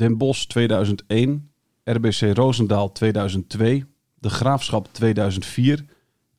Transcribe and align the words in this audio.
Den 0.00 0.18
Bosch 0.18 0.48
2001, 0.48 1.42
RBC 1.84 2.38
Roosendaal 2.38 2.92
2002, 2.94 3.84
De 4.20 4.28
Graafschap 4.28 4.88
2004, 4.92 5.84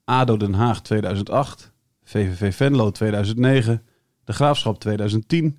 ADO 0.06 0.38
Den 0.38 0.56
Haag 0.56 0.84
2008, 0.84 1.72
VVV 2.04 2.60
Venlo 2.60 2.92
2009, 2.92 3.80
De 4.26 4.34
Graafschap 4.34 4.80
2010, 4.80 5.58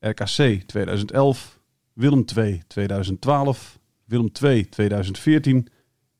RKC 0.00 0.64
2011, 0.66 1.60
Willem 1.94 2.24
II 2.36 2.62
2012, 2.68 3.78
Willem 4.08 4.30
II 4.42 4.64
2014, 4.64 5.68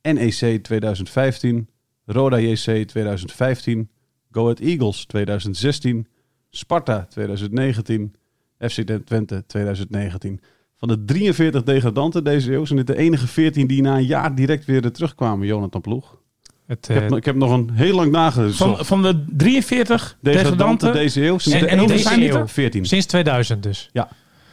NEC 0.02 0.62
2015, 0.62 1.68
Roda 2.06 2.38
JC 2.38 2.86
2015, 2.86 3.88
Go 4.32 4.44
Ahead 4.44 4.60
Eagles 4.60 5.06
2016, 5.06 6.06
Sparta 6.50 7.06
2019, 7.10 8.14
FC 8.58 8.84
Twente 9.04 9.42
2019. 9.46 10.40
Van 10.80 10.88
de 10.88 11.04
43 11.04 11.62
degradanten 11.62 12.24
deze 12.24 12.52
eeuw 12.52 12.64
zijn 12.64 12.78
dit 12.78 12.86
de 12.86 12.96
enige 12.96 13.26
14 13.26 13.66
die 13.66 13.82
na 13.82 13.96
een 13.96 14.04
jaar 14.06 14.34
direct 14.34 14.64
weer 14.64 14.92
terugkwamen, 14.92 15.46
Jonathan 15.46 15.80
Ploeg. 15.80 16.18
Het, 16.66 16.88
Ik 16.88 16.94
heb, 16.94 17.10
eh, 17.10 17.16
ik 17.16 17.24
heb 17.24 17.34
nog 17.36 17.50
een 17.52 17.70
heel 17.72 17.94
lang 17.94 18.10
nagezocht. 18.12 18.56
Van, 18.56 18.84
van 18.86 19.02
de 19.02 19.24
43 19.28 20.16
degradanten 20.20 20.50
degradanten, 20.52 20.92
deze 20.92 21.24
eeuw 21.26 21.38
zijn 21.38 21.54
En- 21.54 21.60
de 21.64 21.66
en 21.68 21.78
hoeveel 21.78 21.98
zijn 21.98 22.20
dit 22.20 22.34
er? 22.34 22.48
14. 22.48 22.84
sinds 22.86 23.06
2000 23.06 23.62
dus. 23.62 23.90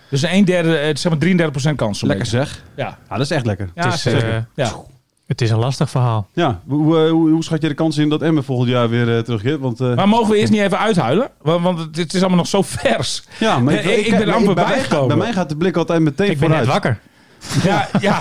dus 0.10 0.22
een 0.22 0.46
derde, 0.46 0.78
eh, 0.78 0.96
zeg 0.96 1.12
maar 1.12 1.20
33% 1.20 1.76
kans. 1.78 2.02
Lekker 2.02 2.18
beetje. 2.32 2.38
zeg. 2.38 2.64
Ja, 2.76 2.98
Ja, 3.10 3.16
dat 3.18 3.26
is 3.26 3.32
echt 3.32 3.46
lekker. 3.46 3.70
ja 3.76 3.86
het, 3.86 3.94
is, 3.94 4.02
zeker. 4.02 4.30
eh, 4.30 4.42
ja. 4.56 4.72
Het 5.28 5.42
is 5.42 5.50
een 5.50 5.58
lastig 5.60 5.90
verhaal. 5.90 6.28
Ja, 6.34 6.62
hoe, 6.68 7.04
eh, 7.06 7.12
hoe, 7.12 7.30
hoe 7.30 7.44
schat 7.44 7.62
je 7.62 7.68
de 7.68 7.74
kans 7.74 7.98
in 7.98 8.10
dat 8.10 8.22
Emmen 8.22 8.44
volgend 8.44 8.70
jaar 8.70 8.90
weer 8.90 9.16
eh, 9.18 9.24
terugkeert? 9.24 9.60
Want, 9.60 9.80
eh, 9.82 9.96
Maar 9.96 10.08
mogen 10.08 10.32
we 10.32 10.38
eerst 10.38 10.52
niet 10.52 10.62
even 10.62 10.80
uithuilen? 10.80 11.30
Want, 11.42 11.64
want 11.64 11.80
het, 11.80 11.96
het 11.96 12.14
is 12.14 12.20
allemaal 12.20 12.38
nog 12.38 12.48
zo 12.48 12.62
vers. 12.80 13.24
ja, 13.40 13.60
maar 13.60 13.74
ik- 13.74 14.06
ik 14.06 14.18
ben 14.18 14.34
amper 14.34 14.54
bij, 14.56 14.66
bijgekomen. 14.66 15.08
bij 15.08 15.18
mij 15.18 15.34
gaat 15.34 15.50
de 15.50 15.58
blik 15.58 15.76
altijd 15.78 16.02
meteen 16.02 16.26
Ik 16.32 16.40
ben 16.40 16.48
vooruit. 16.48 16.64
net 16.66 16.74
wakker. 16.74 17.00
Ja, 17.64 17.88
ja. 18.02 18.20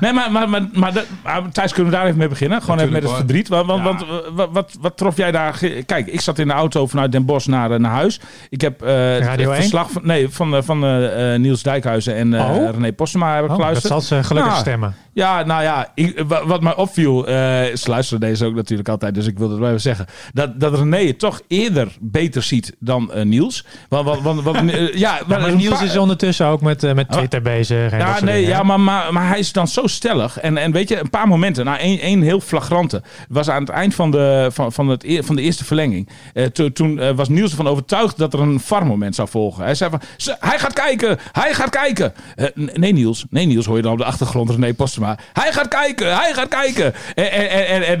Nee, 0.00 0.12
maar, 0.12 0.32
maar, 0.32 0.48
maar, 0.48 0.62
maar, 0.72 0.92
dat- 0.92 1.06
maar 1.22 1.42
Thijs, 1.52 1.72
kunnen 1.72 1.90
we 1.92 1.96
daar 1.98 2.06
even 2.06 2.18
mee 2.18 2.28
beginnen? 2.28 2.62
Gewoon 2.62 2.78
even 2.78 2.92
met 2.92 3.02
het 3.02 3.12
verdriet. 3.12 3.48
Want, 3.48 3.66
want, 3.66 3.82
want, 3.82 4.04
wat, 4.34 4.48
wat, 4.52 4.76
wat 4.80 4.96
trof 4.96 5.16
jij 5.16 5.30
daar? 5.30 5.58
Kijk, 5.86 6.06
ik 6.06 6.20
zat 6.20 6.38
in 6.38 6.46
de 6.46 6.52
auto 6.52 6.86
vanuit 6.86 7.12
Den 7.12 7.24
Bosch 7.24 7.46
naar, 7.46 7.70
eh, 7.70 7.78
naar 7.78 7.90
huis. 7.92 8.20
Ik 8.48 8.60
heb 8.60 8.82
eh, 8.82 8.88
het- 8.94 9.22
Radio 9.24 9.44
het 9.44 9.52
1? 9.52 9.56
verslag 9.60 9.90
van, 9.90 10.02
nee, 10.04 10.28
van, 10.28 10.56
eh, 10.56 10.62
van 10.62 10.84
eh, 10.84 11.34
eh, 11.34 11.40
Niels 11.40 11.62
Dijkhuizen 11.62 12.14
en 12.14 12.34
eh, 12.34 12.50
Oh. 12.50 12.70
René 12.70 12.92
Postema 12.92 13.34
heb 13.34 13.44
ik 13.44 13.50
Oh, 13.50 13.56
dat 13.56 13.56
geluisterd. 13.58 13.92
zal 13.92 14.00
ze 14.00 14.24
gelukkig 14.24 14.50
Nou, 14.52 14.62
stemmen. 14.64 14.94
Ja, 15.12 15.42
nou 15.44 15.62
ja, 15.62 15.88
ik, 15.94 16.22
wa- 16.28 16.46
wat 16.46 16.60
mij 16.60 16.74
opviel, 16.76 17.26
eh 17.26 17.34
ze 17.74 17.84
luisteren 17.86 18.20
deze 18.20 18.44
ook 18.46 18.54
natuurlijk 18.54 18.88
altijd, 18.88 19.14
dus 19.14 19.26
ik 19.26 19.38
wilde 19.38 19.52
het 19.52 19.60
wel 19.60 19.68
even 19.70 19.80
zeggen, 19.82 20.06
dat, 20.32 20.60
dat 20.60 20.74
René 20.78 21.06
het 21.06 21.18
toch 21.18 21.40
eerder 21.48 21.88
beter 22.00 22.42
ziet 22.42 22.76
dan 22.78 23.12
eh, 23.12 23.24
Niels. 23.24 23.64
Want, 23.88 24.04
want, 24.06 24.22
want, 24.22 24.42
want, 24.42 24.70
ja, 24.72 24.86
Ja, 24.94 25.18
maar 25.26 25.54
Niels 25.54 25.82
is 25.82 25.96
ondertussen 25.96 26.46
ook 26.46 26.60
met, 26.60 26.94
met 26.94 27.10
Twitter 27.10 27.42
bezig. 27.42 27.90
En 27.92 27.98
dat 27.98 28.06
ja, 28.06 28.12
soort 28.12 28.24
nee, 28.24 28.40
dingen, 28.44 28.56
ja 28.58 28.64
maar, 28.64 28.80
maar, 28.80 29.12
maar 29.12 29.28
hij 29.28 29.38
is 29.38 29.52
dan 29.52 29.68
zo 29.68 29.86
stellig. 29.86 30.38
En, 30.38 30.56
en 30.56 30.72
weet 30.72 30.88
je, 30.88 30.98
een 30.98 31.10
paar 31.10 31.28
momenten. 31.28 31.64
Nou, 31.64 31.78
één, 31.78 31.98
één 31.98 32.22
heel 32.22 32.40
flagrante. 32.40 33.02
Was 33.28 33.48
aan 33.50 33.60
het 33.60 33.68
eind 33.70 33.94
van 33.94 34.10
de, 34.10 34.48
van, 34.52 34.72
van 34.72 34.88
het, 34.88 35.06
van 35.20 35.36
de 35.36 35.42
eerste 35.42 35.64
verlenging. 35.64 36.08
Eh, 36.34 36.44
to- 36.44 36.72
toen 36.72 36.98
eh, 37.00 37.10
was 37.14 37.28
Niels 37.28 37.50
ervan 37.50 37.66
overtuigd 37.68 38.18
dat 38.18 38.32
er 38.32 38.40
een 38.40 38.60
VAR-moment 38.60 39.14
zou 39.14 39.28
volgen. 39.28 39.64
Hij 39.64 39.74
zei 39.74 39.90
van, 39.90 40.00
"Ze- 40.16 40.36
hij 40.40 40.58
gaat 40.58 40.72
kijken, 40.72 41.18
hij 41.32 41.54
gaat 41.54 41.70
kijken. 41.70 42.12
Eh, 42.36 42.46
nee 42.54 42.92
Niels, 42.92 43.24
nee 43.30 43.46
Niels, 43.46 43.66
hoor 43.66 43.76
je 43.76 43.82
dan 43.82 43.92
op 43.92 43.98
de 43.98 44.04
achtergrond 44.04 44.50
René 44.50 44.74
Postema. 44.74 45.18
Hij 45.32 45.52
gaat 45.52 45.68
kijken, 45.68 46.16
hij 46.16 46.32
gaat 46.34 46.48
kijken. 46.48 46.94
En, 47.14 47.30
en, 47.32 48.00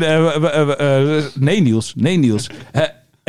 en, 0.78 1.30
nee 1.34 1.60
Niels, 1.60 1.92
nee 1.96 2.16
Niels. 2.16 2.46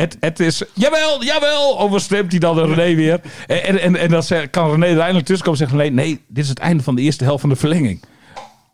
Het, 0.00 0.16
het 0.20 0.40
is, 0.40 0.62
jawel, 0.74 1.24
jawel, 1.24 1.80
overstreept 1.80 2.30
hij 2.30 2.40
dan 2.40 2.56
de 2.56 2.74
René 2.74 2.94
weer. 2.94 3.20
En, 3.46 3.62
en, 3.62 3.78
en, 3.78 3.96
en 3.96 4.08
dan 4.08 4.22
kan 4.50 4.70
René 4.70 4.86
er 4.86 4.98
eindelijk 4.98 5.26
tussenkomen 5.26 5.60
en 5.60 5.68
zeggen, 5.68 5.76
nee, 5.76 5.90
nee, 5.90 6.24
dit 6.28 6.44
is 6.44 6.50
het 6.50 6.58
einde 6.58 6.82
van 6.82 6.94
de 6.94 7.02
eerste 7.02 7.24
helft 7.24 7.40
van 7.40 7.48
de 7.48 7.56
verlenging. 7.56 8.02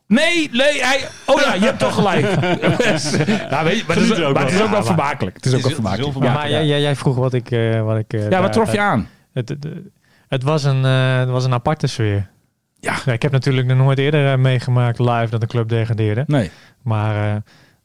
Nee, 0.07 0.49
nee, 0.53 0.85
hij... 0.85 1.09
Oh 1.27 1.41
ja, 1.41 1.55
je 1.55 1.65
hebt 1.65 1.79
toch 1.79 1.95
gelijk. 1.95 2.23
nou, 3.51 3.65
weet 3.65 3.79
je, 3.79 3.85
maar, 3.87 3.97
het 3.97 4.11
is, 4.11 4.19
maar 4.19 4.45
het 4.45 4.53
is 4.53 4.61
ook 4.61 4.71
wel 4.71 4.85
vermakelijk. 4.85 5.37
Het 5.37 5.47
is 5.47 5.55
ook 5.55 5.61
wel 5.61 5.71
vermakelijk. 5.71 6.15
Ja, 6.19 6.33
maar 6.33 6.51
jij, 6.51 6.67
jij, 6.67 6.81
jij 6.81 6.97
vroeg 6.97 7.17
wat 7.17 7.35
ik... 7.35 7.51
eh, 7.51 7.83
wat 7.83 7.99
ik 7.99 8.13
eh, 8.13 8.31
ja, 8.31 8.41
wat 8.41 8.53
trof 8.53 8.73
je 8.73 8.81
aan? 8.81 9.09
Het, 9.33 9.49
het, 9.49 9.67
het, 10.29 10.43
was 10.43 10.65
een, 10.65 10.85
eh, 10.85 11.19
het 11.19 11.29
was 11.29 11.45
een 11.45 11.53
aparte 11.53 11.87
sfeer. 11.87 12.29
Ja. 12.81 13.13
ik 13.13 13.23
heb 13.23 13.33
natuurlijk 13.33 13.67
nog 13.67 13.77
nooit 13.77 13.99
eerder 13.99 14.39
meegemaakt 14.39 14.99
live 14.99 15.27
dat 15.31 15.41
de 15.41 15.47
club 15.47 15.69
degradeerde. 15.69 16.25
Nee. 16.27 16.51
Maar 16.83 17.35
eh, 17.35 17.37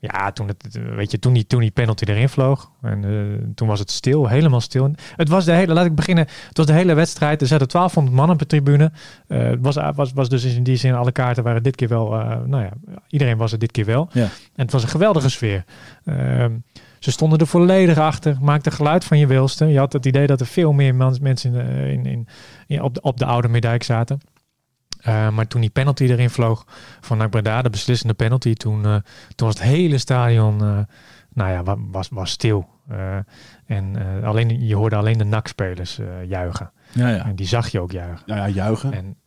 ja, 0.01 0.31
toen, 0.31 0.47
het, 0.47 0.79
weet 0.95 1.11
je, 1.11 1.19
toen, 1.19 1.33
die, 1.33 1.47
toen 1.47 1.59
die 1.59 1.71
penalty 1.71 2.03
erin 2.03 2.29
vloog. 2.29 2.71
En 2.81 3.03
eh, 3.03 3.47
toen 3.55 3.67
was 3.67 3.79
het 3.79 3.91
stil, 3.91 4.27
helemaal 4.27 4.61
stil. 4.61 4.95
Het 5.15 5.29
was 5.29 5.45
de 5.45 5.51
hele, 5.51 5.73
laat 5.73 5.85
ik 5.85 5.95
beginnen. 5.95 6.27
Het 6.47 6.57
was 6.57 6.65
de 6.65 6.73
hele 6.73 6.93
wedstrijd. 6.93 7.41
Er 7.41 7.47
zaten 7.47 7.67
1200 7.67 8.15
man 8.15 8.29
op 8.29 8.39
de 8.39 8.45
tribune. 8.45 8.91
Eh, 9.27 9.43
het 9.43 9.59
was, 9.61 9.75
was, 9.95 10.13
was 10.13 10.29
dus 10.29 10.43
in 10.43 10.63
die 10.63 10.75
zin, 10.75 10.93
alle 10.93 11.11
kaarten 11.11 11.43
waren 11.43 11.63
dit 11.63 11.75
keer 11.75 11.87
wel, 11.87 12.19
eh, 12.19 12.37
nou 12.45 12.63
ja, 12.63 12.71
iedereen 13.07 13.37
was 13.37 13.51
er 13.51 13.59
dit 13.59 13.71
keer 13.71 13.85
wel. 13.85 14.09
Ja. 14.13 14.21
En 14.21 14.29
het 14.55 14.71
was 14.71 14.83
een 14.83 14.89
geweldige 14.89 15.29
sfeer. 15.29 15.63
Ehm, 16.05 16.51
ze 16.99 17.11
stonden 17.11 17.39
er 17.39 17.47
volledig 17.47 17.97
achter, 17.97 18.37
maakten 18.41 18.71
geluid 18.71 19.03
van 19.03 19.17
je 19.17 19.27
wilste. 19.27 19.65
Je 19.65 19.77
had 19.77 19.93
het 19.93 20.05
idee 20.05 20.27
dat 20.27 20.39
er 20.39 20.45
veel 20.45 20.71
meer 20.71 20.95
mensen 20.95 21.53
in, 21.53 21.59
eh, 21.59 21.91
in, 21.91 22.27
in, 22.67 22.81
op, 22.81 22.93
de, 22.93 23.01
op 23.01 23.17
de 23.17 23.25
Oude 23.25 23.47
Meerdijk 23.47 23.83
zaten. 23.83 24.21
Eh, 25.01 25.29
maar 25.29 25.47
toen 25.47 25.61
die 25.61 25.69
penalty 25.69 26.03
erin 26.03 26.29
vloog 26.29 26.65
van 27.01 27.17
NAC 27.17 27.29
Breda, 27.29 27.61
de 27.61 27.69
beslissende 27.69 28.13
penalty, 28.13 28.53
toen, 28.53 28.85
eh, 28.85 28.95
toen 29.35 29.47
was 29.47 29.59
het 29.59 29.67
hele 29.67 29.97
stadion, 29.97 30.53
eh, 30.63 30.79
nou 31.33 31.51
ja, 31.51 31.63
wa- 31.63 31.77
was, 31.91 32.09
was 32.09 32.31
stil. 32.31 32.69
En 33.65 33.95
alleen, 34.23 34.67
je 34.67 34.75
hoorde 34.75 34.95
alleen 34.95 35.17
de 35.17 35.23
NAC-spelers 35.23 35.99
juichen. 36.27 36.71
Ja, 36.91 37.07
ja. 37.09 37.25
En 37.25 37.35
die 37.35 37.47
zag 37.47 37.67
je 37.69 37.79
ook 37.79 37.91
juichen. 37.91 38.23
Nou 38.25 38.39
ja, 38.39 38.47
juichen. 38.47 38.93
En 38.93 39.17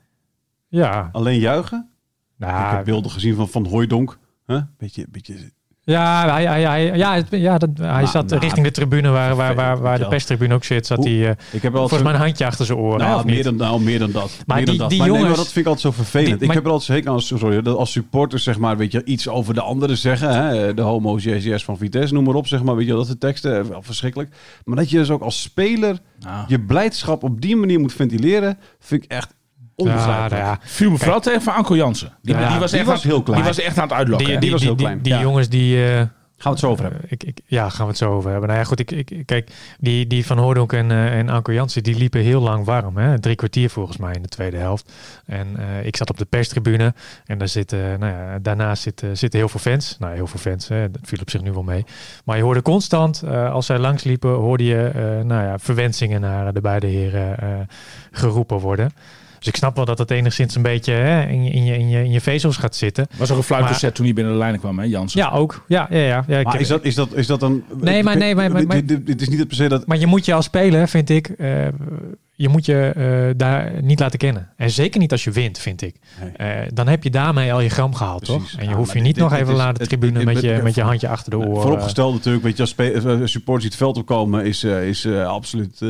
ja, 0.69 1.09
Alleen 1.13 1.39
juichen? 1.39 1.89
ik 2.39 2.47
nou, 2.47 2.75
heb 2.77 2.85
beelden 2.85 3.11
gezien 3.11 3.35
van 3.35 3.49
Van 3.49 3.67
Hooijdonk. 3.67 4.19
Huh? 4.47 4.63
Beetje, 4.79 5.07
beetje, 5.11 5.53
ja, 5.85 6.31
hij, 6.33 6.45
hij, 6.45 6.63
hij, 6.63 6.97
ja, 6.97 7.15
het- 7.15 7.27
ja 7.31 7.59
dat, 7.59 7.69
hij 7.75 7.87
Nou, 7.87 8.07
zat 8.07 8.29
nou, 8.29 8.41
richting 8.41 8.67
de 8.67 8.73
tribune 8.73 9.09
waar, 9.09 9.37
waar, 9.37 9.55
waar, 9.55 9.95
de 9.95 10.01
wel. 10.01 10.09
perstribune 10.09 10.55
ook 10.55 10.65
zit, 10.65 10.87
zat 10.87 10.97
Hoe- 10.99 11.09
hij 11.09 11.29
eh, 11.29 11.35
ik 11.53 11.63
heb 11.63 11.73
wel 11.73 11.81
volgens 11.81 12.03
mij 12.03 12.13
een 12.13 12.21
handje 12.21 12.47
achter 12.47 12.67
zijn 12.67 12.79
oren. 12.79 12.99
Nou, 12.99 13.25
meer 13.25 13.43
dan, 13.43 13.57
nou, 13.57 13.81
meer 13.81 13.99
dan 13.99 14.11
dat. 14.11 14.43
Maar 14.47 14.57
meer 14.57 14.67
die- 14.67 14.67
dan 14.67 14.77
dat. 14.77 14.91
die 14.91 14.99
maar, 14.99 15.09
nee, 15.09 15.17
maar 15.19 15.27
jongens- 15.29 15.45
dat 15.45 15.53
vind 15.53 15.67
ik 15.67 15.73
altijd 15.73 15.95
zo 15.95 16.03
vervelend. 16.03 16.27
Die- 16.29 16.35
ik 16.41 16.47
maar- 16.47 16.55
heb 16.57 16.65
er 16.65 16.71
altijd 16.71 16.91
zeker 16.99 17.11
als, 17.11 17.27
sorry, 17.27 17.63
dat 17.63 17.77
als 17.77 17.93
supporters 17.93 18.43
zeg 18.43 18.59
maar, 18.59 18.77
weet 18.77 18.93
je, 18.93 19.05
iets 19.05 19.29
over 19.29 19.55
de 19.55 19.61
anderen 19.61 19.97
zeggen. 19.97 20.31
Hè? 20.35 20.75
De 20.75 21.13
yes, 21.17 21.45
yes 21.45 21.65
van 21.65 21.77
Vitesse, 21.77 22.15
noem 22.15 22.25
maar 22.25 22.35
op, 22.35 22.47
zeg 22.47 22.63
maar. 22.63 22.77
Weet 22.77 22.87
je, 22.87 22.93
dat 22.93 23.07
soort 23.07 23.21
teksten, 23.21 23.59
eh, 23.59 23.65
wel 23.65 23.83
verschrikkelijk. 23.83 24.35
Maar 24.65 24.77
dat 24.77 24.91
je 24.91 24.99
dus 24.99 25.11
ook 25.11 25.23
als 25.23 25.43
speler 25.43 25.99
je 26.47 26.61
blijdschap 26.61 27.23
op 27.23 27.41
die 27.41 27.57
manier 27.57 27.81
moet 27.81 27.93
ventileren, 27.93 28.59
vind 28.79 29.05
ik 29.05 29.11
echt 29.11 29.34
onbegrijpelijk. 29.77 30.43
ja, 30.45 30.59
Viel 30.63 30.91
me 30.91 30.99
vooral 30.99 31.21
tegen 31.21 31.43
van 31.43 31.55
Anko 31.55 31.77
Jansen. 31.77 32.13
Die, 32.23 32.35
Ja, 32.35 32.49
die 32.51 32.59
was 32.59 32.71
die 32.71 32.81
echt 32.81 32.89
was 32.89 33.03
aan, 33.05 33.11
heel 33.11 33.23
klein. 33.23 33.39
Die 33.41 33.49
was 33.49 33.59
echt 33.61 33.79
aan 33.79 33.89
het 33.89 33.93
uitlokken. 33.97 34.41
die, 34.41 34.51
was 34.51 34.63
heel 34.63 34.75
klein. 34.75 35.03
die 35.03 35.13
Ja. 35.13 35.21
jongens 35.21 35.49
die... 35.49 35.89
eh, 35.93 36.03
Gaan 36.37 36.53
we 36.53 36.59
het 36.59 36.69
zo 36.69 36.73
over 36.73 36.85
hebben. 36.85 37.03
Ik, 37.09 37.23
ik, 37.25 37.41
ja, 37.47 37.69
gaan 37.69 37.85
we 37.85 37.89
het 37.91 37.97
zo 37.97 38.11
over 38.13 38.31
hebben. 38.31 38.49
Nou 38.49 38.61
ja, 38.61 38.67
goed, 38.67 38.79
ik, 38.81 38.91
ik, 38.91 39.23
kijk, 39.27 39.51
die, 39.79 40.07
die 40.07 40.27
Van 40.27 40.39
Hoordonk 40.39 40.73
en, 40.73 40.91
eh 40.91 41.19
en 41.19 41.29
Anko 41.29 41.53
Jansen, 41.53 41.83
die 41.83 41.97
liepen 41.97 42.21
heel 42.21 42.41
lang 42.41 42.65
warm. 42.65 42.97
Hè? 42.97 43.21
Drie 43.21 43.35
kwartier 43.35 43.71
volgens 43.71 43.97
mij 43.97 44.15
in 44.15 44.23
de 44.23 44.29
tweede 44.29 44.57
helft. 44.57 44.93
En 45.27 45.47
eh, 45.57 45.87
ik 45.87 45.97
zat 45.97 46.11
op 46.11 46.19
de 46.19 46.25
perstribune 46.25 46.95
en 47.27 47.39
daar 47.39 47.49
zitten, 47.49 47.99
nou 48.01 48.13
ja, 48.13 48.39
daarnaast 48.39 48.83
zitten, 48.83 49.17
zitten 49.19 49.39
heel 49.39 49.49
veel 49.49 49.61
fans. 49.61 49.97
Nou, 49.99 50.15
heel 50.15 50.27
veel 50.27 50.41
fans, 50.41 50.69
hè? 50.69 50.91
dat 50.91 51.01
viel 51.05 51.19
op 51.21 51.31
zich 51.31 51.43
nu 51.43 51.53
wel 51.53 51.63
mee. 51.63 51.85
Maar 52.25 52.37
je 52.37 52.43
hoorde 52.43 52.63
constant, 52.63 53.23
eh, 53.23 53.53
als 53.53 53.67
zij 53.67 53.79
langsliepen, 53.79 54.31
hoorde 54.31 54.65
je 54.65 54.87
eh, 54.87 55.03
nou 55.25 55.43
ja, 55.47 55.59
verwensingen 55.59 56.21
naar 56.21 56.53
de 56.53 56.61
beide 56.61 56.87
heren 56.87 57.39
eh, 57.39 57.49
geroepen 58.11 58.59
worden. 58.59 58.93
Dus 59.45 59.53
ik 59.53 59.59
snap 59.59 59.77
wel 59.77 59.85
dat 59.85 59.99
het 59.99 60.11
enigszins 60.11 60.55
een 60.55 60.63
beetje 60.63 60.93
hè, 60.93 61.27
in, 61.29 61.45
je, 61.45 61.51
in, 61.51 61.65
je, 61.65 61.79
in, 61.79 61.89
je, 61.89 61.99
in 62.05 62.11
je 62.11 62.21
vezels 62.21 62.57
gaat 62.57 62.77
zitten. 62.77 63.07
Was 63.17 63.31
ook 63.31 63.37
een 63.49 63.61
Maar- 63.61 63.93
toen 63.93 64.05
hij 64.05 64.15
binnen 64.15 64.33
de 64.33 64.39
lijnen 64.39 64.61
kwam, 64.61 64.79
hè, 64.79 64.85
Jansen? 64.85 65.21
Ja, 65.21 65.31
ook. 65.31 65.65
Ja, 65.69 65.87
ja, 65.91 65.99
ja. 65.99 66.25
ja 66.27 66.39
ik 66.39 66.45
Maar 66.47 66.61
is 66.61 66.69
dat, 66.69 66.85
is, 66.85 66.95
dat, 66.95 67.13
is 67.15 67.27
dat 67.27 67.41
dan... 67.41 67.63
Nee, 67.81 68.03
maar- 68.03 68.17
nee, 68.17 68.35
maar- 68.35 68.51
maar- 68.51 68.67
Dit- 68.69 68.89
dit- 68.89 69.07
dit 69.07 69.21
is 69.21 69.29
niet 69.29 69.39
het 69.39 69.49
per 69.49 69.57
se 69.57 69.69
dat... 69.69 69.87
Maar 69.87 69.99
je 69.99 70.07
moet 70.07 70.25
je 70.25 70.35
als 70.35 70.45
speler, 70.45 70.89
vind 70.89 71.11
ik, 71.11 71.29
eh, 71.29 71.67
je 72.35 72.49
moet 72.49 72.67
je 72.67 72.93
eh, 72.97 73.35
daar 73.39 73.73
niet 73.83 74.01
laten 74.01 74.19
kennen. 74.19 74.49
En 74.57 74.71
zeker 74.71 75.01
niet 75.01 75.13
als 75.13 75.25
je 75.25 75.31
wint, 75.31 75.59
vind 75.59 75.83
ik. 75.83 75.97
Nee. 76.21 76.31
Eh, 76.53 76.69
dan 76.75 76.89
heb 76.89 77.03
je 77.03 77.11
daarmee 77.11 77.53
al 77.53 77.61
je 77.61 77.69
gram 77.69 77.95
gehaald, 77.95 78.23
Precies. 78.25 78.51
toch? 78.51 78.59
En 78.61 78.65
je 78.65 78.71
Ja, 78.71 78.77
hoeft 78.77 78.89
je 78.93 78.95
dit- 78.95 79.07
niet 79.07 79.17
nog 79.17 79.31
dit 79.31 79.41
even 79.41 79.57
naar 79.57 79.75
de 79.75 79.87
tribune 79.87 80.17
het- 80.17 80.25
met 80.25 80.41
je, 80.41 80.61
met 80.63 80.75
je 80.75 80.83
handje 80.83 81.09
achter 81.09 81.31
de 81.31 81.39
oren. 81.39 81.63
Vooropgesteld 81.63 82.15
natuurlijk, 82.15 82.45
weet 82.45 82.57
je, 82.57 82.63
als 82.63 82.71
supporters 83.31 83.45
die 83.45 83.55
het 83.71 83.77
veld 83.77 83.97
opkomen, 83.97 84.45
is, 84.45 84.63
eh, 84.65 84.89
is 84.89 85.05
eh, 85.05 85.27
absoluut... 85.27 85.81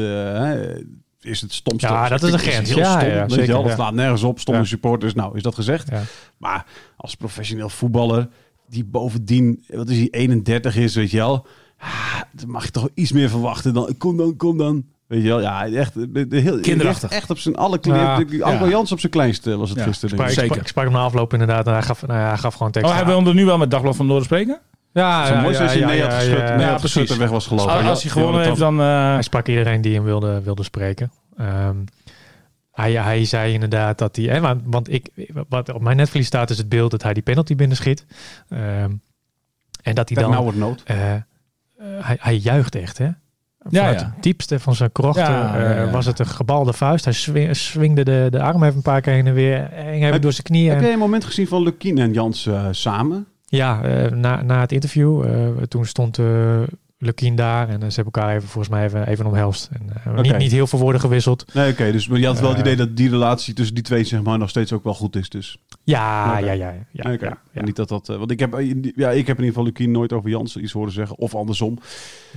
is 1.24 1.40
het 1.40 1.52
stomste. 1.52 1.86
Ja, 1.86 2.08
dat 2.08 2.22
is 2.22 2.32
ik, 2.32 2.40
grens. 2.40 2.68
heel 2.68 2.78
Ja, 2.78 2.98
stom, 2.98 3.08
ja, 3.10 3.20
weet 3.20 3.28
je 3.30 3.34
zeker, 3.34 3.52
wel. 3.52 3.60
Dat 3.62 3.70
ja. 3.70 3.76
slaat 3.76 3.94
nergens 3.94 4.22
op. 4.22 4.38
Stomme 4.40 4.60
Ja. 4.60 4.66
supporters. 4.66 5.14
Nou, 5.14 5.36
is 5.36 5.42
dat 5.42 5.54
gezegd. 5.54 5.90
Ja. 5.90 6.02
Maar 6.36 6.66
als 6.96 7.14
professioneel 7.14 7.68
voetballer, 7.68 8.28
die 8.68 8.84
bovendien, 8.84 9.64
wat 9.68 9.88
is 9.88 9.96
die, 9.96 10.08
31 10.10 10.76
is, 10.76 10.94
weet 10.94 11.10
je 11.10 11.16
wel. 11.16 11.46
ah, 11.78 12.20
Dan 12.32 12.50
mag 12.50 12.64
je 12.64 12.70
toch 12.70 12.88
iets 12.94 13.12
meer 13.12 13.28
verwachten 13.30 13.74
dan, 13.74 13.94
kom 13.98 14.16
dan, 14.16 14.36
kom 14.36 14.58
dan. 14.58 14.84
Weet 15.06 15.22
je 15.22 15.28
wel, 15.28 15.40
ja, 15.40 15.66
echt. 15.68 15.94
Heel, 16.30 16.60
Kinderachtig. 16.60 17.10
Echt 17.10 17.30
op 17.30 17.38
zijn 17.38 17.56
alle 17.56 17.78
klein, 17.78 18.00
Ja. 18.00 18.24
de- 18.24 18.44
Anko 18.44 18.64
Ja. 18.64 18.70
Jans 18.70 18.92
op 18.92 19.00
zijn 19.00 19.12
kleinste 19.12 19.56
was 19.56 19.68
het 19.70 19.78
Ja. 19.78 19.84
gisteren. 19.84 20.18
Ik. 20.18 20.28
Zeker. 20.28 20.44
sprak, 20.44 20.60
ik 20.60 20.66
sprak 20.68 20.84
hem 20.84 20.92
na 20.94 21.00
afloop 21.00 21.32
inderdaad 21.32 21.66
en 21.66 21.72
hij 21.72 21.82
gaf, 21.82 22.06
nou 22.06 22.20
ja, 22.20 22.28
hij 22.28 22.38
gaf 22.38 22.54
gewoon 22.54 22.72
tekst. 22.72 22.88
Oh, 22.88 22.94
hij 22.96 23.04
aan. 23.04 23.10
wilde 23.10 23.34
nu 23.34 23.44
wel 23.44 23.58
met 23.58 23.70
Dagblad 23.70 23.96
van 23.96 24.06
Noorden 24.06 24.24
spreken? 24.24 24.60
Ja, 24.94 25.26
Zo 25.26 25.35
mooi 25.41 25.56
als 25.58 25.73
hij 25.73 25.85
nee 25.85 26.02
had 26.02 26.12
geschud, 26.14 26.38
ja, 26.38 26.56
nee 26.56 26.64
ja, 26.64 26.70
had 26.70 26.81
geschud 26.81 26.93
precies. 27.05 27.11
en 27.11 27.19
weg 27.19 27.31
was 27.31 27.46
gelopen. 27.46 27.73
Als, 27.73 27.82
Ja, 27.82 27.88
als 27.88 28.02
hij 28.02 28.11
ja, 28.14 28.19
gewonnen 28.20 28.44
heeft, 28.46 28.58
dan- 28.58 28.81
eh, 28.81 29.12
Hij 29.12 29.23
sprak 29.23 29.49
iedereen 29.49 29.81
die 29.81 29.94
hem 29.94 30.05
wilde, 30.05 30.41
wilde 30.43 30.62
spreken. 30.62 31.12
Ehm, 31.37 31.76
hij, 32.73 32.93
hij 32.93 33.25
zei 33.25 33.52
inderdaad 33.52 33.99
dat 33.99 34.17
hij... 34.17 34.25
Hè, 34.25 34.41
want, 34.41 34.61
want 34.64 34.93
ik, 34.93 35.08
wat 35.49 35.73
op 35.73 35.82
mijn 35.82 35.96
netvlies 35.96 36.26
staat 36.26 36.50
is 36.50 36.58
het 36.58 36.69
beeld 36.69 36.91
dat 36.91 37.02
hij 37.02 37.14
die 37.14 37.23
penalty 37.23 37.55
binnenschiet. 37.56 38.06
Ehm, 38.49 38.91
en 39.82 39.94
dat 39.94 40.08
hij 40.08 40.23
dan... 40.23 40.31
nou 40.31 40.43
wordt 40.43 40.58
nood. 40.58 40.82
eh, 40.85 41.14
eh, 41.14 41.20
hij, 41.79 42.17
hij 42.20 42.37
juicht 42.37 42.75
echt, 42.75 42.99
hè? 42.99 43.05
Ja, 43.05 43.14
Vanuit 43.81 44.00
ja. 44.00 44.12
het 44.14 44.23
diepste 44.23 44.61
van 44.61 44.75
zijn 44.75 44.93
krochten 44.93 45.25
Ja, 45.25 45.58
ja, 45.58 45.70
eh, 45.70 45.85
ja. 45.85 45.91
was 45.91 46.06
het 46.06 46.19
een 46.19 46.26
gebalde 46.26 46.73
vuist. 46.73 47.05
Hij 47.05 47.14
swing, 47.14 47.56
swingde 47.56 48.05
de, 48.05 48.26
de 48.31 48.43
arm 48.43 48.62
even 48.62 48.76
een 48.76 48.82
paar 48.82 49.00
keer 49.00 49.12
heen 49.12 49.26
en 49.26 49.35
weer. 49.35 49.69
Hing 49.73 49.94
even 49.94 50.12
Heb- 50.12 50.23
door 50.23 50.32
zijn 50.32 50.43
knieën. 50.46 50.69
Heb 50.69 50.79
En- 50.79 50.85
jij 50.85 50.93
een 50.93 50.99
moment 50.99 51.25
gezien 51.25 51.46
van 51.49 51.62
Lukien 51.62 51.99
en 51.99 52.12
Jans 52.12 52.46
eh, 52.46 52.67
samen? 52.70 53.26
Ja, 53.54 53.82
eh, 53.82 54.10
na, 54.10 54.42
na 54.42 54.60
het 54.60 54.72
interview, 54.72 55.24
eh, 55.24 55.62
toen 55.62 55.86
stond 55.86 56.18
eh 56.18 56.62
Lukien 56.98 57.34
daar 57.36 57.68
en 57.68 57.80
ze 57.80 57.94
hebben 57.94 58.12
elkaar 58.12 58.36
even, 58.36 58.48
volgens 58.48 58.74
mij 58.74 58.84
even, 58.84 59.06
even 59.06 59.26
omhelst. 59.26 59.70
En, 59.72 60.22
niet, 60.22 60.36
niet 60.36 60.52
heel 60.52 60.66
veel 60.66 60.78
woorden 60.78 61.00
gewisseld. 61.00 61.54
Nee, 61.54 61.72
oké. 61.72 61.92
dus 61.92 62.08
maar 62.08 62.18
je 62.18 62.26
had 62.26 62.40
wel 62.40 62.50
het 62.50 62.58
idee 62.58 62.76
dat 62.76 62.96
die 62.96 63.10
relatie 63.10 63.54
tussen 63.54 63.74
die 63.74 63.84
twee 63.84 64.04
zeg 64.04 64.22
maar 64.22 64.38
nog 64.38 64.48
steeds 64.48 64.72
ook 64.72 64.84
wel 64.84 64.94
goed 64.94 65.16
is. 65.16 65.28
Dus. 65.28 65.58
Ja, 65.86 66.38
ja, 66.38 66.52
ja. 66.52 66.75
ja, 66.90 67.10
ja, 67.52 67.62
Niet 67.62 67.76
dat 67.76 67.88
dat, 67.88 68.08
eh, 68.08 68.16
want 68.16 68.31
ik 68.31 68.40
heb, 68.40 68.54
eh, 68.54 68.75
ja, 68.96 69.10
ik 69.10 69.26
heb 69.26 69.38
in 69.38 69.44
ieder 69.44 69.46
geval 69.46 69.64
Lukien 69.64 69.90
nooit 69.90 70.12
over 70.12 70.31
Jans 70.31 70.56
iets 70.56 70.72
horen 70.72 70.92
zeggen. 70.92 71.19
Of 71.19 71.34
andersom. 71.34 71.78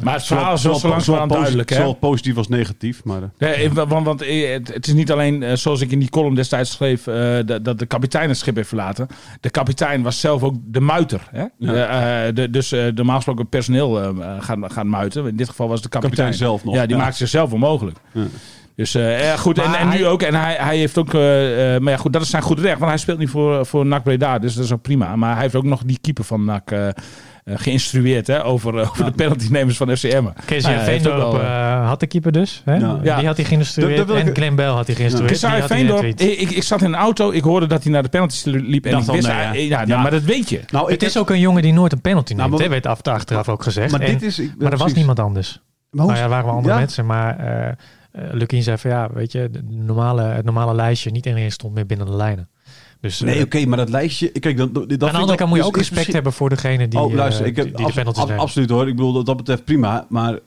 maar 0.04 0.14
het 0.14 0.24
verhaal 0.26 0.54
is 0.54 0.64
wel 0.64 0.76
zo 0.76 0.90
posi- 0.90 1.28
duidelijk, 1.28 1.70
hè? 1.70 1.76
Zowel 1.76 1.94
positief 1.94 2.38
als 2.38 2.48
negatief. 2.48 3.04
Maar, 3.04 3.22
eh, 3.22 3.30
Nee, 3.58 3.72
want, 3.72 4.06
want 4.06 4.20
het, 4.20 4.74
het 4.74 4.88
is 4.88 4.94
niet 4.94 5.12
alleen, 5.12 5.58
zoals 5.58 5.82
ik 5.82 5.92
in 5.92 6.00
die 6.00 6.10
column 6.10 6.36
destijds 6.36 6.72
schreef, 6.72 7.08
eh, 7.08 7.38
dat, 7.46 7.66
dat 7.66 7.80
de 7.80 7.86
kapitein 7.86 8.30
het 8.30 8.38
schip 8.38 8.56
heeft 8.56 8.68
verlaten. 8.68 9.08
De 9.42 9.50
kapitein 9.50 10.02
was 10.02 10.20
zelf 10.20 10.44
ook 10.44 10.56
de 10.66 10.80
muiter. 10.82 11.28
Hè? 11.32 11.46
Ja. 11.58 12.32
De, 12.32 12.50
dus 12.50 12.72
eh, 12.72 12.86
normaal 12.94 13.16
gesproken 13.16 13.48
personeel 13.50 14.02
eh, 14.02 14.36
gaan, 14.40 14.72
gaan 14.72 14.90
muiten. 14.90 15.28
In 15.28 15.36
dit 15.36 15.50
geval 15.50 15.68
was 15.68 15.82
de 15.82 15.90
kapitein. 15.90 16.16
kapitein 16.18 16.48
zelf 16.50 16.64
nog. 16.64 16.76
Ja, 16.76 16.86
die 16.86 16.98
maakte 16.98 17.18
zichzelf 17.18 17.54
onmogelijk. 17.54 17.98
Ja. 18.78 18.84
Dus 18.84 18.96
eh, 18.96 19.24
ja, 19.24 19.36
goed, 19.38 19.58
en, 19.58 19.70
Maar 19.70 19.80
en 19.80 19.88
nu 19.90 19.94
hij- 19.96 20.08
ook. 20.08 20.22
En 20.22 20.36
hij, 20.36 20.56
hij 20.60 20.78
heeft 20.78 20.98
ook, 20.98 21.14
eh, 21.14 21.76
eh, 21.76 21.82
maar 21.82 21.92
ja, 21.94 21.98
goed, 22.00 22.14
dat 22.14 22.22
is 22.22 22.30
zijn 22.30 22.42
goed 22.42 22.60
recht, 22.60 22.78
want 22.80 22.92
hij 22.92 23.00
speelt 23.00 23.18
niet 23.20 23.30
voor, 23.30 23.66
voor 23.66 23.86
NAC 23.86 24.04
Breda, 24.04 24.40
dus 24.40 24.54
dat 24.54 24.64
is 24.64 24.72
ook 24.72 24.82
prima. 24.82 25.16
Maar 25.16 25.34
hij 25.34 25.42
heeft 25.42 25.56
ook 25.56 25.64
nog 25.64 25.82
die 25.86 25.98
keeper 26.02 26.24
van 26.24 26.46
NAC 26.46 26.72
eh, 26.72 26.88
eh, 26.88 26.94
geïnstrueerd 27.46 28.28
hè, 28.28 28.46
over, 28.46 28.74
over 28.90 29.06
de 29.06 29.12
penaltynemers 29.12 29.78
van 29.78 29.96
FCM. 29.98 30.26
Kees 30.46 30.64
Nou 30.64 30.76
ja, 30.76 30.82
hij 30.82 30.92
heeft 30.92 31.04
Veendorp 31.06 31.42
eh, 31.42 31.88
had 31.88 32.00
de 32.00 32.08
keeper 32.08 32.32
dus. 32.32 32.62
Hè? 32.66 32.76
Ja. 32.76 32.94
Die 33.18 33.26
had 33.28 33.36
hij 33.38 33.46
geïnstrueerd. 33.46 33.98
Dat- 33.98 34.08
dat 34.08 34.18
En 34.18 34.36
Glenn 34.36 34.56
Bell 34.56 34.66
had 34.68 34.88
hij 34.88 34.96
geïnstrueerd. 34.96 35.42
Hij 35.42 35.64
Veendorp, 35.64 36.04
ik, 36.04 36.20
ik, 36.22 36.50
ik 36.52 36.64
zat 36.64 36.82
in 36.82 36.88
een 36.88 36.96
auto, 36.96 37.32
ik 37.32 37.44
hoorde 37.44 37.66
dat 37.68 37.84
hij 37.84 37.92
naar 37.92 38.04
de 38.04 38.10
penalties 38.10 38.44
liep 38.44 38.86
en 38.86 38.92
Dacht 38.92 39.08
ik 39.08 39.14
wist, 39.14 39.28
nee, 39.28 39.36
ja, 39.38 39.52
ja. 39.54 39.82
ja, 39.82 39.84
Ja. 39.88 40.02
maar 40.02 40.12
dat 40.12 40.24
weet 40.24 40.50
je. 40.50 40.60
Nou, 40.72 40.92
Het 40.92 41.04
is 41.04 41.18
ook 41.18 41.30
een 41.30 41.40
jongen 41.40 41.62
die 41.62 41.74
nooit 41.74 41.92
een 41.92 42.02
penalty 42.02 42.34
Nou, 42.34 42.44
neemt. 42.50 42.52
maar- 42.62 42.64
hè, 42.70 42.74
werd 42.82 42.88
af, 42.88 43.02
achteraf 43.14 43.50
ook 43.50 43.64
gezegd. 43.64 43.92
Maar 43.92 44.02
En- 44.02 44.12
dit 44.12 44.22
is... 44.22 44.40
ik- 44.40 44.54
maar 44.58 44.72
er 44.72 44.78
was 44.78 44.94
niemand 44.94 45.20
anders. 45.20 45.52
Maar 45.90 46.04
hoe- 46.06 46.14
Nou 46.14 46.18
ja, 46.18 46.24
er 46.24 46.30
waren 46.30 46.46
wel 46.46 46.56
andere 46.56 46.74
Ja. 46.74 46.80
mensen, 46.80 47.06
maar 47.06 47.38
Lukien 48.12 48.64
zei 48.64 48.78
van 48.78 48.92
ja, 48.92 49.10
weet 49.14 49.32
je, 49.32 49.50
de 49.52 49.62
normale, 49.70 50.22
het 50.22 50.46
normale 50.46 50.74
lijstje, 50.76 51.12
niet 51.12 51.26
iedereen 51.26 51.52
stond 51.52 51.74
meer 51.74 51.86
binnen 51.86 52.06
de 52.08 52.16
lijnen. 52.16 52.50
Dus 53.02 53.20
Nee, 53.20 53.36
eh, 53.36 53.42
oké, 53.42 53.66
maar 53.66 53.78
dat 53.78 53.90
lijstje... 53.90 54.30
Kijk, 54.30 54.58
dat, 54.58 54.74
dat, 54.74 54.92
aan 54.92 54.98
de 54.98 55.12
andere 55.12 55.38
kant 55.38 55.50
moet 55.50 55.60
je 55.60 55.66
ook 55.66 55.78
respect 55.78 56.14
hebben 56.14 56.34
voor 56.34 56.50
degene 56.50 56.88
die, 56.88 57.00
oh, 57.00 57.14
luister, 57.14 57.44
eh, 57.44 57.50
ik 57.50 57.56
heb 57.56 57.66
die, 57.66 57.86
die 57.94 58.04
de 58.04 58.12
ab- 58.14 58.32
absoluut 58.38 58.70
hoor. 58.70 58.88
Ik 58.88 58.96
bedoel, 58.96 59.14
dat, 59.14 59.26
dat 59.26 59.38
betreft 59.38 59.64
prima. 59.64 60.06
Maar 60.10 60.40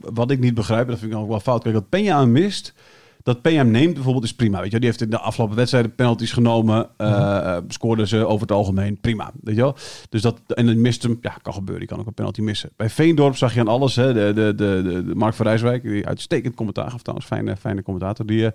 wat 0.00 0.30
ik 0.30 0.40
niet 0.40 0.54
begrijp, 0.54 0.88
dat 0.88 0.98
vind 0.98 1.12
ik 1.12 1.18
ook 1.18 1.28
wel 1.28 1.40
fout. 1.40 1.62
Kijk, 1.62 1.74
dat 1.74 1.84
Peña 2.00 2.08
aan 2.10 2.32
mist, 2.32 2.74
dat 3.22 3.38
hem 3.42 3.70
neemt 3.70 3.94
bijvoorbeeld 3.94 4.24
is 4.24 4.34
prima. 4.34 4.60
Weet 4.60 4.70
je, 4.72 4.78
die 4.78 4.88
heeft 4.88 5.00
in 5.00 5.10
de 5.10 5.18
afgelopen 5.18 5.56
wedstrijden 5.56 5.94
penalties 5.94 6.32
genomen. 6.32 6.88
eh 6.96 7.08
Mhm. 7.10 7.60
scoorden 7.68 8.08
ze 8.08 8.24
over 8.26 8.40
het 8.40 8.52
algemeen 8.52 8.98
prima. 9.00 9.30
Weet 9.42 9.54
je 9.54 9.60
wel? 9.60 9.76
Dus 10.08 10.22
dat, 10.22 10.40
en 10.46 10.66
dan 10.66 10.80
mist 10.80 11.02
hem, 11.02 11.18
ja, 11.20 11.36
kan 11.42 11.52
gebeuren. 11.54 11.78
Die 11.78 11.88
kan 11.88 11.98
ook 12.00 12.06
een 12.06 12.14
penalty 12.14 12.40
missen. 12.40 12.70
Bij 12.76 12.90
Veendorp 12.90 13.36
zag 13.36 13.54
je 13.54 13.60
aan 13.60 13.68
alles. 13.68 13.96
Hè, 13.96 14.12
de, 14.12 14.32
de, 14.34 14.52
de, 14.56 15.02
de, 15.06 15.14
Mark 15.14 15.34
van 15.34 15.46
Rijswijk, 15.46 15.82
die 15.82 16.06
uitstekend 16.06 16.54
commentaar 16.54 16.90
gaf 16.90 17.02
trouwens. 17.02 17.28
Fijne, 17.28 17.56
fijne 17.56 17.82
commentator. 17.82 18.26
Die, 18.26 18.46
eh, 18.46 18.52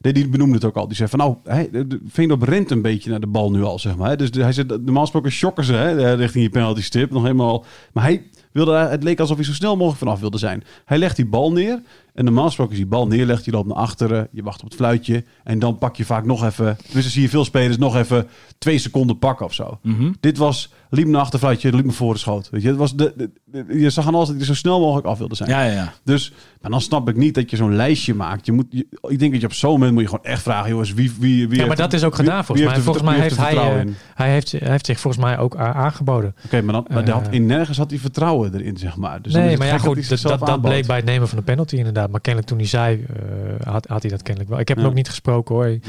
die, 0.00 0.12
die 0.12 0.28
benoemde 0.28 0.54
het 0.54 0.64
ook 0.64 0.76
al. 0.76 0.86
Die 0.86 0.96
zei 0.96 1.08
van 1.08 1.18
nou, 1.18 1.36
hij, 1.44 1.68
de- 1.72 1.86
de- 1.86 2.00
Veendorp 2.06 2.42
rent 2.42 2.70
een 2.70 2.82
beetje 2.82 3.10
naar 3.10 3.20
de 3.20 3.26
bal 3.26 3.50
nu 3.50 3.62
al, 3.62 3.78
zeg 3.78 3.96
maar. 3.96 4.10
hè. 4.10 4.16
Dus 4.16 4.30
de- 4.30 4.42
hij 4.42 4.52
zegt, 4.52 4.68
normaal 4.68 5.02
gesproken 5.02 5.30
shocken 5.30 5.64
ze 5.64 5.72
hè, 5.72 5.96
eh, 5.98 6.14
richting 6.18 6.44
die 6.44 6.50
penalty 6.52 6.82
stip. 6.82 7.10
Nog 7.10 7.22
helemaal. 7.22 7.64
Maar 7.92 8.04
hij 8.04 8.22
wilde, 8.52 8.74
het 8.76 9.02
leek 9.02 9.20
alsof 9.20 9.36
hij 9.36 9.44
zo 9.44 9.52
snel 9.52 9.72
mogelijk 9.76 9.98
vanaf 9.98 10.20
wilde 10.20 10.38
zijn. 10.38 10.64
Hij 10.84 10.98
legt 10.98 11.16
die 11.16 11.26
bal 11.26 11.52
neer. 11.52 11.80
En 12.14 12.24
normaal 12.24 12.44
gesproken 12.46 12.72
je 12.74 12.80
die 12.80 12.90
bal 12.90 13.06
neerlegt, 13.06 13.44
je 13.44 13.50
loopt 13.50 13.66
naar 13.68 13.76
achteren, 13.76 14.28
je 14.32 14.42
wacht 14.42 14.58
op 14.62 14.64
het 14.64 14.74
fluitje. 14.74 15.24
En 15.44 15.58
dan 15.58 15.78
pak 15.78 15.96
je 15.96 16.04
vaak 16.04 16.24
nog 16.24 16.44
even, 16.44 16.76
dus 16.92 17.02
dan 17.02 17.10
zie 17.12 17.22
je 17.22 17.28
veel 17.28 17.44
spelers 17.44 17.76
nog 17.78 17.96
even 17.96 18.26
twee 18.58 18.78
seconden 18.78 19.18
pakken 19.18 19.46
of 19.46 19.54
zo. 19.54 19.78
Mhm. 19.82 20.12
Dit 20.20 20.38
was, 20.38 20.72
liep 20.90 21.06
naar 21.06 21.20
achter 21.20 21.38
fluitje, 21.38 21.72
liep 21.74 21.84
naar 21.84 21.94
voren 21.94 22.18
schoot. 22.18 22.50
Weet 22.50 22.62
je, 22.62 22.68
het 22.68 22.76
was 22.76 22.94
de, 22.96 23.12
de- 23.16 23.30
de- 23.44 23.78
je 23.80 23.90
zag 23.90 24.06
aan 24.06 24.14
alles 24.14 24.28
dat 24.28 24.36
hij 24.36 24.46
zo 24.46 24.54
snel 24.54 24.80
mogelijk 24.80 25.06
af 25.06 25.18
wilde 25.18 25.34
zijn. 25.34 25.48
Ja, 25.50 25.62
ja, 25.64 25.72
ja. 25.72 25.92
Dus, 26.04 26.32
maar 26.60 26.70
dan 26.70 26.80
snap 26.80 27.08
ik 27.08 27.16
niet 27.16 27.34
dat 27.34 27.50
je 27.50 27.56
zo'n 27.56 27.74
lijstje 27.76 28.14
maakt. 28.14 28.46
Je 28.46 28.52
moet, 28.52 28.66
je- 28.70 28.86
ik 29.08 29.18
denk 29.18 29.32
dat 29.32 29.40
je 29.40 29.46
op 29.46 29.52
zo'n 29.52 29.72
moment 29.72 29.92
moet 29.92 30.02
je 30.02 30.08
gewoon 30.08 30.24
echt 30.24 30.42
vragen, 30.42 30.70
jongens, 30.70 30.92
wie, 30.94 31.12
wie, 31.18 31.48
wie 31.48 31.58
Ja, 31.58 31.66
maar 31.66 31.76
dat 31.76 31.92
is 31.92 32.04
ook 32.04 32.14
gedaan 32.14 32.44
volgens 32.44 32.66
mij. 32.68 32.80
Volgens 32.80 33.04
mij 33.04 33.18
heeft 33.20 33.36
hij, 33.36 33.56
eh, 33.56 33.80
in? 33.80 33.94
hij, 34.14 34.30
heeft, 34.30 34.52
hij 34.52 34.70
heeft 34.70 34.86
zich 34.86 35.00
volgens 35.00 35.24
mij 35.24 35.38
ook 35.38 35.56
aangeboden. 35.56 36.34
Oké, 36.44 36.62
maar, 36.62 36.72
dan, 36.74 36.86
maar 36.88 37.10
had, 37.10 37.26
eh, 37.26 37.32
in 37.32 37.46
nergens 37.46 37.78
had 37.78 37.90
hij 37.90 37.98
vertrouwen 37.98 38.54
erin, 38.54 38.76
zeg 38.76 38.96
maar. 38.96 39.22
Dus 39.22 39.32
is 39.32 39.38
nee, 39.38 39.56
maar 39.56 39.66
ja, 39.66 39.78
goed, 39.78 40.08
dat, 40.08 40.20
dat, 40.20 40.46
dat 40.46 40.60
bleek 40.60 40.86
bij 40.86 40.96
het 40.96 41.04
nemen 41.04 41.28
van 41.28 41.38
de 41.38 41.44
penalty 41.44 41.76
inderdaad. 41.76 42.03
Maar 42.10 42.20
kennelijk 42.20 42.46
toen 42.52 42.58
hij 42.58 42.66
zei, 42.66 43.04
eh, 43.08 43.66
had, 43.66 43.86
had 43.86 44.02
hij 44.02 44.10
dat 44.10 44.22
kennelijk 44.22 44.50
wel. 44.50 44.60
Ik 44.60 44.68
heb 44.68 44.76
hem 44.76 44.86
Ja. 44.86 44.90
ook 44.92 44.96
niet 44.98 45.08
gesproken 45.08 45.54
hoor. 45.54 45.66
Ik 45.66 45.82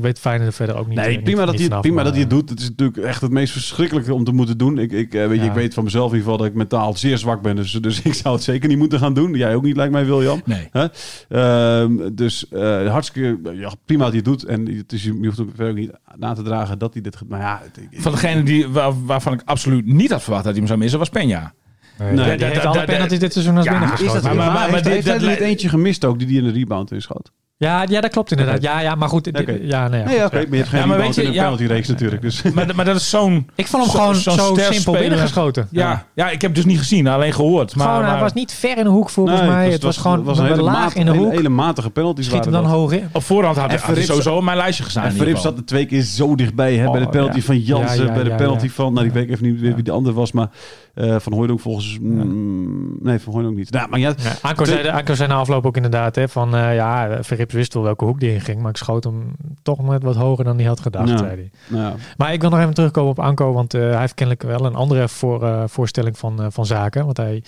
weet 0.00 0.18
Feyenoord 0.18 0.54
verder 0.54 0.76
ook 0.76 0.86
niet. 0.88 0.98
eh, 0.98 1.04
Nee, 1.04 1.14
niet- 1.14 1.24
prima, 1.24 1.38
dat, 1.40 1.48
niet 1.50 1.58
hij, 1.58 1.66
vanaf, 1.68 1.80
prima 1.82 1.96
maar, 1.96 2.04
dat 2.04 2.12
hij 2.14 2.22
het 2.22 2.32
eh, 2.32 2.38
doet. 2.38 2.50
Het 2.50 2.60
is 2.60 2.68
natuurlijk 2.68 2.98
echt 2.98 3.20
het 3.20 3.30
meest 3.30 3.52
verschrikkelijke 3.52 4.14
om 4.14 4.24
te 4.24 4.32
moeten 4.32 4.58
doen. 4.58 4.78
Ik, 4.78 4.92
ik, 4.92 5.14
eh, 5.14 5.26
weet, 5.26 5.38
je, 5.38 5.42
Ja. 5.44 5.48
ik 5.50 5.54
weet 5.56 5.74
van 5.74 5.84
mezelf 5.84 6.10
in 6.10 6.16
ieder 6.16 6.24
geval 6.30 6.38
dat 6.44 6.46
ik 6.52 6.58
mentaal 6.58 6.96
zeer 6.96 7.18
zwak 7.18 7.42
ben. 7.42 7.56
Dus, 7.56 7.72
dus 7.72 8.02
ik 8.10 8.14
zou 8.14 8.34
het 8.34 8.44
zeker 8.44 8.68
niet 8.68 8.78
moeten 8.78 8.98
gaan 8.98 9.14
doen. 9.14 9.34
Jij 9.34 9.54
ook 9.54 9.62
niet, 9.62 9.76
lijkt 9.76 9.92
mij, 9.92 10.06
William. 10.06 10.40
Nee. 10.44 10.68
Hè? 10.70 10.86
Ehm, 11.28 12.14
dus 12.14 12.48
eh, 12.48 12.90
hartstikke 12.90 13.38
ja, 13.54 13.70
prima 13.84 14.02
dat 14.02 14.12
hij 14.12 14.16
het 14.24 14.24
doet. 14.28 14.44
En 14.44 14.66
het 14.76 14.92
is, 14.92 15.02
je 15.04 15.12
hoeft 15.22 15.38
hem 15.38 15.48
verder 15.54 15.68
ook 15.70 15.76
niet 15.78 15.90
na 16.16 16.32
te 16.32 16.42
dragen 16.42 16.78
dat 16.78 16.92
hij 16.92 17.02
dit... 17.02 17.16
ge- 17.16 17.24
Maar 17.28 17.40
ja, 17.40 17.60
het- 17.62 17.76
ik- 17.90 18.00
Van 18.00 18.12
degene 18.12 18.42
die, 18.42 18.68
waar- 18.68 19.04
waarvan 19.04 19.32
ik 19.32 19.42
absoluut 19.44 19.86
niet 19.86 20.10
had 20.10 20.22
verwacht 20.22 20.44
dat 20.44 20.52
hij 20.52 20.60
hem 20.60 20.68
zou 20.68 20.78
missen, 20.80 20.98
was 20.98 21.10
Peña. 21.10 21.59
Nee, 22.04 22.12
Nee, 22.12 22.26
die 22.28 22.38
dat- 22.46 22.48
heeft 22.48 22.64
alle 22.66 22.84
penalties 22.84 23.18
dit 23.18 23.32
seizoen 23.32 23.56
als 23.56 23.64
ja, 23.66 23.72
is 23.72 23.78
dat, 23.80 23.88
binnengeschoten. 23.88 24.36
Maar- 24.36 24.46
maar, 24.46 24.54
maar- 24.60 24.70
maar 24.70 24.82
heeft, 24.92 25.04
dit- 25.04 25.20
hij 25.20 25.36
er 25.36 25.42
eentje 25.42 25.68
gemist 25.68 26.04
ook, 26.04 26.18
die 26.18 26.26
die 26.26 26.38
in 26.38 26.44
de 26.44 26.50
rebound 26.52 26.92
inschoot? 26.92 27.32
Ja, 27.60 27.84
ja, 27.88 28.00
dat 28.00 28.10
klopt 28.10 28.30
inderdaad. 28.30 28.62
Ja, 28.62 28.80
ja, 28.80 28.94
maar 28.94 29.08
goed. 29.08 29.26
Oké. 29.28 29.58
Ja, 29.62 29.88
nee, 29.88 30.00
ja, 30.00 30.06
Nee, 30.06 30.16
ja, 30.16 30.28
maar 30.32 30.40
je 30.50 30.56
hebt 30.56 30.68
geen 30.68 30.80
Ja, 30.80 30.86
maar 30.86 30.98
weet 30.98 31.14
je, 31.14 31.20
in 31.22 31.28
een 31.28 31.34
ja- 31.34 31.42
penalty 31.42 31.64
reeks 31.64 31.88
natuurlijk. 31.88 32.22
Dus. 32.22 32.42
Maar, 32.42 32.66
maar 32.74 32.84
dat 32.84 32.96
is 32.96 33.10
zo'n... 33.10 33.48
Ik 33.54 33.66
vond 33.66 33.82
hem 33.82 33.92
Zo- 33.92 33.98
gewoon 33.98 34.14
zo 34.14 34.72
simpel 34.72 34.92
binnengeschoten. 34.92 35.68
Ja, 35.70 36.04
ja, 36.14 36.30
ik 36.30 36.42
heb 36.42 36.54
dus 36.54 36.64
niet 36.64 36.78
gezien, 36.78 37.08
alleen 37.08 37.32
gehoord. 37.32 37.76
Maar, 37.76 37.86
gewoon, 37.86 38.02
hij 38.02 38.10
maar 38.12 38.20
was 38.20 38.32
niet 38.32 38.52
ver 38.52 38.76
in 38.78 38.84
de 38.84 38.90
hoek 38.90 39.10
volgens 39.10 39.40
Nee, 39.40 39.48
mij. 39.48 39.70
Het 39.70 39.82
was, 39.82 39.96
gewoon 39.96 40.28
een 40.28 40.44
hele 40.44 40.62
laag 40.62 40.94
in 40.94 41.04
de 41.04 41.10
hele- 41.12 41.24
hoek. 41.24 41.32
Hele 41.32 41.48
matige 41.48 41.90
penalties 41.90 42.26
Schiet 42.26 42.44
hem 42.44 42.52
dan 42.52 42.62
dat. 42.62 42.72
hoog 42.72 42.92
in. 42.92 43.08
op 43.12 43.22
voorhand 43.22 43.56
had, 43.56 43.68
hij 43.70 43.78
Verrips- 43.78 44.06
sowieso 44.06 44.36
op 44.36 44.42
mijn 44.42 44.56
lijstje 44.56 44.84
gestaan. 44.84 45.04
En 45.04 45.12
Verrips 45.12 45.42
zat 45.42 45.56
er 45.56 45.64
twee 45.64 45.86
keer 45.86 46.02
zo 46.02 46.34
dichtbij. 46.34 46.74
Hè? 46.76 46.86
Oh, 46.86 46.92
bij 46.92 47.00
de 47.00 47.08
penalty 47.08 47.40
van 47.40 47.58
Jansen, 47.58 47.98
Ja, 47.98 48.04
ja, 48.04 48.12
bij 48.14 48.24
de 48.24 48.34
penalty 48.34 48.68
van... 48.70 48.92
Nou, 48.92 49.06
ik 49.06 49.12
weet 49.12 49.28
even 49.28 49.46
niet 49.46 49.60
wie, 49.60 49.82
de 49.82 49.90
andere 49.92 50.14
was, 50.14 50.32
maar 50.32 50.48
eh, 50.94 51.16
Van 51.18 51.32
Hooydonk 51.32 51.60
volgens... 51.60 51.98
mm, 52.00 52.96
nee, 53.02 53.18
Van 53.18 53.32
Hooydonk 53.32 53.56
niet. 53.56 53.70
Nou, 53.70 53.88
maar 53.88 53.98
ja, 53.98 54.08
Ja, 54.22 54.32
Anko, 54.42 54.64
zei, 54.64 54.88
Anko 54.88 55.14
zei 55.14 55.28
na 55.28 55.34
afloop 55.34 55.66
ook 55.66 55.76
inderdaad 55.76 56.14
hè, 56.14 56.28
van 56.28 56.56
eh, 56.56 56.74
ja, 56.74 57.18
Verrips 57.20 57.49
wist 57.52 57.74
wel 57.74 57.82
welke 57.82 58.04
hoek 58.04 58.20
die 58.20 58.32
in 58.32 58.40
ging, 58.40 58.60
maar 58.60 58.70
ik 58.70 58.76
schoot 58.76 59.04
hem 59.04 59.32
toch 59.62 59.82
net 59.82 60.02
wat 60.02 60.16
hoger 60.16 60.44
dan 60.44 60.56
hij 60.56 60.66
had 60.66 60.80
gedacht, 60.80 61.08
zei 61.08 61.22
hij. 61.24 61.50
nou. 61.68 61.96
Maar 62.16 62.32
ik 62.32 62.40
wil 62.40 62.50
nog 62.50 62.60
even 62.60 62.74
terugkomen 62.74 63.10
op 63.10 63.18
Anko, 63.18 63.52
want 63.52 63.74
eh, 63.74 63.80
hij 63.80 64.00
heeft 64.00 64.14
kennelijk 64.14 64.44
wel 64.46 64.64
een 64.64 64.74
andere 64.74 65.08
voor, 65.08 65.44
eh, 65.44 65.62
voorstelling 65.66 66.18
van, 66.18 66.42
eh, 66.42 66.46
van 66.50 66.66
zaken. 66.66 67.04
Want 67.04 67.16
hij, 67.16 67.44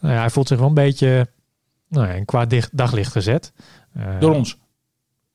nou 0.00 0.14
ja, 0.14 0.20
hij 0.20 0.30
voelt 0.30 0.48
zich 0.48 0.58
wel 0.58 0.68
een 0.68 0.74
beetje 0.74 1.28
nou 1.88 2.06
ja, 2.06 2.12
in 2.12 2.48
dicht, 2.48 2.76
daglicht 2.76 3.12
gezet. 3.12 3.52
Door 4.20 4.34
ons. 4.34 4.58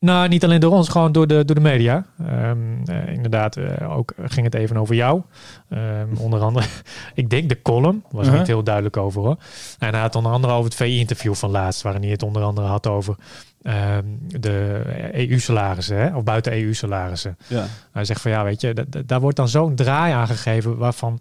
Nou, 0.04 0.28
niet 0.28 0.44
alleen 0.44 0.60
door 0.60 0.72
ons, 0.72 0.90
gewoon 0.90 1.12
door 1.12 1.28
de, 1.28 1.46
door 1.46 1.56
de 1.56 1.62
media. 1.62 2.06
Ehm, 2.28 2.58
eh, 2.86 3.08
inderdaad, 3.14 3.58
eh, 3.58 3.98
ook 3.98 4.14
ging 4.22 4.46
het 4.46 4.56
even 4.56 4.78
over 4.78 4.96
jou. 4.96 5.22
Ehm, 5.70 6.08
onder 6.26 6.40
andere, 6.42 6.66
ik 7.14 7.30
denk 7.30 7.50
de 7.50 7.62
column, 7.62 8.04
was 8.12 8.24
Uh-huh. 8.26 8.40
niet 8.40 8.48
heel 8.48 8.64
duidelijk 8.64 8.98
over 8.98 9.22
hoor. 9.22 9.38
En 9.80 9.90
hij 9.90 10.00
had 10.02 10.16
onder 10.16 10.32
andere 10.32 10.54
over 10.54 10.66
het 10.66 10.76
VI-interview 10.76 11.34
van 11.34 11.50
laatst, 11.50 11.82
waarin 11.82 12.02
hij 12.02 12.12
het 12.12 12.24
onder 12.24 12.42
andere 12.44 12.68
had 12.68 12.88
over 12.88 13.16
ehm, 13.62 14.04
de 14.28 14.82
EU-salarissen, 15.14 15.98
hè, 15.98 16.16
of 16.16 16.24
buiten 16.24 16.54
EU-salarissen. 16.54 17.38
Ja. 17.48 17.66
Hij 17.92 18.06
zegt 18.06 18.22
van 18.22 18.32
ja, 18.32 18.44
weet 18.44 18.62
je, 18.62 18.74
da- 18.74 18.84
da- 18.88 19.02
daar 19.06 19.20
wordt 19.22 19.38
dan 19.38 19.48
zo'n 19.50 19.76
draai 19.76 20.14
aangegeven 20.14 20.78
waarvan. 20.78 21.20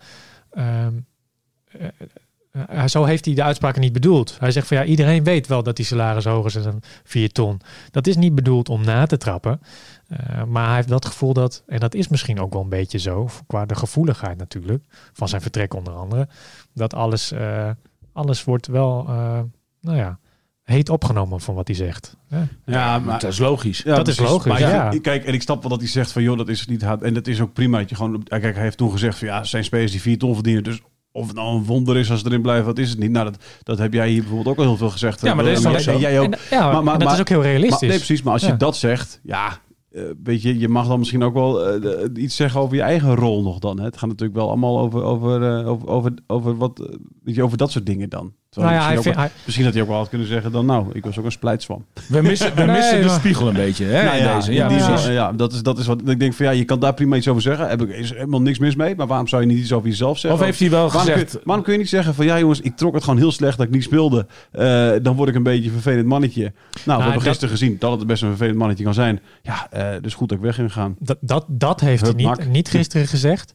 Eh, 2.52 2.87
zo 2.87 3.04
heeft 3.04 3.25
hij 3.25 3.35
de 3.35 3.42
uitspraken 3.42 3.80
niet 3.80 3.92
bedoeld. 3.92 4.37
Hij 4.38 4.50
zegt 4.50 4.66
van 4.66 4.76
ja, 4.76 4.85
iedereen 4.85 5.25
weet 5.25 5.47
wel 5.47 5.62
dat 5.62 5.76
die 5.76 5.85
salaris 5.85 6.25
hoger 6.25 6.56
is 6.59 6.64
dan 6.64 6.82
4 7.04 7.32
ton. 7.32 7.61
Dat 7.90 8.06
is 8.06 8.16
niet 8.16 8.35
bedoeld 8.35 8.68
om 8.68 8.85
na 8.85 9.06
te 9.06 9.16
trappen. 9.16 9.61
Eh, 10.09 10.44
maar 10.44 10.66
hij 10.66 10.75
heeft 10.76 10.88
dat 10.88 11.04
gevoel 11.06 11.32
dat, 11.32 11.62
en 11.66 11.78
dat 11.80 11.94
is 11.94 12.09
misschien 12.09 12.40
ook 12.40 12.52
wel 12.52 12.62
een 12.62 12.68
beetje 12.68 12.99
zo, 12.99 13.28
qua 13.47 13.66
de 13.66 13.75
gevoeligheid 13.75 14.38
natuurlijk, 14.38 14.85
van 15.12 15.28
zijn 15.28 15.42
vertrek 15.42 15.75
onder 15.75 15.92
andere, 15.94 16.28
dat 16.75 16.94
alles, 16.94 17.32
eh, 17.32 17.71
alles 18.12 18.44
wordt 18.44 18.66
wel, 18.66 19.04
eh, 19.09 19.40
nou 19.80 19.97
ja, 19.97 20.18
heet 20.62 20.88
opgenomen 20.88 21.40
van 21.40 21.54
wat 21.54 21.66
hij 21.66 21.76
zegt. 21.76 22.16
Ja. 22.28 22.47
Ja, 22.66 22.99
Maar 22.99 23.18
dat 23.21 23.30
is 23.32 23.38
logisch. 23.38 23.82
Ja, 23.85 23.97
Dat 23.97 24.09
is 24.09 24.18
logisch, 24.18 24.52
Maar 24.52 24.61
ik- 24.61 24.66
ja. 24.68 24.90
ik- 24.90 25.02
Kijk, 25.02 25.25
en 25.25 25.35
ik 25.35 25.42
snap 25.42 25.61
wel 25.61 25.71
dat 25.71 25.80
hij 25.80 25.88
zegt 25.88 26.12
van, 26.12 26.23
joh, 26.23 26.38
dat 26.38 26.49
is 26.49 26.66
niet 26.66 26.82
haat. 26.82 27.02
En 27.02 27.14
dat 27.14 27.26
is 27.26 27.40
ook 27.40 27.52
prima. 27.52 27.78
Dat 27.78 27.88
je 27.88 27.94
gewoon, 27.94 28.23
kijk, 28.23 28.42
hij 28.54 28.62
heeft 28.62 28.76
toen 28.76 28.90
gezegd 28.90 29.18
van, 29.18 29.28
ja, 29.28 29.44
zijn 29.44 29.64
spelers 29.64 29.90
die 29.92 30.00
vier 30.00 30.18
ton 30.18 30.35
verdienen. 30.35 30.62
Dus 30.64 30.80
of 31.12 31.26
het 31.26 31.37
nou 31.37 31.57
een 31.57 31.64
wonder 31.64 31.97
is 31.97 32.11
als 32.11 32.21
ze 32.21 32.26
erin 32.26 32.42
blijven, 32.42 32.64
dat 32.66 32.78
is 32.78 32.90
het 32.90 32.99
niet. 32.99 33.11
Nou, 33.11 33.25
dat, 33.31 33.42
dat 33.62 33.78
heb 33.78 33.92
jij 33.92 34.09
hier 34.09 34.21
bijvoorbeeld 34.21 34.49
ook 34.49 34.59
al 34.62 34.69
heel 34.69 34.76
veel 34.76 34.90
gezegd. 34.90 35.21
Ja, 35.21 35.35
maar 35.35 35.45
dat 35.45 35.57
is 35.75 35.85
jij- 35.85 36.21
ook. 36.21 36.33
En, 36.33 36.38
ja, 36.50 36.73
Maar- 36.73 36.83
maar- 36.85 36.92
en 36.92 36.99
dat 36.99 37.09
maar- 37.09 37.14
is 37.14 37.21
ook 37.21 37.28
heel 37.28 37.42
realistisch. 37.42 37.81
Maar, 37.81 37.88
nee, 37.88 37.99
precies. 37.99 38.23
Maar 38.23 38.33
als 38.33 38.42
je 38.47 38.57
dat 38.57 38.76
zegt, 38.76 39.21
ja, 39.23 39.59
eh, 39.94 40.02
weet 40.25 40.42
je, 40.42 40.58
je 40.58 40.68
mag 40.68 40.87
dan 40.88 40.99
misschien 40.99 41.22
ook 41.22 41.34
wel 41.34 41.66
eh, 41.66 41.80
de- 41.82 42.11
iets 42.16 42.37
zeggen 42.37 42.61
over 42.61 42.76
je 42.76 42.82
eigen 42.82 43.14
rol 43.14 43.42
nog 43.42 43.58
dan. 43.58 43.78
Hè? 43.78 43.84
Het 43.84 43.96
gaat 43.99 44.08
natuurlijk 44.08 44.38
wel 44.38 44.49
allemaal 44.49 44.78
over, 44.78 45.02
over, 45.02 45.42
eh, 45.58 45.68
over, 45.68 45.88
over, 45.88 46.12
over, 46.26 46.56
wat, 46.56 46.80
eh, 46.80 46.87
weet 47.25 47.34
je, 47.34 47.42
over 47.42 47.56
dat 47.56 47.70
soort 47.70 47.87
dingen 47.87 48.08
dan. 48.08 48.32
Nou 48.56 48.72
ja, 48.72 48.72
hij 48.72 48.78
misschien, 48.94 49.02
vindt, 49.02 49.18
ook, 49.18 49.25
hij, 49.25 49.32
misschien 49.44 49.64
had 49.64 49.75
hij 49.75 49.82
ook 49.82 49.88
wel 49.88 49.99
had 49.99 50.08
kunnen 50.08 50.26
zeggen 50.26 50.52
dan, 50.52 50.66
nou, 50.66 50.87
ik 50.92 51.04
was 51.04 51.18
ook 51.18 51.25
een 51.25 51.32
splijtswam. 51.32 51.84
We 52.08 52.22
missen, 52.22 52.54
we 52.54 52.62
Nee, 52.64 52.76
missen 52.76 53.00
de 53.00 53.06
maar- 53.06 53.18
spiegel 53.18 53.49
een 53.49 53.54
beetje 53.54 53.84
hè, 53.84 54.04
Nou 54.04 54.16
in 54.16 54.22
ja, 54.22 54.34
deze. 54.34 54.50
in 54.50 54.56
Ja, 54.56 54.68
die 54.68 55.12
ja, 55.12 55.32
dat 55.32 55.52
is, 55.52 55.62
dat 55.62 55.78
is 55.78 55.87
wat 55.87 56.08
ik 56.08 56.20
denk 56.20 56.34
van 56.34 56.46
ja, 56.46 56.52
je 56.52 56.64
kan 56.64 56.80
daar 56.80 56.94
prima 56.94 57.16
iets 57.16 57.28
over 57.28 57.42
zeggen. 57.42 57.68
Heb 57.68 57.82
ik 57.82 57.88
is 57.88 58.11
er 58.11 58.16
helemaal 58.16 58.42
niks 58.42 58.58
mis 58.58 58.75
mee. 58.76 58.94
Maar 58.96 59.06
waarom 59.06 59.28
zou 59.28 59.42
je 59.42 59.49
niet 59.49 59.58
iets 59.58 59.72
over 59.72 59.88
jezelf 59.88 60.18
zeggen? 60.18 60.40
Of 60.40 60.46
heeft 60.46 60.61
hij 60.61 60.70
wel 60.70 60.84
waarom, 60.84 61.00
gezegd... 61.00 61.30
kun, 61.30 61.38
je- 61.40 61.46
waarom 61.46 61.64
kun 61.64 61.72
je 61.72 61.78
niet 61.78 61.88
zeggen 61.88 62.14
van 62.14 62.25
ja 62.25 62.38
jongens, 62.38 62.61
ik 62.61 62.76
trok 62.76 62.94
het 62.94 63.04
gewoon 63.04 63.18
heel 63.18 63.32
slecht 63.32 63.56
dat 63.58 63.66
ik 63.66 63.72
niet 63.72 63.82
speelde. 63.82 64.26
Eh, 64.50 64.90
dan 65.02 65.16
word 65.16 65.28
ik 65.28 65.34
een 65.34 65.42
beetje 65.42 65.64
een 65.68 65.72
vervelend 65.80 66.06
mannetje. 66.06 66.42
Nou, 66.42 66.52
we 66.84 66.92
hebben 66.92 67.12
dat- 67.12 67.22
gisteren 67.22 67.50
gezien 67.50 67.76
dat 67.78 67.99
het 67.99 68.06
best 68.06 68.22
een 68.22 68.28
vervelend 68.28 68.58
mannetje 68.58 68.84
kan 68.84 68.94
zijn. 68.94 69.20
Ja, 69.42 69.70
eh, 69.90 70.02
dus 70.02 70.14
goed 70.14 70.28
dat 70.28 70.38
ik 70.38 70.44
weg 70.44 70.54
ging 70.54 70.72
gaan. 70.72 70.96
dat, 70.98 71.18
dat, 71.20 71.44
dat 71.48 71.80
heeft 71.80 72.06
Hup, 72.06 72.16
hij 72.16 72.24
niet, 72.26 72.48
niet 72.48 72.68
gisteren 72.68 73.06
gezegd. 73.06 73.54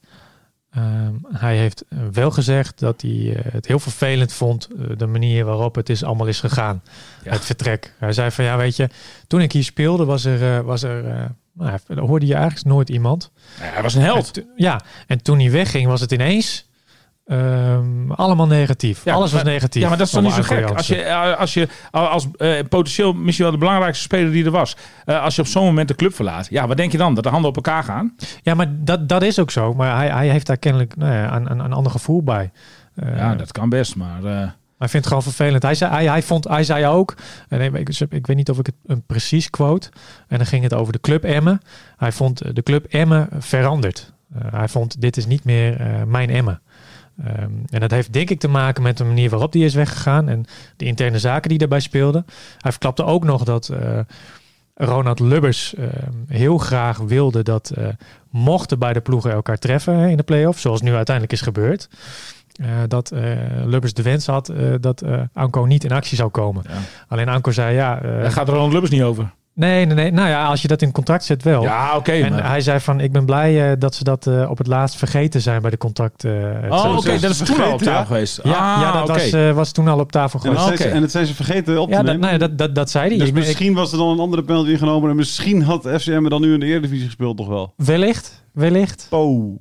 Ehm, 0.71 1.13
hij 1.31 1.57
heeft 1.57 1.85
wel 2.11 2.31
gezegd 2.31 2.79
dat 2.79 3.01
hij 3.01 3.35
eh, 3.35 3.51
het 3.53 3.67
heel 3.67 3.79
vervelend 3.79 4.33
vond, 4.33 4.67
eh, 4.67 4.97
de 4.97 5.05
manier 5.05 5.45
waarop 5.45 5.75
het 5.75 5.89
is 5.89 6.03
allemaal 6.03 6.27
is 6.27 6.39
gegaan. 6.39 6.81
Ja. 7.23 7.31
Het 7.31 7.45
vertrek. 7.45 7.93
Hij 7.97 8.13
zei 8.13 8.31
van 8.31 8.45
ja, 8.45 8.57
weet 8.57 8.75
je, 8.75 8.89
toen 9.27 9.41
ik 9.41 9.51
hier 9.51 9.63
speelde 9.63 10.05
was 10.05 10.25
er, 10.25 10.63
was 10.63 10.83
er 10.83 11.31
nou, 11.53 11.99
hoorde 11.99 12.25
je 12.25 12.33
eigenlijk 12.33 12.65
nooit 12.65 12.89
iemand. 12.89 13.31
Ja, 13.59 13.65
hij 13.65 13.81
was 13.81 13.93
een 13.95 14.01
held. 14.01 14.37
En 14.37 14.43
to- 14.43 14.49
ja, 14.55 14.81
en 15.07 15.21
toen 15.21 15.39
hij 15.39 15.51
wegging 15.51 15.87
was 15.87 16.01
het 16.01 16.11
ineens 16.11 16.66
ehm, 17.27 18.11
allemaal 18.11 18.47
negatief. 18.47 19.03
Ja, 19.03 19.13
Alles 19.13 19.31
was 19.31 19.43
maar- 19.43 19.51
negatief. 19.51 19.81
Ja, 19.81 19.87
maar 19.89 19.97
dat 19.97 20.07
is 20.07 20.13
toch 20.13 20.23
niet 20.23 20.31
zo 20.33 20.41
gek? 20.41 20.69
Als 20.69 20.87
je, 20.87 21.01
eh, 21.01 21.37
als 21.39 21.53
je 21.53 21.67
als 21.91 22.27
eh, 22.37 22.59
potentieel 22.69 23.13
misschien 23.13 23.43
wel 23.45 23.53
de 23.53 23.59
belangrijkste 23.59 24.03
speler 24.03 24.31
die 24.31 24.45
er 24.45 24.51
was, 24.51 24.75
eh, 25.05 25.21
als 25.23 25.35
je 25.35 25.41
op 25.41 25.47
zo'n 25.47 25.65
moment 25.65 25.87
de 25.87 25.95
club 25.95 26.15
verlaat, 26.15 26.47
ja, 26.49 26.67
wat 26.67 26.77
denk 26.77 26.91
je 26.91 26.97
dan? 26.97 27.13
Dat 27.13 27.23
de 27.23 27.29
handen 27.29 27.49
op 27.49 27.55
elkaar 27.55 27.83
gaan? 27.83 28.15
Ja, 28.41 28.53
maar 28.53 28.67
dat, 28.69 29.09
dat 29.09 29.21
is 29.23 29.39
ook 29.39 29.51
zo. 29.51 29.73
Maar 29.73 29.95
hij, 29.95 30.09
hij 30.09 30.27
heeft 30.29 30.45
daar 30.47 30.57
kennelijk 30.57 30.95
nou 30.95 31.13
ja, 31.13 31.35
een, 31.35 31.51
een, 31.51 31.59
een 31.59 31.73
ander 31.73 31.91
gevoel 31.91 32.23
bij. 32.23 32.51
Eh, 32.95 33.17
Ja, 33.17 33.35
dat 33.35 33.51
kan 33.51 33.69
best, 33.69 33.95
maar... 33.95 34.23
eh, 34.23 34.47
Hij 34.77 34.87
vindt 34.89 34.93
het 34.93 35.07
gewoon 35.07 35.23
vervelend. 35.33 35.63
Hij 35.63 35.75
zei, 35.75 35.91
hij, 35.91 36.05
hij, 36.07 36.21
vond, 36.23 36.47
hij 36.47 36.63
zei 36.63 36.85
ook, 36.85 37.15
en 37.49 37.61
ik, 37.75 37.89
ik, 38.09 38.27
weet 38.27 38.35
niet 38.35 38.49
of 38.49 38.59
ik 38.59 38.65
het 38.65 38.75
een 38.85 39.01
precies 39.05 39.49
quote, 39.49 39.89
en 40.27 40.37
dan 40.37 40.45
ging 40.47 40.63
het 40.63 40.73
over 40.73 40.93
de 40.93 40.99
club 40.99 41.23
Emmen. 41.23 41.61
Hij 41.97 42.11
vond 42.11 42.41
eh, 42.41 42.53
de 42.53 42.63
club 42.63 42.85
Emmen 42.85 43.29
veranderd. 43.39 44.13
Eh, 44.35 44.41
hij 44.53 44.67
vond 44.67 45.01
dit 45.01 45.17
is 45.17 45.25
niet 45.25 45.43
meer 45.43 45.79
eh, 45.79 45.87
mijn 46.03 46.29
Emmen. 46.29 46.61
Ehm, 47.25 47.51
en 47.69 47.79
dat 47.79 47.91
heeft 47.91 48.13
denk 48.13 48.29
ik 48.29 48.39
te 48.39 48.47
maken 48.47 48.83
met 48.83 48.97
de 48.97 49.03
manier 49.03 49.29
waarop 49.29 49.51
die 49.51 49.65
is 49.65 49.73
weggegaan 49.73 50.29
en 50.29 50.45
de 50.77 50.85
interne 50.85 51.19
zaken 51.19 51.49
die 51.49 51.57
daarbij 51.57 51.79
speelden. 51.79 52.25
Hij 52.57 52.71
verklapte 52.71 53.03
ook 53.05 53.23
nog 53.23 53.43
dat 53.43 53.69
eh, 53.69 53.99
Ronald 54.75 55.19
Lubbers 55.19 55.75
ehm, 55.75 55.89
heel 56.27 56.57
graag 56.57 56.97
wilde 56.97 57.43
dat 57.43 57.69
eh, 57.69 57.87
mochten 58.29 58.79
beide 58.79 58.99
ploegen 59.01 59.31
elkaar 59.31 59.57
treffen 59.57 59.93
hè, 59.97 60.07
in 60.07 60.17
de 60.17 60.23
play-off, 60.23 60.59
zoals 60.59 60.81
nu 60.81 60.93
uiteindelijk 60.95 61.33
is 61.35 61.41
gebeurd. 61.41 61.89
eh, 62.55 62.67
dat 62.87 63.11
eh, 63.11 63.21
Lubbers 63.65 63.93
de 63.93 64.01
wens 64.01 64.25
had 64.25 64.49
eh, 64.49 64.73
dat 64.79 65.01
eh 65.01 65.21
Anko 65.33 65.65
niet 65.65 65.83
in 65.83 65.91
actie 65.91 66.17
zou 66.17 66.29
komen. 66.29 66.63
Ja. 66.67 66.75
Alleen 67.07 67.29
Anko 67.29 67.51
zei 67.51 67.75
ja. 67.75 68.01
eh, 68.01 68.21
Daar 68.21 68.31
gaat 68.31 68.49
Ronald 68.49 68.71
Lubbers 68.71 68.91
niet 68.91 69.01
over. 69.03 69.33
Nee, 69.57 69.85
nee, 69.85 69.95
nee. 69.95 70.11
Nou 70.11 70.29
ja, 70.29 70.45
als 70.45 70.61
je 70.61 70.67
dat 70.67 70.81
in 70.81 70.91
contract 70.91 71.23
zet 71.23 71.43
wel. 71.43 71.61
Ja, 71.63 71.95
oké. 71.97 72.11
en 72.11 72.31
maar- 72.31 72.49
hij 72.49 72.61
zei 72.61 72.79
van, 72.79 72.99
ik 72.99 73.11
ben 73.11 73.25
blij 73.25 73.71
eh, 73.71 73.79
dat 73.79 73.95
ze 73.95 74.03
dat 74.03 74.27
eh, 74.27 74.49
op 74.49 74.57
het 74.57 74.67
laatst 74.67 74.97
vergeten 74.97 75.41
zijn 75.41 75.61
bij 75.61 75.71
de 75.71 75.77
contract. 75.77 76.23
eh, 76.23 76.31
het 76.61 76.71
Oh, 76.71 76.97
oké, 76.97 77.19
dat 77.19 77.29
is 77.31 77.37
toen 77.37 77.61
al 77.63 77.71
op 77.73 77.79
tafel 77.81 77.91
ja? 77.99 78.03
geweest. 78.05 78.39
Ja, 78.43 78.51
Ah, 78.75 78.81
ja 78.81 78.91
dat 78.91 79.01
oké. 79.09 79.13
was, 79.13 79.31
eh, 79.31 79.51
was 79.51 79.71
toen 79.71 79.87
al 79.87 79.99
op 79.99 80.11
tafel 80.11 80.39
En 80.43 80.45
dat, 80.49 80.53
geweest. 80.59 80.67
Oké. 80.67 80.77
zijn 80.77 80.89
ze, 80.89 80.95
en 80.95 81.01
dat 81.01 81.11
zijn 81.11 81.25
ze 81.25 81.33
vergeten 81.35 81.81
op 81.81 81.87
te 81.87 81.91
Ja, 81.93 81.97
dat, 81.97 82.05
nemen. 82.05 82.19
nou 82.21 82.33
ja, 82.33 82.39
dat, 82.39 82.57
dat, 82.57 82.75
dat 82.75 82.89
zei 82.89 83.07
hij. 83.09 83.17
dus 83.17 83.27
Ik 83.27 83.33
ben- 83.33 83.41
ik- 83.43 83.47
misschien 83.47 83.73
was 83.73 83.91
er 83.91 83.97
dan 83.97 84.07
een 84.09 84.19
andere 84.19 84.43
penalty 84.43 84.69
ingenomen. 84.69 85.09
En 85.09 85.15
misschien 85.15 85.61
had 85.61 85.87
FCM 85.97 86.29
dan 86.29 86.41
nu 86.41 86.53
in 86.53 86.59
de 86.59 86.65
Eredivisie 86.65 87.05
gespeeld 87.05 87.37
toch 87.37 87.47
wel. 87.47 87.73
wellicht, 87.77 88.43
wellicht. 88.53 89.07
Oh. 89.09 89.59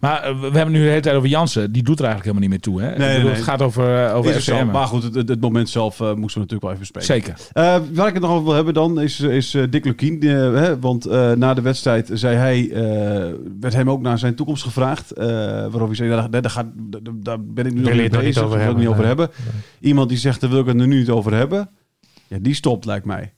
Maar 0.00 0.22
eh, 0.22 0.40
we 0.40 0.56
hebben 0.56 0.72
nu 0.72 0.82
de 0.82 0.88
hele 0.88 1.00
tijd 1.00 1.16
over 1.16 1.28
Jansen. 1.28 1.72
Die 1.72 1.82
doet 1.82 1.98
er 1.98 2.04
eigenlijk 2.04 2.36
helemaal 2.36 2.58
niet 2.58 2.66
meer 2.66 2.74
toe. 2.74 2.90
Hè? 2.90 2.98
Nee, 2.98 3.08
bedoel, 3.14 3.28
nee. 3.28 3.34
Het 3.38 3.44
gaat 3.48 3.62
over, 3.62 4.06
eh, 4.06 4.14
over 4.16 4.30
Is 4.30 4.36
ook 4.36 4.42
zo. 4.42 4.56
FCM. 4.56 4.70
Maar 4.70 4.86
goed, 4.86 5.02
het, 5.02 5.14
het, 5.14 5.28
het 5.28 5.40
moment 5.40 5.68
zelf 5.68 6.00
eh, 6.00 6.06
moesten 6.14 6.40
we 6.42 6.46
natuurlijk 6.48 6.62
wel 6.62 6.70
even 6.70 6.80
bespreken. 6.92 7.14
Zeker. 7.14 7.34
Eh, 7.52 7.80
waar 7.96 8.06
ik 8.08 8.12
het 8.14 8.22
nog 8.22 8.30
over 8.32 8.44
wil 8.44 8.54
hebben 8.54 8.74
dan 8.74 9.00
is, 9.00 9.20
is 9.20 9.56
Dick 9.70 9.84
Lukien. 9.84 10.20
hè, 10.22 10.78
want 10.78 11.06
eh, 11.06 11.32
na 11.32 11.54
de 11.54 11.60
wedstrijd 11.60 12.10
zei 12.12 12.36
hij, 12.36 12.70
eh, 12.70 13.34
werd 13.60 13.74
hem 13.74 13.90
ook 13.90 14.00
naar 14.00 14.18
zijn 14.18 14.34
toekomst 14.34 14.62
gevraagd. 14.62 15.10
eh, 15.10 15.26
waarop 15.26 15.86
hij 15.86 15.94
zei, 15.94 16.08
daar, 16.10 16.30
daar, 16.30 16.50
gaat, 16.50 16.66
daar, 16.74 17.00
daar 17.14 17.44
ben 17.44 17.66
ik 17.66 17.74
nu 17.74 17.80
nog 17.80 17.92
niet 17.92 18.02
het 18.02 18.10
bezig. 18.20 18.42
over 18.42 18.58
daar 18.58 18.66
wil 18.66 18.76
ik 18.76 18.80
niet 18.86 18.88
hebben, 18.96 19.06
over 19.06 19.16
nee. 19.24 19.28
hebben. 19.36 19.58
Iemand 19.80 20.08
die 20.08 20.18
zegt, 20.18 20.40
daar 20.40 20.50
wil 20.50 20.60
ik 20.60 20.66
het 20.66 20.80
er 20.80 20.86
nu 20.86 20.98
niet 20.98 21.10
over 21.10 21.34
hebben. 21.34 21.70
Ja, 22.26 22.38
die 22.40 22.54
stopt 22.54 22.84
lijkt 22.84 23.04
mij. 23.06 23.32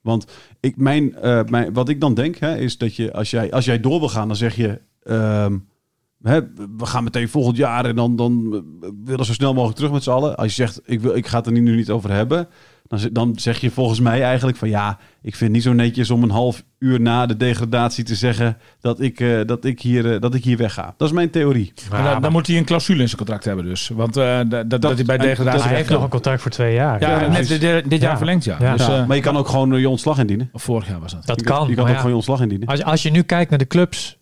Want 0.00 0.26
ik, 0.60 0.76
mijn, 0.76 1.14
eh, 1.14 1.40
mijn, 1.48 1.72
wat 1.72 1.88
ik 1.88 2.00
dan 2.00 2.14
denk, 2.14 2.36
hè, 2.36 2.56
is 2.56 2.78
dat 2.78 2.96
je 2.96 3.12
als, 3.12 3.30
jij, 3.30 3.52
als 3.52 3.64
jij 3.64 3.80
door 3.80 3.98
wil 3.98 4.08
gaan, 4.08 4.26
dan 4.28 4.36
zeg 4.36 4.56
je... 4.56 4.80
ehm, 5.08 5.58
hè, 6.22 6.40
we 6.76 6.86
gaan 6.86 7.04
meteen 7.04 7.28
volgend 7.28 7.56
jaar 7.56 7.84
en 7.84 7.96
dan, 7.96 8.16
dan 8.16 8.32
eh, 8.32 8.88
willen 9.04 9.18
we 9.20 9.24
zo 9.24 9.32
snel 9.32 9.54
mogelijk 9.54 9.76
terug 9.76 9.92
met 9.92 10.02
z'n 10.02 10.10
allen. 10.10 10.36
Als 10.36 10.46
je 10.56 10.66
zegt, 10.66 10.80
ik, 10.84 11.00
wil, 11.00 11.16
ik 11.16 11.26
ga 11.26 11.36
het 11.36 11.46
er 11.46 11.52
nu 11.52 11.76
niet 11.76 11.90
over 11.90 12.10
hebben... 12.10 12.48
Dan, 12.88 13.00
dan 13.12 13.32
zeg 13.38 13.60
je 13.60 13.70
volgens 13.70 14.00
mij 14.00 14.22
eigenlijk 14.22 14.56
van 14.56 14.68
ja, 14.68 14.98
ik 15.22 15.30
vind 15.36 15.40
het 15.40 15.50
niet 15.50 15.62
zo 15.62 15.72
netjes 15.72 16.10
om 16.10 16.22
een 16.22 16.30
half 16.30 16.62
uur 16.78 17.00
na 17.00 17.26
de 17.26 17.36
degradatie 17.36 18.04
te 18.04 18.14
zeggen 18.14 18.56
dat 18.80 19.00
ik, 19.00 19.20
eh, 19.20 19.40
dat 19.46 19.64
ik, 19.64 19.80
hier, 19.80 20.14
eh, 20.14 20.20
dat 20.20 20.34
ik 20.34 20.44
hier 20.44 20.56
wegga. 20.56 20.94
Dat 20.96 21.08
is 21.08 21.14
mijn 21.14 21.30
theorie. 21.30 21.72
Maar 21.90 22.02
dan, 22.12 22.22
dan 22.22 22.32
moet 22.32 22.46
hij 22.46 22.56
een 22.56 22.64
clausule 22.64 23.00
in 23.00 23.06
zijn 23.06 23.16
contract 23.16 23.44
hebben 23.44 23.64
dus. 23.64 23.88
Want 23.88 24.16
eh, 24.16 24.38
dat, 24.48 24.70
dat, 24.70 24.82
dat 24.82 24.94
hij 24.94 25.04
bij 25.04 25.18
degradatie 25.18 25.58
dat- 25.58 25.68
hij 25.68 25.76
heeft 25.76 25.90
nog 25.90 26.02
een 26.02 26.08
contract 26.08 26.42
voor 26.42 26.50
twee 26.50 26.74
jaar. 26.74 27.00
Ja, 27.00 27.20
Ja, 27.20 27.28
net 27.28 27.48
dit, 27.48 27.60
dit 27.90 28.00
jaar 28.00 28.10
Ja. 28.10 28.16
verlengd, 28.16 28.44
ja. 28.44 28.56
Ja. 28.60 28.76
Dus, 28.76 28.88
eh, 28.88 29.06
maar 29.06 29.16
je 29.16 29.22
kan 29.22 29.36
ook 29.36 29.48
gewoon 29.48 29.80
je 29.80 29.88
ontslag 29.88 30.18
indienen. 30.18 30.48
of 30.52 30.62
vorig 30.62 30.88
jaar 30.88 31.00
was 31.00 31.12
dat. 31.12 31.26
dat 31.26 31.40
je 31.40 31.46
kan. 31.46 31.68
je 31.68 31.74
kan 31.74 31.82
ook 31.84 31.88
ja, 31.90 31.94
gewoon 31.94 32.10
je 32.10 32.16
ontslag 32.16 32.40
indienen. 32.40 32.68
als, 32.68 32.82
als 32.84 33.02
je 33.02 33.10
nu 33.10 33.22
kijkt 33.22 33.50
naar 33.50 33.58
de 33.58 33.66
clubs, 33.66 34.17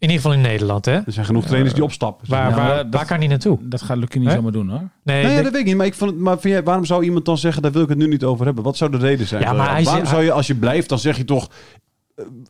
in 0.00 0.08
ieder 0.08 0.16
geval 0.16 0.32
in 0.32 0.40
Nederland, 0.40 0.84
hè, 0.84 0.92
Er 0.92 1.02
zijn 1.06 1.26
genoeg 1.26 1.44
trainers 1.46 1.74
die 1.74 1.82
opstappen. 1.84 2.30
waar, 2.30 2.54
waar, 2.54 2.76
dat- 2.76 2.86
waar 2.90 3.06
kan 3.06 3.18
hij 3.18 3.26
naartoe? 3.26 3.58
Dat 3.62 3.82
gaat 3.82 3.96
Lucky 3.96 4.18
niet 4.18 4.30
zomaar 4.30 4.52
doen 4.52 4.68
hoor. 4.68 4.82
Nee, 5.02 5.22
Nee, 5.24 5.34
ja, 5.36 5.42
dat 5.42 5.52
weet 5.52 5.60
ik 5.60 5.66
niet. 5.66 5.76
Maar, 5.76 5.86
ik 5.86 5.94
vond 5.94 6.10
het, 6.10 6.20
maar 6.20 6.38
vind 6.40 6.54
jij, 6.54 6.62
waarom 6.62 6.84
zou 6.84 7.04
iemand 7.04 7.24
dan 7.24 7.38
zeggen, 7.38 7.62
daar 7.62 7.72
wil 7.72 7.82
ik 7.82 7.88
het 7.88 7.98
nu 7.98 8.06
niet 8.08 8.24
over 8.24 8.44
hebben? 8.46 8.64
Wat 8.64 8.76
zou 8.76 8.90
de 8.90 8.96
reden 8.96 9.26
zijn? 9.26 9.42
Ja, 9.42 9.52
maar 9.52 9.70
hij 9.70 9.84
waarom 9.84 10.06
zou 10.06 10.22
je, 10.22 10.32
als 10.32 10.46
je 10.46 10.54
blijft, 10.54 10.88
dan 10.88 10.98
zeg 10.98 11.16
je 11.16 11.24
toch 11.24 11.48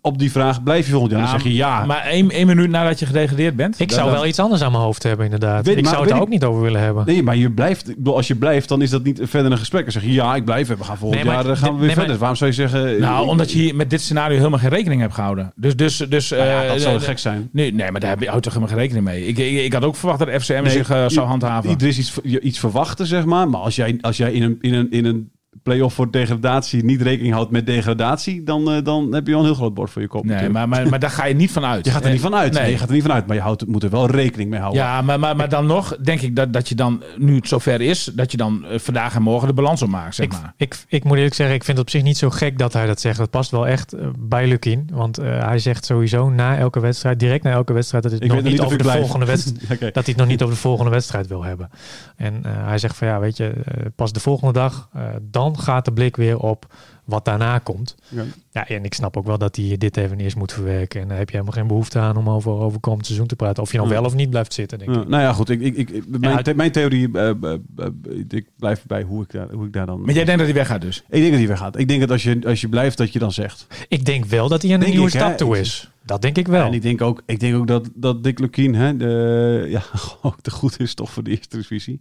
op 0.00 0.18
die 0.18 0.30
vraag, 0.30 0.62
blijf 0.62 0.84
je 0.86 0.90
volgend 0.92 1.12
jaar? 1.12 1.20
Dan 1.20 1.30
Ja, 1.30 1.36
zeg 1.36 1.46
je 1.46 1.54
ja. 1.54 1.84
Maar 1.84 2.00
één, 2.04 2.30
één 2.30 2.46
minuut 2.46 2.70
nadat 2.70 2.98
je 2.98 3.06
gedegradeerd 3.06 3.56
bent. 3.56 3.80
ik 3.80 3.88
dan- 3.88 3.98
zou 3.98 4.10
wel 4.10 4.26
iets 4.26 4.38
anders 4.38 4.62
aan 4.62 4.70
mijn 4.72 4.82
hoofd 4.84 5.02
hebben, 5.02 5.24
inderdaad. 5.24 5.66
Weet- 5.66 5.76
ik 5.76 5.82
maar 5.82 5.92
zou 5.92 6.04
het 6.04 6.12
er 6.12 6.18
ook 6.20 6.26
ik- 6.26 6.32
niet 6.32 6.44
over 6.44 6.62
willen 6.62 6.80
hebben. 6.80 7.06
Nee, 7.06 7.22
maar 7.22 7.36
je 7.36 7.50
blijft, 7.50 7.88
ik 7.88 7.96
bedoel, 7.96 8.16
als 8.16 8.26
je 8.26 8.34
blijft, 8.34 8.68
dan 8.68 8.82
is 8.82 8.90
dat 8.90 9.04
niet 9.04 9.20
verder 9.22 9.52
een 9.52 9.58
gesprek. 9.58 9.82
Dan 9.82 9.92
zeg 9.92 10.02
je 10.02 10.12
ja, 10.12 10.34
ik 10.34 10.44
blijf. 10.44 10.68
We 10.68 10.84
gaan 10.84 10.96
volgend 10.96 11.22
Nee, 11.24 11.32
maar- 11.34 11.46
jaar 11.46 11.56
gaan 11.56 11.68
we 11.72 11.76
weer 11.76 11.78
nee, 11.78 11.86
maar- 11.86 11.94
verder. 11.96 12.16
Waarom 12.18 12.36
zou 12.36 12.50
je 12.50 12.56
zeggen... 12.56 12.94
eh, 12.94 13.00
Nou, 13.00 13.24
ik- 13.24 13.30
omdat 13.30 13.52
je 13.52 13.58
hier 13.58 13.74
met 13.76 13.90
dit 13.90 14.00
scenario 14.00 14.36
helemaal 14.36 14.58
geen 14.58 14.68
rekening 14.68 15.00
hebt 15.00 15.14
gehouden. 15.14 15.52
Dus, 15.56 15.76
dus, 15.76 15.96
dus 15.96 16.30
Nou 16.30 16.42
ja, 16.44 16.62
eh, 16.62 16.68
dat 16.68 16.80
zou 16.80 16.96
eh, 16.96 17.02
gek 17.02 17.18
zijn. 17.18 17.48
Nee, 17.52 17.74
nee, 17.74 17.90
maar 17.90 18.00
daar 18.00 18.10
heb 18.10 18.20
je 18.20 18.28
houdt 18.28 18.42
toch 18.42 18.52
helemaal 18.52 18.74
geen 18.74 18.82
rekening 18.82 19.04
mee. 19.06 19.26
Ik, 19.26 19.38
ik, 19.38 19.64
ik 19.64 19.72
had 19.72 19.84
ook 19.84 19.96
verwacht 19.96 20.18
dat 20.18 20.28
FCM 20.42 20.62
Nee, 20.62 20.72
zich 20.72 20.86
zou 21.06 21.26
handhaven. 21.26 21.70
Er 21.78 21.86
is 21.86 21.98
iets, 21.98 22.14
je- 22.22 22.40
iets 22.40 22.58
verwachten, 22.58 23.06
zeg 23.06 23.24
maar. 23.24 23.48
Maar 23.48 23.60
als 23.60 23.76
jij, 23.76 23.98
als 24.00 24.16
jij 24.16 24.32
in, 24.32 24.42
een, 24.42 24.58
in, 24.60 24.74
een, 24.74 24.90
in 24.90 25.04
een 25.04 25.30
play-off 25.62 25.94
voor 25.94 26.10
degradatie 26.10 26.84
niet 26.84 27.02
rekening 27.02 27.34
houdt 27.34 27.50
met 27.50 27.66
degradatie, 27.66 28.42
dan, 28.42 28.70
eh, 28.70 28.84
dan 28.84 29.14
heb 29.14 29.26
je 29.26 29.32
wel 29.32 29.40
een 29.40 29.46
heel 29.46 29.54
groot 29.54 29.74
bord 29.74 29.90
voor 29.90 30.02
je 30.02 30.08
kop. 30.08 30.24
Nee, 30.24 30.34
natuurlijk. 30.34 30.58
maar, 30.58 30.68
maar, 30.68 30.88
maar 30.90 30.98
daar 30.98 31.10
ga 31.10 31.24
je 31.24 31.34
niet 31.34 31.50
van 31.50 31.64
uit. 31.64 31.84
je 31.84 31.90
gaat 31.90 32.04
er 32.04 32.10
niet 32.10 32.20
van 32.20 32.34
uit. 32.34 32.52
Nee. 32.52 32.62
Nee, 32.62 32.70
je 32.70 32.78
gaat 32.78 32.88
er 32.88 32.94
niet 32.94 33.02
van 33.02 33.12
uit, 33.12 33.26
maar 33.26 33.36
je 33.36 33.42
houdt, 33.42 33.66
moet 33.66 33.82
er 33.82 33.90
wel 33.90 34.10
rekening 34.10 34.50
mee 34.50 34.60
houden. 34.60 34.82
Ja, 34.82 35.02
maar, 35.02 35.20
maar, 35.20 35.36
maar 35.36 35.48
dan 35.48 35.66
nog 35.66 35.96
denk 35.96 36.20
ik 36.20 36.36
dat, 36.36 36.52
dat 36.52 36.68
je 36.68 36.74
dan, 36.74 37.02
nu 37.16 37.34
het 37.34 37.48
zover 37.48 37.80
is, 37.80 38.10
dat 38.14 38.30
je 38.30 38.36
dan 38.36 38.64
eh, 38.64 38.78
vandaag 38.78 39.14
en 39.14 39.22
morgen 39.22 39.48
de 39.48 39.54
balans 39.54 39.82
opmaakt, 39.82 40.14
zeg 40.14 40.26
Ik, 40.26 40.32
maar. 40.32 40.52
ik, 40.56 40.84
ik 40.88 41.04
moet 41.04 41.16
eerlijk 41.16 41.34
zeggen, 41.34 41.54
ik 41.54 41.64
vind 41.64 41.76
het 41.78 41.86
op 41.86 41.92
zich 41.92 42.02
niet 42.02 42.16
zo 42.18 42.30
gek 42.30 42.58
dat 42.58 42.72
hij 42.72 42.86
dat 42.86 43.00
zegt. 43.00 43.18
Dat 43.18 43.30
past 43.30 43.50
wel 43.50 43.66
echt 43.66 43.92
eh, 43.92 44.06
bij 44.18 44.46
Lukien. 44.46 44.88
Want 44.92 45.18
eh, 45.18 45.44
hij 45.46 45.58
zegt 45.58 45.84
sowieso 45.84 46.28
na 46.30 46.56
elke 46.58 46.80
wedstrijd, 46.80 47.18
direct 47.18 47.44
na 47.44 47.50
elke 47.50 47.72
wedstrijd, 47.72 48.02
dat 48.02 48.12
hij 48.12 48.20
het 48.22 48.34
nog 48.34 48.44
niet 48.44 48.60
over 48.60 48.76
de 48.78 48.82
blijf. 48.82 48.98
volgende 49.00 49.26
wedstrijd. 49.26 49.80
Dat 50.00 50.04
hij 50.04 50.14
het 50.14 50.16
nog 50.16 50.26
niet 50.26 50.42
over 50.42 50.54
de 50.54 50.60
volgende 50.60 50.90
wedstrijd 50.90 51.26
wil 51.26 51.44
hebben. 51.44 51.70
En 52.16 52.40
eh, 52.44 52.50
hij 52.66 52.78
zegt 52.78 52.96
van 52.96 53.08
ja, 53.08 53.20
weet 53.20 53.36
je, 53.36 53.52
pas 53.96 54.12
de 54.12 54.20
volgende 54.20 54.52
dag, 54.52 54.88
eh, 54.92 55.02
dan 55.42 55.58
gaat 55.58 55.84
de 55.84 55.92
blik 55.92 56.16
weer 56.16 56.38
op 56.38 56.66
wat 57.04 57.24
daarna 57.24 57.58
komt. 57.58 57.94
Ja. 58.08 58.24
Ja, 58.50 58.68
en 58.68 58.84
ik 58.84 58.94
snap 58.94 59.16
ook 59.16 59.26
wel 59.26 59.38
dat 59.38 59.56
hij 59.56 59.76
dit 59.78 59.96
even 59.96 60.20
eerst 60.20 60.36
moet 60.36 60.52
verwerken. 60.52 61.00
En 61.00 61.08
daar 61.08 61.18
heb 61.18 61.28
je 61.30 61.36
helemaal 61.36 61.56
geen 61.58 61.66
behoefte 61.66 61.98
aan 61.98 62.16
om 62.16 62.28
over, 62.30 62.52
over 62.52 62.80
komend 62.80 63.06
seizoen 63.06 63.26
te 63.26 63.36
praten. 63.36 63.62
Of 63.62 63.70
je 63.70 63.76
nou 63.76 63.88
Ja. 63.88 63.94
wel 63.94 64.04
of 64.04 64.14
niet 64.14 64.30
blijft 64.30 64.52
zitten, 64.54 64.78
denk 64.78 64.94
Ja, 64.94 65.00
ik. 65.00 65.08
nou 65.08 65.22
ja, 65.22 65.32
goed. 65.32 65.48
Ik, 65.48 65.60
ik, 65.60 65.76
ik, 65.76 66.04
mijn, 66.18 66.42
the- 66.42 66.54
mijn 66.54 66.72
theorie, 66.72 67.08
eh, 67.12 67.28
eh, 67.28 67.52
eh, 67.76 67.86
ik 68.28 68.46
blijf 68.58 68.84
bij 68.86 69.02
hoe 69.02 69.22
ik 69.22 69.30
daar, 69.30 69.50
hoe 69.52 69.66
ik 69.66 69.72
daar 69.72 69.86
dan... 69.86 70.00
Maar 70.00 70.14
jij 70.14 70.24
denkt 70.24 70.38
dat 70.40 70.48
hij 70.48 70.58
weggaat 70.58 70.80
dus? 70.80 70.96
Ik 70.96 71.20
denk 71.20 71.30
dat 71.30 71.38
hij 71.38 71.48
weggaat. 71.48 71.78
Ik 71.78 71.88
denk 71.88 72.00
dat 72.00 72.10
als 72.10 72.22
je, 72.22 72.40
als 72.46 72.60
je 72.60 72.68
blijft, 72.68 72.98
dat 72.98 73.12
je 73.12 73.18
dan 73.18 73.32
zegt. 73.32 73.66
Ik 73.88 74.04
denk 74.04 74.24
wel 74.24 74.48
dat 74.48 74.62
hij 74.62 74.70
aan 74.70 74.76
een 74.76 74.80
Denk 74.82 74.92
nieuwe 74.92 75.10
ik, 75.10 75.18
stap 75.18 75.36
toe 75.36 75.58
is. 75.58 75.90
Dat 76.04 76.22
denk 76.22 76.36
ik 76.38 76.48
wel. 76.48 76.66
En 76.66 76.72
ik 76.72 76.82
denk 76.82 77.00
ook, 77.02 77.22
ik 77.26 77.40
denk 77.40 77.54
ook 77.56 77.66
dat, 77.66 77.88
dat 77.94 78.22
Dick 78.24 78.38
Lukien 78.38 78.74
hè, 78.74 78.96
de, 78.96 79.66
ja, 79.68 79.82
ook 80.22 80.40
te 80.40 80.50
goed 80.50 80.80
is 80.80 80.94
toch 80.94 81.10
voor 81.10 81.22
de 81.22 81.30
eerste 81.30 81.56
divisie. 81.56 82.00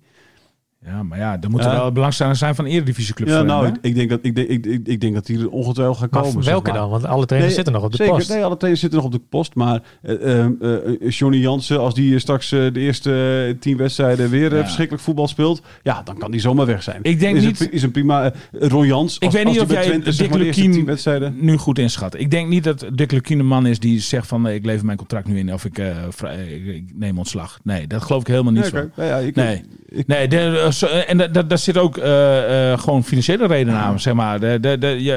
Ja, 0.85 1.03
maar 1.03 1.17
ja, 1.17 1.37
er 1.41 1.49
moet 1.49 1.63
Ja. 1.63 1.71
er 1.71 1.77
wel 1.79 1.91
belangstelling 1.91 2.37
zijn 2.37 2.55
van 2.55 2.65
eredivisieclubs. 2.65 3.31
Ja, 3.31 3.41
nou, 3.41 3.71
ik, 3.81 3.95
denk 3.95 4.09
dat 4.09 4.19
ik, 4.21 4.35
denk- 4.35 4.47
ik, 4.47 4.65
ik, 4.65 4.87
ik 4.87 5.01
denk 5.01 5.13
dat 5.13 5.25
die 5.25 5.39
er 5.39 5.49
ongetwijfeld 5.49 5.97
gaan 5.97 6.07
maar 6.11 6.21
komen. 6.21 6.43
zeg 6.43 6.51
welke 6.53 6.71
maar. 6.71 6.79
dan? 6.79 6.89
Want 6.89 7.05
alle 7.05 7.25
trainers 7.25 7.55
Nee, 7.55 7.63
zitten 7.63 7.73
nog 7.73 7.83
op 7.83 7.91
de 7.91 7.97
Zeker, 7.97 8.13
post. 8.15 8.29
nee, 8.29 8.43
alle 8.43 8.57
trainers 8.57 8.81
zitten 8.81 8.99
nog 8.99 9.07
op 9.13 9.13
de 9.15 9.21
post. 9.29 9.55
Maar 9.55 9.81
eh, 10.01 10.35
eh, 10.39 10.45
eh, 10.61 11.09
Johnny 11.09 11.37
Jansen, 11.39 11.79
als 11.79 11.93
die 11.93 12.19
straks 12.19 12.51
eh, 12.51 12.59
de 12.73 12.79
eerste 12.79 13.45
eh, 13.53 13.59
tien 13.59 13.77
wedstrijden 13.77 14.29
weer 14.29 14.53
eh, 14.55 14.59
verschrikkelijk 14.61 15.03
voetbal 15.03 15.27
speelt, 15.27 15.61
ja, 15.83 16.01
dan 16.03 16.17
kan 16.17 16.31
die 16.31 16.39
zomaar 16.39 16.65
weg 16.65 16.83
zijn. 16.83 16.99
Ik 17.01 17.19
denk 17.19 17.35
is 17.37 17.43
niet- 17.43 17.59
Een, 17.59 17.71
is 17.71 17.83
een 17.83 17.91
prima 17.91 18.23
eh, 18.31 18.67
Ron 18.69 18.85
Jans. 18.85 19.15
Ik 19.17 19.23
als- 19.23 19.33
weet 19.33 19.45
niet 19.45 19.59
of 19.61 19.71
jij 19.71 19.81
Dick 19.81 19.91
maar, 19.91 19.99
de 20.01 20.05
eerste 20.05 20.37
Lukien 20.37 20.71
tien 20.71 20.85
wedstrijden. 20.85 21.35
nu 21.39 21.57
goed 21.57 21.79
inschat. 21.79 22.19
Ik 22.19 22.31
denk 22.31 22.49
niet 22.49 22.63
dat 22.63 22.85
Dick 22.93 23.11
Lukien 23.11 23.39
een 23.39 23.47
man 23.47 23.65
is 23.65 23.79
die 23.79 23.99
zegt 23.99 24.27
van 24.27 24.47
eh, 24.47 24.55
ik 24.55 24.65
lever 24.65 24.85
mijn 24.85 24.97
contract 24.97 25.27
nu 25.27 25.37
in 25.37 25.53
of 25.53 25.65
ik, 25.65 25.77
eh, 25.77 25.95
vrij- 26.09 26.45
ik, 26.47 26.65
ik 26.75 26.83
neem 26.95 27.17
ontslag. 27.17 27.59
Nee, 27.63 27.87
dat 27.87 28.01
geloof 28.01 28.21
ik 28.21 28.27
helemaal 28.27 28.53
niet 28.53 28.65
zo. 28.65 28.77
oké. 28.77 28.89
Ja, 28.95 29.03
ja, 29.07 29.17
ik- 29.17 29.35
Nee. 29.35 29.63
ik- 29.89 30.07
Nee, 30.07 30.27
de, 30.27 30.37
eh, 30.65 30.68
zo- 30.73 30.85
en 30.85 31.17
da- 31.17 31.27
da- 31.27 31.43
daar 31.43 31.57
zit 31.57 31.77
ook 31.77 31.97
eh, 31.97 32.71
eh, 32.71 32.79
gewoon 32.79 33.03
financiële 33.03 33.47
redenen 33.47 33.79
aan, 33.79 33.99
zeg 33.99 34.13
maar. 34.13 34.39
De, 34.39 34.57
de, 34.59 34.77
de, 34.77 34.87
je, 35.03 35.13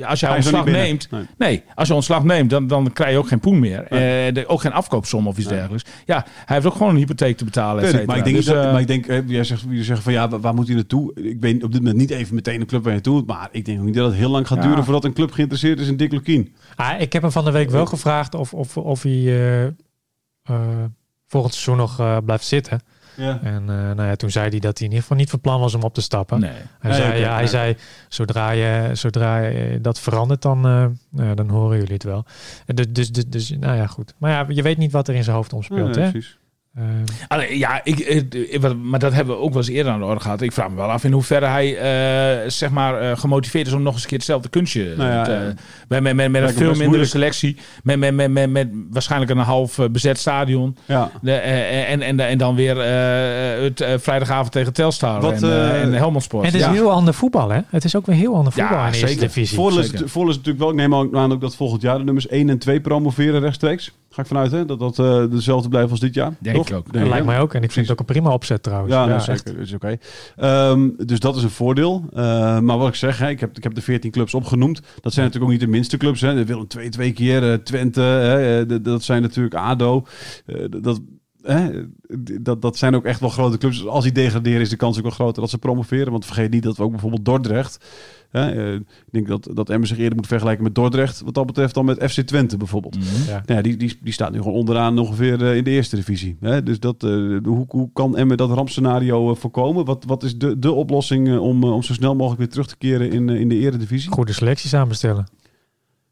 eh, 0.00 0.08
als 0.08 0.20
je 0.20 0.30
ontslag 0.34 0.64
neemt, 0.64 1.10
Nee. 1.10 1.26
nee, 1.38 1.62
als 1.74 1.88
je 1.88 1.94
ontslag 1.94 2.24
neemt, 2.24 2.50
dan, 2.50 2.66
dan 2.66 2.92
krijg 2.92 3.10
je 3.12 3.18
ook 3.18 3.28
geen 3.28 3.40
poen 3.40 3.58
meer. 3.58 3.82
Eh, 3.82 4.34
de- 4.34 4.44
ook 4.46 4.60
geen 4.60 4.72
afkoopsom 4.72 5.26
of 5.26 5.36
iets 5.38 5.46
Nee. 5.46 5.56
dergelijks. 5.58 5.90
Ja, 6.04 6.24
hij 6.44 6.54
heeft 6.56 6.66
ook 6.66 6.72
gewoon 6.72 6.88
een 6.92 6.96
hypotheek 6.96 7.36
te 7.36 7.44
betalen. 7.44 7.84
et 7.84 8.06
maar 8.06 8.16
ik 8.16 8.24
denk, 8.24 8.36
Dus, 8.36 8.44
dat, 8.44 8.64
eh, 8.64 8.72
maar 8.72 8.80
ik 8.80 8.86
denk, 8.86 9.06
eh, 9.06 9.28
jij 9.28 9.44
zegt, 9.44 9.60
jullie 9.60 9.84
zeggen 9.84 10.04
van 10.04 10.12
ja, 10.12 10.28
waar, 10.28 10.40
waar 10.40 10.54
moet 10.54 10.66
hij 10.66 10.74
naartoe? 10.76 11.14
Ik 11.14 11.40
weet 11.40 11.62
op 11.64 11.72
dit 11.72 11.80
moment 11.80 11.98
niet 11.98 12.10
even 12.10 12.34
meteen 12.34 12.60
een 12.60 12.66
club 12.66 12.80
waar 12.82 12.88
je 12.92 12.94
naartoe 12.96 13.14
moet. 13.14 13.26
Maar 13.26 13.48
ik 13.52 13.64
denk 13.64 13.78
ook 13.78 13.84
niet 13.84 13.94
dat 13.94 14.06
het 14.06 14.14
heel 14.18 14.30
lang 14.30 14.46
gaat 14.46 14.58
Ja. 14.62 14.68
duren 14.68 14.84
voordat 14.84 15.04
een 15.04 15.12
club 15.12 15.32
geïnteresseerd 15.32 15.80
is 15.80 15.88
in 15.88 15.96
Dick 15.96 16.12
Lukien. 16.12 16.54
Ah, 16.76 17.00
ik 17.00 17.12
heb 17.12 17.22
hem 17.22 17.30
van 17.30 17.44
de 17.44 17.50
week 17.50 17.70
wel 17.70 17.86
gevraagd 17.86 18.34
of, 18.34 18.54
of, 18.54 18.76
of 18.76 19.02
hij 19.02 19.12
eh, 19.12 19.64
eh, 19.64 19.72
volgend 21.26 21.54
seizoen 21.54 21.76
nog 21.76 22.00
eh, 22.00 22.16
blijft 22.24 22.44
zitten. 22.44 22.80
Ja. 23.16 23.40
En 23.42 23.60
eh, 23.60 23.76
nou 23.76 24.02
ja, 24.02 24.14
toen 24.16 24.30
zei 24.30 24.48
hij 24.48 24.58
dat 24.58 24.78
hij 24.78 24.86
in 24.86 24.92
ieder 24.92 25.00
geval 25.02 25.16
niet 25.16 25.30
van 25.30 25.40
plan 25.40 25.60
was 25.60 25.74
om 25.74 25.82
op 25.82 25.94
te 25.94 26.00
stappen. 26.00 26.40
nee. 26.40 26.50
Hij, 26.50 26.90
Nee, 26.90 27.00
zei, 27.00 27.20
ja, 27.20 27.34
hij 27.34 27.46
zei, 27.46 27.76
zodra, 28.08 28.50
je, 28.50 28.90
zodra 28.92 29.38
je 29.38 29.80
dat 29.80 30.00
verandert, 30.00 30.42
dan, 30.42 30.56
eh, 30.56 30.62
nou 31.10 31.28
ja, 31.28 31.34
dan 31.34 31.48
horen 31.48 31.76
jullie 31.78 31.92
het 31.92 32.02
wel. 32.02 32.24
En 32.66 32.74
Dus, 32.74 32.86
dus, 32.92 33.12
dus, 33.12 33.26
dus, 33.26 33.50
nou 33.50 33.76
ja, 33.76 33.86
goed. 33.86 34.14
Maar 34.18 34.30
ja, 34.30 34.44
je 34.48 34.62
weet 34.62 34.78
niet 34.78 34.92
wat 34.92 35.08
er 35.08 35.14
in 35.14 35.24
zijn 35.24 35.36
hoofd 35.36 35.52
omspeelt, 35.52 35.94
hè? 35.94 36.10
precies. 36.10 36.38
Eh, 36.76 36.82
Allee, 37.28 37.58
ja, 37.58 37.80
ik, 37.84 37.98
eh, 37.98 38.54
eh, 38.64 38.72
maar 38.82 38.98
dat 38.98 39.12
hebben 39.12 39.34
we 39.36 39.40
ook 39.40 39.48
wel 39.52 39.58
eens 39.58 39.70
eerder 39.70 39.92
aan 39.92 39.98
de 39.98 40.04
orde 40.04 40.20
gehad. 40.20 40.40
Ik 40.40 40.52
vraag 40.52 40.68
me 40.68 40.76
wel 40.76 40.90
af 40.90 41.04
in 41.04 41.12
hoeverre 41.12 41.46
hij 41.46 41.76
eh, 41.76 42.50
zeg 42.50 42.70
maar, 42.70 43.00
eh, 43.00 43.16
gemotiveerd 43.18 43.66
is 43.66 43.72
om 43.72 43.82
nog 43.82 43.92
eens 43.92 44.02
een 44.02 44.08
keer 44.08 44.18
hetzelfde 44.18 44.48
kunstje 44.48 44.94
Nou 44.96 45.10
ja, 45.10 45.24
te, 45.24 45.54
met, 45.88 46.02
met, 46.02 46.14
met, 46.14 46.30
met 46.30 46.42
een 46.42 46.48
veel 46.48 46.66
mindere 46.66 46.86
moeilijk. 46.86 47.10
selectie. 47.10 47.56
Met, 47.82 47.98
met, 47.98 48.14
met, 48.14 48.30
met, 48.30 48.50
met 48.50 48.68
waarschijnlijk 48.90 49.30
een 49.30 49.38
half 49.38 49.78
bezet 49.90 50.18
stadion. 50.18 50.76
Ja. 50.84 51.10
De, 51.22 51.32
eh, 51.32 51.90
en, 51.90 52.02
en, 52.02 52.20
en 52.20 52.38
dan 52.38 52.54
weer 52.54 52.80
eh, 52.80 53.62
het 53.62 54.02
vrijdagavond 54.02 54.52
tegen 54.52 54.72
Telstar 54.72 55.20
Wat, 55.20 55.42
en, 55.42 55.80
en 55.80 55.92
Helmond 55.92 56.22
Sport. 56.24 56.44
en 56.44 56.50
het 56.52 56.60
is 56.60 56.66
Ja. 56.66 56.72
heel 56.72 56.90
ander 56.90 57.14
voetbal, 57.14 57.48
hè? 57.50 57.60
Het 57.68 57.84
is 57.84 57.96
ook 57.96 58.06
weer 58.06 58.16
heel 58.16 58.34
ander 58.34 58.52
Ja, 58.56 58.66
voetbal 58.68 58.86
in 58.86 58.92
de 58.92 58.98
eerste 58.98 59.18
divisie. 59.18 59.56
Voordeel 59.56 59.78
is, 59.80 59.90
natuurlijk 59.92 60.58
wel, 60.58 60.68
ik 60.68 60.74
neem 60.74 60.94
ook 60.94 61.14
aan 61.14 61.32
ook 61.32 61.40
dat 61.40 61.56
volgend 61.56 61.82
jaar 61.82 61.98
de 61.98 62.04
nummers 62.04 62.28
1 62.28 62.48
en 62.50 62.58
2 62.58 62.80
promoveren 62.80 63.40
rechtstreeks. 63.40 63.92
Ga 64.16 64.22
ik 64.22 64.28
vanuit, 64.28 64.50
hè? 64.50 64.64
Dat 64.64 64.78
dat 64.78 64.98
eh, 64.98 65.30
dezelfde 65.30 65.68
blijft 65.68 65.90
als 65.90 66.00
dit 66.00 66.14
jaar. 66.14 66.34
Denk 66.38 66.56
Toch? 66.56 66.68
ik 66.68 66.74
ook. 66.74 66.82
Denk 66.82 66.94
Dat 66.94 67.02
ik, 67.02 67.08
lijkt 67.08 67.26
mij 67.26 67.40
ook. 67.40 67.54
En 67.54 67.62
ik 67.62 67.72
vind 67.72 67.88
het 67.88 67.94
ook 67.94 68.08
een 68.08 68.14
prima 68.14 68.32
opzet 68.32 68.62
trouwens. 68.62 68.92
Ja, 68.94 69.06
nou, 69.06 69.20
zeker. 69.20 69.44
Dat 69.44 69.66
is 69.66 69.72
oké. 69.72 69.96
Ehm, 70.36 70.90
dus 71.06 71.20
dat 71.20 71.36
is 71.36 71.42
een 71.42 71.50
voordeel. 71.50 72.04
Eh, 72.12 72.58
maar 72.58 72.78
wat 72.78 72.88
ik 72.88 72.94
zeg, 72.94 73.18
hè, 73.18 73.28
ik, 73.28 73.40
heb, 73.40 73.56
ik 73.56 73.62
heb 73.62 73.74
de 73.74 73.82
14 73.82 74.10
clubs 74.10 74.34
opgenoemd. 74.34 74.80
Dat 75.00 75.12
zijn 75.12 75.26
natuurlijk 75.26 75.44
ook 75.44 75.58
niet 75.58 75.68
de 75.68 75.76
minste 75.76 75.96
clubs. 75.96 76.20
Hè. 76.20 76.34
De 76.34 76.44
Willem 76.44 76.66
twee 76.66 76.88
twee 76.88 77.12
keer, 77.12 77.52
eh, 77.52 77.58
Twente. 77.58 78.00
Hè, 78.00 78.80
dat 78.82 79.02
zijn 79.02 79.22
natuurlijk 79.22 79.54
ADO. 79.54 80.06
Eh, 80.46 80.64
dat, 80.80 81.00
hè, 81.42 81.70
dat, 82.40 82.62
dat 82.62 82.76
zijn 82.76 82.94
ook 82.94 83.04
echt 83.04 83.20
wel 83.20 83.30
grote 83.30 83.58
clubs. 83.58 83.78
Dus 83.78 83.86
als 83.86 84.04
die 84.04 84.12
degraderen 84.12 84.60
is 84.60 84.70
de 84.70 84.76
kans 84.76 84.96
ook 84.96 85.02
wel 85.02 85.12
groter 85.12 85.40
dat 85.40 85.50
ze 85.50 85.58
promoveren. 85.58 86.12
Want 86.12 86.26
vergeet 86.26 86.50
niet 86.50 86.62
dat 86.62 86.76
we 86.76 86.82
ook 86.82 86.90
bijvoorbeeld 86.90 87.24
Dordrecht... 87.24 87.84
Hè, 88.30 88.50
eh, 88.50 88.74
ik 88.74 89.10
denk 89.10 89.26
dat, 89.28 89.48
dat 89.54 89.70
Emmen 89.70 89.88
zich 89.88 89.98
eerder 89.98 90.16
moet 90.16 90.26
vergelijken 90.26 90.64
met 90.64 90.74
Dordrecht. 90.74 91.20
Wat 91.20 91.34
dat 91.34 91.46
betreft 91.46 91.74
dan 91.74 91.84
met 91.84 92.10
FC 92.10 92.20
Twente 92.20 92.56
bijvoorbeeld. 92.56 92.96
Mhm. 92.98 93.28
Ja. 93.28 93.42
Nou 93.46 93.56
ja, 93.56 93.62
die, 93.62 93.76
die, 93.76 93.98
die 94.02 94.12
staat 94.12 94.32
nu 94.32 94.38
gewoon 94.38 94.54
onderaan 94.54 94.98
ongeveer 94.98 95.46
eh, 95.46 95.56
in 95.56 95.64
de 95.64 95.70
eerste 95.70 95.96
divisie. 95.96 96.36
Hè? 96.40 96.62
Dus 96.62 96.80
dat, 96.80 97.02
eh, 97.02 97.10
hoe, 97.44 97.64
hoe 97.68 97.90
kan 97.92 98.16
Emmen 98.16 98.36
dat 98.36 98.50
rampscenario 98.50 99.34
voorkomen? 99.34 99.84
Wat, 99.84 100.04
wat 100.06 100.22
is 100.22 100.38
de, 100.38 100.58
de 100.58 100.72
oplossing 100.72 101.38
om, 101.38 101.64
om 101.64 101.82
zo 101.82 101.92
snel 101.92 102.14
mogelijk 102.14 102.40
weer 102.40 102.50
terug 102.50 102.66
te 102.66 102.76
keren 102.76 103.10
in, 103.10 103.28
in 103.28 103.48
de 103.48 103.56
eredivisie? 103.56 104.10
Goede 104.10 104.32
selecties 104.32 104.74
aanbestellen. 104.74 105.26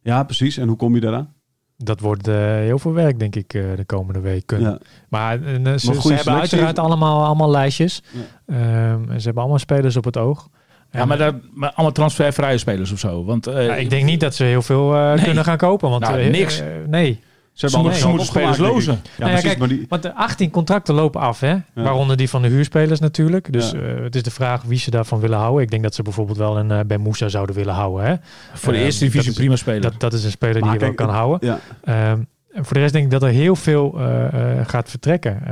Ja, 0.02 0.24
precies. 0.24 0.56
En 0.56 0.68
hoe 0.68 0.76
kom 0.76 0.94
je 0.94 1.00
daaraan? 1.00 1.32
Dat 1.76 2.00
wordt 2.00 2.28
eh, 2.28 2.34
heel 2.44 2.78
veel 2.78 2.92
werk, 2.92 3.18
denk 3.18 3.36
ik, 3.36 3.54
eh, 3.54 3.62
de 3.76 3.84
komende 3.84 4.20
weken. 4.20 4.60
Ja. 4.60 4.78
Maar 5.08 5.38
ze, 5.38 5.46
hebben 5.46 5.78
selectie 6.02 6.30
uiteraard 6.30 6.78
allemaal, 6.78 7.24
allemaal 7.24 7.50
lijstjes. 7.50 8.02
Ja. 8.12 8.20
Ehm, 8.54 9.10
en 9.10 9.18
ze 9.18 9.24
hebben 9.24 9.42
allemaal 9.42 9.58
spelers 9.58 9.96
op 9.96 10.04
het 10.04 10.16
oog. 10.16 10.48
Ja, 10.90 11.00
En, 11.00 11.08
maar, 11.08 11.18
dat, 11.18 11.34
maar 11.54 11.68
allemaal 11.72 11.92
transfervrije 11.92 12.58
spelers 12.58 12.92
of 12.92 12.98
zo. 12.98 13.24
Want, 13.24 13.46
eh, 13.46 13.66
ja, 13.66 13.74
ik 13.76 13.90
denk 13.90 14.04
niet 14.04 14.20
dat 14.20 14.34
ze 14.34 14.44
heel 14.44 14.62
veel 14.62 14.94
eh, 14.94 15.12
Nee. 15.14 15.24
kunnen 15.24 15.44
gaan 15.44 15.56
kopen. 15.56 15.90
Want, 15.90 16.02
Nou, 16.02 16.18
eh, 16.20 16.30
niks. 16.30 16.62
nee. 16.86 17.20
Ze 17.52 17.66
hebben 17.66 17.94
ze 17.94 18.08
moeten 18.08 18.26
spelers 18.26 18.58
lozen. 18.58 18.92
Ja, 18.92 19.00
Nou 19.16 19.16
ja, 19.16 19.26
precies. 19.26 19.42
kijk, 19.42 19.58
maar 19.58 19.68
die, 19.68 19.86
Want 19.88 20.02
de 20.02 20.14
18 20.14 20.50
contracten 20.50 20.94
lopen 20.94 21.20
af, 21.20 21.40
hè? 21.40 21.56
Waaronder 21.74 22.16
die 22.16 22.28
van 22.28 22.42
de 22.42 22.48
huurspelers 22.48 23.00
natuurlijk. 23.00 23.52
Dus 23.52 23.70
Ja. 23.70 23.78
eh, 23.78 24.02
het 24.02 24.14
is 24.16 24.22
de 24.22 24.30
vraag 24.30 24.62
wie 24.62 24.78
ze 24.78 24.90
daarvan 24.90 25.20
willen 25.20 25.38
houden. 25.38 25.62
Ik 25.62 25.70
denk 25.70 25.82
dat 25.82 25.94
ze 25.94 26.02
bijvoorbeeld 26.02 26.38
wel 26.38 26.58
een 26.58 26.70
uh, 26.70 26.80
Ben 26.86 27.00
Moussa 27.00 27.28
zouden 27.28 27.54
willen 27.56 27.74
houden. 27.74 28.04
Hè? 28.06 28.14
Voor 28.54 28.72
de 28.72 28.78
Eh, 28.78 28.84
eerste 28.84 29.04
divisie 29.04 29.30
is- 29.30 29.36
prima 29.36 29.56
speler. 29.56 29.80
Dat, 29.80 30.00
dat 30.00 30.12
is 30.12 30.24
een 30.24 30.30
speler 30.30 30.62
die 30.62 30.72
je 30.72 30.78
wel 30.78 30.94
kan 30.94 31.08
houden. 31.08 31.48
ja. 31.48 31.58
Ehm, 31.84 32.18
en 32.52 32.64
voor 32.64 32.74
de 32.74 32.80
rest 32.80 32.92
denk 32.92 33.04
ik 33.04 33.10
dat 33.10 33.22
er 33.22 33.28
heel 33.28 33.56
veel 33.56 33.94
eh, 33.98 34.58
eh, 34.58 34.66
gaat 34.68 34.90
vertrekken. 34.90 35.42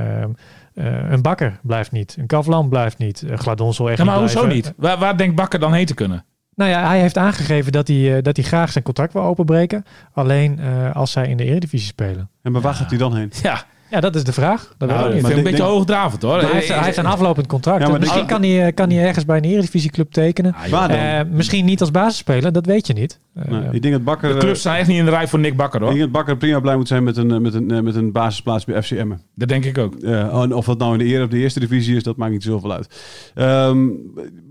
Eh, 0.74 1.10
een 1.10 1.22
Bakker 1.22 1.58
blijft 1.62 1.92
niet. 1.92 2.16
Een 2.18 2.26
Kavlan 2.26 2.68
blijft 2.68 2.98
niet. 2.98 3.22
Uh, 3.26 3.36
Gladon 3.38 3.74
zal 3.74 3.88
echt 3.88 3.98
ja, 3.98 4.04
maar 4.04 4.14
niet 4.20 4.22
hoezo 4.22 4.46
blijven. 4.46 4.64
niet? 4.64 4.72
Waar, 4.76 4.98
waar 4.98 5.16
denkt 5.16 5.36
Bakker 5.36 5.58
dan 5.58 5.72
heen 5.72 5.86
te 5.86 5.94
kunnen? 5.94 6.24
Nou 6.54 6.70
ja, 6.70 6.86
hij 6.86 7.00
heeft 7.00 7.18
aangegeven 7.18 7.72
dat 7.72 7.88
hij, 7.88 8.16
eh, 8.16 8.22
dat 8.22 8.36
hij 8.36 8.44
graag 8.44 8.72
zijn 8.72 8.84
contract 8.84 9.12
wil 9.12 9.22
openbreken. 9.22 9.84
Alleen 10.12 10.58
eh, 10.58 10.94
als 10.96 11.10
zij 11.12 11.28
in 11.28 11.36
de 11.36 11.44
Eredivisie 11.44 11.88
spelen. 11.88 12.30
En 12.42 12.52
maar 12.52 12.60
waar 12.60 12.74
gaat 12.74 12.88
hij 12.90 12.98
dan 12.98 13.16
heen? 13.16 13.32
Ja, 13.42 13.64
Ja, 13.90 14.00
dat 14.00 14.14
is 14.14 14.24
de 14.24 14.32
vraag. 14.32 14.74
Dat 14.78 14.88
nou, 14.88 15.06
ik 15.06 15.12
vind 15.12 15.24
een 15.24 15.30
denk- 15.30 15.44
beetje 15.44 15.62
hoogdravend 15.62 16.22
hoor. 16.22 16.32
Maar 16.32 16.42
hij, 16.42 16.52
heeft, 16.52 16.68
hij 16.68 16.82
heeft 16.84 16.96
een 16.96 17.06
aflopend 17.06 17.46
contract. 17.46 17.82
Ja, 17.82 17.88
maar 17.88 17.98
misschien 17.98 18.26
denk- 18.26 18.30
kan 18.40 18.42
hij, 18.50 18.66
eh, 18.66 18.74
kan 18.74 18.90
hij 18.90 19.04
ergens 19.06 19.24
bij 19.24 19.36
een 19.36 19.44
Eredivisieclub 19.44 20.10
tekenen. 20.12 20.54
Ah? 20.70 21.18
Eh, 21.20 21.26
misschien 21.30 21.64
niet 21.64 21.80
als 21.80 21.90
basisspeler, 21.90 22.52
dat 22.52 22.66
weet 22.66 22.86
je 22.86 22.92
niet. 22.92 23.18
Eh, 23.34 23.48
Nee, 23.48 23.68
ik 23.72 23.82
denk 23.82 23.94
dat 23.94 24.04
Bakker, 24.04 24.28
de 24.28 24.34
eh, 24.34 24.40
clubs 24.40 24.60
staan 24.60 24.74
echt 24.76 24.88
niet 24.88 24.98
in 24.98 25.04
de 25.04 25.10
rij 25.10 25.28
voor 25.28 25.38
Nick 25.38 25.56
Bakker 25.56 25.80
ik 25.80 25.86
hoor. 25.86 25.94
denk 25.94 26.04
dat 26.04 26.12
Bakker 26.12 26.36
prima 26.36 26.60
blij 26.60 26.76
moet 26.76 26.88
zijn 26.88 27.04
met 27.04 27.16
een, 27.16 27.30
eh, 27.30 27.38
met 27.38 27.54
een, 27.54 27.70
eh, 27.70 27.80
met 27.80 27.94
een 27.94 28.12
basisplaats 28.12 28.64
bij 28.64 28.82
FC 28.82 28.90
Emmen. 28.90 29.20
Dat 29.34 29.48
denk 29.48 29.64
ik 29.64 29.78
ook. 29.78 29.94
Ja, 30.00 30.30
en 30.30 30.54
of 30.54 30.64
dat 30.64 30.78
nou 30.78 30.92
in 30.92 30.98
de 30.98 31.04
eerste 31.04 31.24
of 31.24 31.30
de 31.30 31.38
eerste 31.38 31.60
divisie 31.60 31.96
is, 31.96 32.02
dat 32.02 32.16
maakt 32.16 32.32
niet 32.32 32.42
zoveel 32.42 32.72
uit. 32.72 32.96
Ehm, 33.34 33.88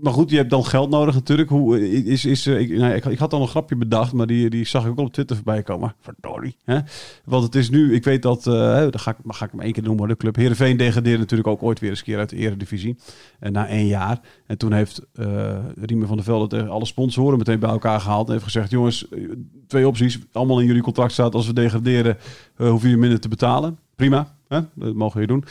maar 0.02 0.12
goed, 0.12 0.30
je 0.30 0.36
hebt 0.36 0.50
dan 0.50 0.64
geld 0.64 0.90
nodig 0.90 1.14
natuurlijk. 1.14 1.48
Hoe 1.48 1.78
eh, 1.78 2.06
is, 2.06 2.24
is, 2.24 2.46
eh, 2.46 2.60
ik, 2.60 2.70
nou, 2.70 2.94
ik, 2.94 3.04
ik 3.04 3.18
had 3.18 3.32
al 3.32 3.40
een 3.40 3.48
grapje 3.48 3.76
bedacht, 3.76 4.12
maar 4.12 4.26
die, 4.26 4.50
die 4.50 4.66
zag 4.66 4.84
ik 4.84 4.90
ook 4.90 4.98
al 4.98 5.04
op 5.04 5.12
Twitter 5.12 5.36
voorbij 5.36 5.62
komen. 5.62 5.94
Verdorie. 6.00 6.56
Hè? 6.64 6.78
Want 7.24 7.44
het 7.44 7.54
is 7.54 7.70
nu, 7.70 7.94
ik 7.94 8.04
weet 8.04 8.22
dat, 8.22 8.46
eh 8.46 8.52
dan 8.80 8.98
ga 8.98 9.10
ik, 9.10 9.16
maar 9.22 9.34
ga 9.34 9.44
ik 9.44 9.50
hem 9.50 9.60
één 9.60 9.72
keer 9.72 9.82
noemen, 9.82 10.08
de 10.08 10.16
club 10.16 10.36
Heerenveen 10.36 10.76
degradeerde 10.76 11.18
natuurlijk 11.18 11.48
ook 11.48 11.62
ooit 11.62 11.80
weer 11.80 11.90
eens 11.90 11.98
een 11.98 12.04
keer 12.04 12.18
uit 12.18 12.30
de 12.30 12.36
eredivisie. 12.36 12.96
En 13.38 13.52
na 13.52 13.68
één 13.68 13.86
jaar. 13.86 14.20
En 14.46 14.58
toen 14.58 14.72
heeft 14.72 15.06
eh 15.14 15.58
Riemen 15.80 16.06
van 16.06 16.16
der 16.16 16.24
Velde 16.24 16.46
tegen 16.46 16.68
alle 16.68 16.86
sponsoren 16.86 17.38
meteen 17.38 17.58
bij 17.58 17.70
elkaar 17.70 18.00
gehaald. 18.00 18.26
En 18.26 18.32
heeft 18.32 18.44
gezegd, 18.44 18.70
jongens, 18.76 19.08
eh, 19.08 19.18
twee 19.66 19.86
opties. 19.86 20.18
Allemaal 20.32 20.60
in 20.60 20.66
jullie 20.66 20.82
contract 20.82 21.12
staat, 21.12 21.34
als 21.34 21.46
we 21.46 21.52
degraderen, 21.52 22.18
eh 22.56 22.68
hoeven 22.68 22.88
jullie 22.88 23.02
minder 23.02 23.20
te 23.20 23.28
betalen. 23.28 23.78
Prima, 23.96 24.34
hè? 24.48 24.60
dat 24.74 24.94
mogen 24.94 25.20
we 25.20 25.26
doen. 25.26 25.44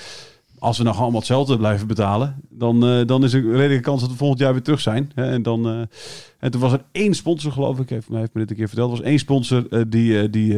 als 0.60 0.78
we 0.78 0.84
gewoon 0.84 1.00
allemaal 1.00 1.20
hetzelfde 1.20 1.58
blijven 1.58 1.88
betalen, 1.88 2.36
dan, 2.50 2.86
eh, 2.86 3.06
dan 3.06 3.24
is 3.24 3.34
er 3.34 3.46
een 3.46 3.56
redelijke 3.56 3.84
kans 3.84 4.02
dat 4.02 4.10
we 4.10 4.16
volgend 4.16 4.40
jaar 4.40 4.54
weer 4.54 4.62
terug 4.62 4.82
zijn. 4.82 5.12
Hè? 5.16 5.32
En, 5.32 5.42
dan, 5.42 5.88
en 6.40 6.52
toen 6.52 6.62
was 6.62 6.74
er 6.74 6.84
één 6.92 7.14
sponsor, 7.14 7.52
geloof 7.52 7.80
ik, 7.80 7.90
heeft, 7.90 8.08
heeft 8.08 8.34
me 8.34 8.40
dit 8.40 8.50
een 8.50 8.56
keer 8.56 8.68
verteld, 8.68 8.92
er 8.92 8.98
was 8.98 9.06
één 9.06 9.20
sponsor 9.20 9.90
die, 9.90 10.30
die, 10.30 10.58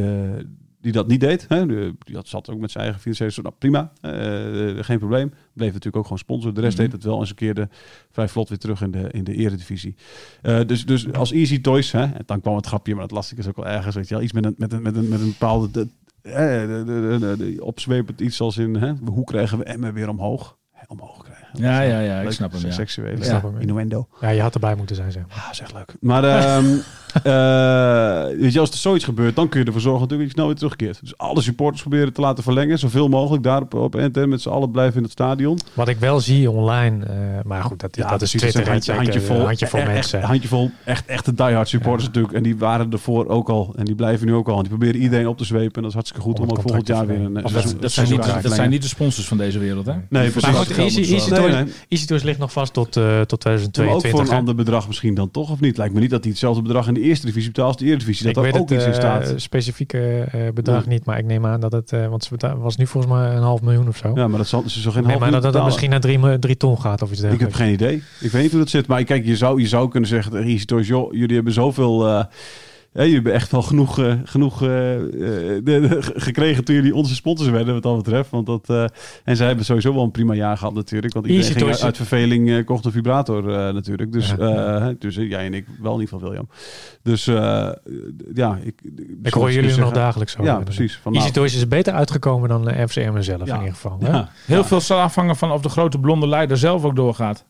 die 0.84 0.92
dat 0.92 1.08
niet 1.08 1.20
deed. 1.20 1.46
Hè? 1.48 1.66
Die, 1.66 2.16
had, 2.16 2.28
zat 2.28 2.50
ook 2.50 2.60
met 2.60 2.72
zijn 2.72 2.84
eigen 2.84 3.02
financiële, 3.02 3.32
nou 3.42 3.56
prima, 3.60 3.92
eh, 4.02 4.84
geen 4.84 4.98
probleem. 5.00 5.30
Bleef 5.54 5.68
natuurlijk 5.68 5.96
ook 5.96 6.04
gewoon 6.04 6.18
sponsor. 6.18 6.54
De 6.54 6.62
rest 6.62 6.74
Mhm. 6.74 6.84
deed 6.84 6.92
het 6.92 7.04
wel 7.04 7.20
en 7.20 7.28
ze 7.28 7.34
keerde 7.34 7.70
vrij 8.12 8.28
vlot 8.28 8.50
weer 8.50 8.58
terug 8.58 8.82
in 8.82 8.92
de, 8.92 9.10
in 9.12 9.24
de 9.24 9.34
eredivisie. 9.36 9.96
Eh, 10.42 10.60
dus, 10.66 10.86
dus 10.86 11.12
als 11.14 11.32
Easy 11.32 11.62
Toys, 11.62 11.92
hè, 11.92 12.02
en 12.04 12.24
dan 12.26 12.42
kwam 12.42 12.56
het 12.56 12.66
grapje, 12.66 12.94
maar 12.94 13.02
dat 13.02 13.12
lastig 13.12 13.38
is 13.38 13.48
ook 13.48 13.56
wel 13.56 13.68
ergens, 13.68 13.96
weet 13.96 14.08
je 14.08 14.14
wel, 14.14 14.24
iets 14.24 14.34
met 14.34 14.46
een, 14.46 14.54
met 14.58 14.74
een, 14.74 14.82
met 14.82 14.96
een, 14.96 15.08
met 15.08 15.20
een 15.20 15.28
bepaalde... 15.30 15.72
De, 15.72 15.88
eh, 16.22 16.34
de, 16.36 16.84
de, 16.86 17.18
de, 17.20 17.36
de- 17.38 17.64
opzwepend 17.66 18.22
iets 18.22 18.42
als 18.42 18.58
in, 18.58 18.76
hè, 18.76 18.94
hoe 19.06 19.24
krijgen 19.24 19.58
we 19.58 19.64
Emmen 19.64 19.94
weer 19.94 20.10
omhoog? 20.10 20.58
Hè, 20.72 20.84
omhoog 20.88 21.24
krijgen. 21.24 21.43
Ja, 21.54 21.82
ja, 21.82 22.00
ja, 22.00 22.20
ik 22.22 22.32
snap 22.32 22.52
hem, 22.52 22.62
ja. 22.66 22.72
Seksuele 22.72 23.18
Ik 23.18 23.24
snap 23.24 23.44
hem, 23.44 23.54
ja. 23.54 23.60
innuendo. 23.60 24.08
Ja, 24.22 24.30
je 24.30 24.42
had 24.42 24.54
erbij 24.54 24.76
moeten 24.76 24.96
zijn, 24.96 25.12
zeg 25.12 25.24
maar. 25.28 25.48
Is 25.52 25.60
echt 25.60 25.74
leuk. 25.74 25.94
Maar 26.00 26.24
ehm, 26.34 26.66
eh, 27.24 28.40
weet 28.40 28.54
je, 28.54 28.60
als 28.60 28.70
er 28.72 28.78
zoiets 28.78 29.04
gebeurt, 29.06 29.36
dan 29.36 29.50
kun 29.50 29.60
je 29.60 29.66
ervoor 29.66 29.82
zorgen 29.82 30.02
natuurlijk 30.02 30.30
dat 30.30 30.38
je 30.38 30.42
snel 30.42 30.46
weer 30.48 30.56
terugkeert. 30.56 31.00
Dus 31.02 31.18
alle 31.18 31.42
supporters 31.42 31.82
proberen 31.82 32.14
te 32.14 32.22
laten 32.22 32.44
verlengen. 32.44 32.80
Zoveel 32.80 33.08
mogelijk 33.08 33.44
daar 33.44 33.62
op, 33.62 33.74
op 33.74 33.94
NTM 33.94 34.30
met 34.30 34.42
z'n 34.42 34.50
allen 34.50 34.72
blijven 34.72 34.98
in 34.98 35.04
het 35.04 35.12
stadion. 35.12 35.60
Wat 35.74 35.88
ik 35.88 35.98
wel 35.98 36.20
zie 36.20 36.52
online, 36.52 37.06
eh, 37.06 37.14
maar 37.44 37.64
goed, 37.64 37.80
dat, 37.80 37.96
dat 37.96 38.22
is 38.22 38.32
precies, 38.32 38.40
Twitter. 38.52 38.74
dat 38.74 38.84
zijn 38.84 38.98
en 38.98 39.04
handje, 39.04 39.20
zeker, 39.22 39.36
handjevol, 39.36 39.40
een 39.40 39.46
handjevol 39.46 39.80
echt, 39.80 39.92
mensen. 39.92 40.20
Echt, 40.20 40.28
handjevol, 40.28 40.72
echt 40.86 41.06
echte 41.06 41.34
diehard 41.34 41.68
supporters 41.68 42.06
natuurlijk. 42.08 42.34
En 42.34 42.44
die 42.44 42.58
waren 42.58 42.92
ervoor 42.92 43.28
ook 43.28 43.50
al. 43.50 43.74
En 43.76 43.86
die 43.86 43.96
blijven 43.96 44.28
nu 44.28 44.34
ook 44.34 44.48
al. 44.48 44.56
En 44.56 44.60
die 44.62 44.70
proberen 44.70 45.02
iedereen 45.02 45.28
op 45.28 45.38
te 45.38 45.46
zwepen. 45.46 45.76
En 45.76 45.82
dat 45.82 45.90
is 45.90 45.94
hartstikke 45.94 46.24
goed 46.24 46.40
Om 46.40 46.50
ook 46.50 46.62
volgend 46.62 46.88
jaar 46.88 47.08
weer 47.08 47.20
een... 47.20 47.26
een 47.36 47.42
Dat, 47.42 47.52
seizoen- 47.52 47.78
dat, 47.80 47.92
zijn 47.92 48.10
niet, 48.10 48.42
dat 48.44 48.54
zijn 48.54 48.70
de 48.70 48.82
sponsors 48.88 49.28
van 49.28 49.38
deze 49.38 49.60
wereld, 49.60 49.86
hè? 49.86 49.94
Nee, 50.10 50.30
precies. 50.30 50.42
Maar 50.52 50.54
goed, 50.54 50.72
op, 50.72 50.78
Easy, 50.78 51.14
eh, 51.14 51.20
Nee, 51.52 51.64
nee. 52.10 52.22
Ligt 52.24 52.40
nog 52.40 52.52
vast 52.52 52.74
tot, 52.74 52.96
eh, 52.98 53.04
tot 53.22 53.44
Maar 53.46 53.54
ook 53.54 53.60
2022. 53.62 54.10
voor 54.12 54.20
een 54.20 54.28
hè? 54.28 54.36
ander 54.36 54.56
bedrag 54.56 54.88
misschien 54.88 55.14
dan 55.16 55.32
toch, 55.32 55.52
of 55.52 55.60
niet? 55.60 55.78
Lijkt 55.78 55.94
me 55.94 56.00
niet 56.00 56.10
dat 56.10 56.22
hij 56.22 56.30
hetzelfde 56.30 56.62
bedrag 56.62 56.88
in 56.88 56.94
de 56.94 57.02
eerste 57.02 57.26
divisie 57.26 57.52
betaalt 57.52 57.68
als 57.68 57.78
de 57.78 57.86
eredivisie. 57.86 58.26
Dat 58.34 58.36
ik 58.46 58.52
weet 58.52 58.62
ook 58.62 58.70
het 58.70 58.78
iets 58.78 58.86
in 58.88 58.92
eh, 58.92 58.98
staat. 58.98 59.34
specifieke 59.42 60.28
eh, 60.32 60.40
bedrag 60.54 60.86
Nee. 60.86 60.94
niet, 60.94 61.06
maar 61.06 61.18
ik 61.18 61.26
neem 61.26 61.46
aan 61.46 61.60
dat 61.60 61.72
het, 61.72 61.92
want 61.92 62.24
ze 62.24 62.58
was 62.58 62.78
nu 62.78 62.88
volgens 62.88 63.14
mij 63.14 63.36
een 63.36 63.42
half 63.42 63.62
miljoen 63.62 63.88
of 63.88 63.98
zo. 63.98 64.12
Ja, 64.16 64.28
maar 64.28 64.38
dat 64.38 64.48
zal 64.48 64.64
dus 64.64 64.82
zo 64.82 64.92
geen 64.92 65.02
nee, 65.02 65.10
half 65.12 65.20
maar 65.20 65.32
dat, 65.32 65.42
miljoen 65.42 65.42
dat 65.42 65.54
het 65.54 65.64
misschien 65.64 65.90
naar 65.90 66.00
drie, 66.30 66.40
drie 66.40 66.58
ton 66.58 66.80
gaat 66.82 67.02
of 67.02 67.12
iets 67.12 67.22
Ik 67.22 67.30
heb 67.30 67.40
dergelijks. 67.40 67.58
geen 67.64 67.74
idee. 67.74 68.04
Ik 68.20 68.32
weet 68.32 68.42
niet 68.42 68.52
hoe 68.52 68.60
dat 68.60 68.70
zit. 68.70 68.88
Maar 68.88 69.04
kijk, 69.04 69.26
je 69.26 69.36
zou, 69.36 69.62
je 69.62 69.68
zou 69.68 69.90
kunnen 69.90 70.10
zeggen 70.10 70.32
tegen 70.32 70.48
Easy 70.48 70.66
Toys, 70.66 70.88
joh, 70.88 71.14
jullie 71.14 71.36
hebben 71.36 71.54
zoveel... 71.54 72.26
ja, 72.94 73.02
jullie 73.02 73.14
hebben 73.14 73.34
echt 73.34 73.52
wel 73.52 73.62
genoeg, 73.62 74.00
eh, 74.00 74.14
genoeg 74.24 74.62
eh, 74.62 74.96
eh, 74.96 75.04
de- 75.12 75.62
de- 75.64 75.98
gekregen 76.16 76.64
toen 76.64 76.76
jullie 76.76 76.96
onze 76.96 77.16
sponsors 77.16 77.50
werden, 77.50 77.74
wat 77.74 77.84
dat 77.84 77.96
betreft. 77.98 78.30
Want 78.30 78.46
dat, 78.46 78.70
eh, 78.70 78.84
en 79.24 79.36
zij 79.38 79.48
hebben 79.48 79.66
sowieso 79.66 79.94
wel 79.94 80.04
een 80.04 80.12
prima 80.12 80.34
jaar 80.34 80.58
gehad 80.58 80.74
natuurlijk. 80.74 81.14
Want 81.14 81.26
iedereen 81.28 81.52
ging 81.56 81.76
uit 81.82 81.98
verveling 81.98 82.50
eh, 82.50 82.66
kocht 82.66 82.86
een 82.86 82.92
vibrator 82.92 83.50
eh, 83.50 83.74
natuurlijk. 83.74 84.12
Dus, 84.12 84.34
Ja. 84.38 84.94
dus 85.00 85.16
jij 85.16 85.46
en 85.46 85.54
ik 85.54 85.66
wel 85.82 85.98
niet 85.98 86.10
van 86.10 86.20
William. 86.20 86.50
Dus 87.02 87.28
eh, 87.28 87.70
ja, 88.34 88.60
ik... 88.64 88.82
Ik 89.24 89.34
hoor 89.34 89.52
jullie 89.52 89.72
er 89.72 89.80
nog 89.80 89.92
dagelijks 89.94 90.34
over. 90.38 90.52
Ja, 90.52 90.60
precies. 90.60 91.00
Easy 91.12 91.32
Toys 91.32 91.56
is 91.56 91.68
beter 91.68 91.94
uitgekomen 91.94 92.50
dan 92.50 92.70
eh, 92.70 92.88
FCM 92.88 93.22
zelf 93.22 93.46
Ja. 93.48 93.54
in 93.54 93.60
ieder 93.60 93.74
geval. 93.76 93.98
hè? 94.00 94.08
ja. 94.10 94.30
Heel 94.46 94.64
veel 94.64 94.82
zal 94.82 95.00
afhangen 95.00 95.36
van 95.36 95.52
of 95.52 95.62
de 95.62 95.70
grote 95.70 96.00
blonde 96.00 96.28
leider 96.28 96.58
zelf 96.58 96.84
ook 96.84 96.96
doorgaat. 96.96 97.46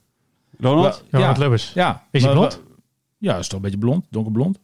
Ronald? 0.59 1.03
Ja, 1.11 1.19
Ja. 1.19 1.33
Lubbers. 1.37 1.71
Ja. 1.73 2.03
Is 2.11 2.23
hij 2.23 2.31
blond? 2.33 2.61
Ja, 3.17 3.37
is 3.37 3.47
toch 3.47 3.55
een 3.57 3.63
beetje 3.63 3.77
blond, 3.77 4.05
donkerblond. 4.09 4.59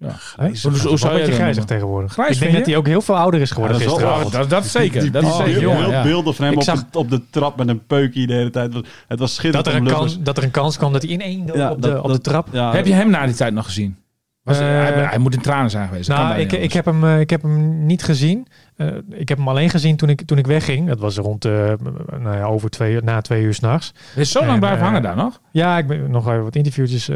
Hè? 0.00 0.08
Grijs. 0.12 0.62
Hoe- 0.62 0.78
hoe 0.88 0.98
zou 0.98 1.18
dat 1.18 1.28
grijzig 1.34 1.64
tegenwoordig. 1.64 2.12
Grijs 2.12 2.34
ik 2.34 2.40
denk 2.40 2.52
dat 2.52 2.60
je? 2.64 2.70
hij 2.70 2.76
ook 2.80 2.86
heel 2.86 3.00
veel 3.00 3.16
ouder 3.16 3.40
is 3.40 3.50
geworden 3.50 3.78
Ja, 3.78 3.84
dat 3.84 3.92
is 3.92 3.98
gisteren. 4.02 4.26
Oh, 4.26 4.32
dat, 4.32 4.50
dat 4.50 4.64
zeker. 4.66 5.12
Dat 5.12 5.22
is 5.22 5.28
Oh, 5.28 5.36
zeker. 5.44 5.60
jongen, 5.60 5.86
Ja, 5.88 5.92
ja. 5.96 6.02
beelden 6.02 6.34
van 6.34 6.44
hem 6.44 6.52
Ik 6.54 6.58
op, 6.60 6.64
zag- 6.64 6.84
de, 6.90 6.98
op 6.98 7.10
de 7.10 7.22
trap 7.30 7.56
met 7.56 7.68
een 7.68 7.86
peukje 7.86 8.26
de 8.26 8.32
hele 8.34 8.50
tijd. 8.50 8.72
Het 8.74 8.82
was- 8.82 8.84
was 9.08 9.18
Dat 9.18 9.30
schitterend. 9.30 9.66
er, 9.66 9.74
een 9.76 9.84
kans, 9.98 10.18
dat 10.20 10.36
er 10.36 10.42
een 10.42 10.50
kans 10.50 10.76
kwam 10.76 10.92
dat 10.92 11.02
hij 11.02 11.10
in 11.10 11.20
één 11.20 11.46
Ja, 11.54 11.70
op, 11.70 11.82
de, 11.82 11.88
dat- 11.88 12.02
op 12.04 12.10
de 12.12 12.20
trap... 12.20 12.48
Ja, 12.52 12.72
Heb 12.72 12.86
je 12.86 12.92
hem 12.92 13.10
na 13.10 13.26
die 13.26 13.34
tijd 13.34 13.54
nog 13.54 13.64
gezien? 13.64 13.96
Was, 14.42 14.58
Eh, 14.58 14.64
hij, 14.66 14.92
hij 14.92 15.18
moet 15.18 15.34
in 15.34 15.40
tranen 15.40 15.70
zijn 15.70 15.88
geweest. 15.88 16.08
Nou, 16.08 16.38
ik, 16.38 16.52
ik, 16.52 16.72
heb 16.72 16.84
hem, 16.84 17.04
eh, 17.04 17.20
ik 17.20 17.30
heb 17.30 17.42
hem 17.42 17.86
niet 17.86 18.02
gezien. 18.02 18.46
Eh, 18.80 18.88
ik 19.10 19.28
heb 19.28 19.38
hem 19.38 19.48
alleen 19.48 19.70
gezien 19.70 19.96
toen 19.96 20.08
ik, 20.08 20.22
toen 20.22 20.38
ik 20.38 20.46
wegging. 20.46 20.88
Dat 20.88 20.98
was 20.98 21.16
rond 21.16 21.44
eh, 21.44 21.72
nou 22.18 22.36
ja, 22.36 22.44
over 22.44 22.70
twee, 22.70 23.02
na 23.02 23.20
twee 23.20 23.42
uur 23.42 23.54
s'nachts. 23.54 23.94
is 24.16 24.30
zo 24.30 24.38
lang 24.40 24.52
En, 24.52 24.58
blijven 24.58 24.80
eh, 24.80 24.84
hangen 24.84 25.02
daar 25.02 25.16
nog. 25.16 25.40
Ja, 25.52 25.78
ik 25.78 25.86
ben 25.86 26.10
nog 26.10 26.28
even 26.28 26.42
wat 26.42 26.56
interviewtjes 26.56 27.08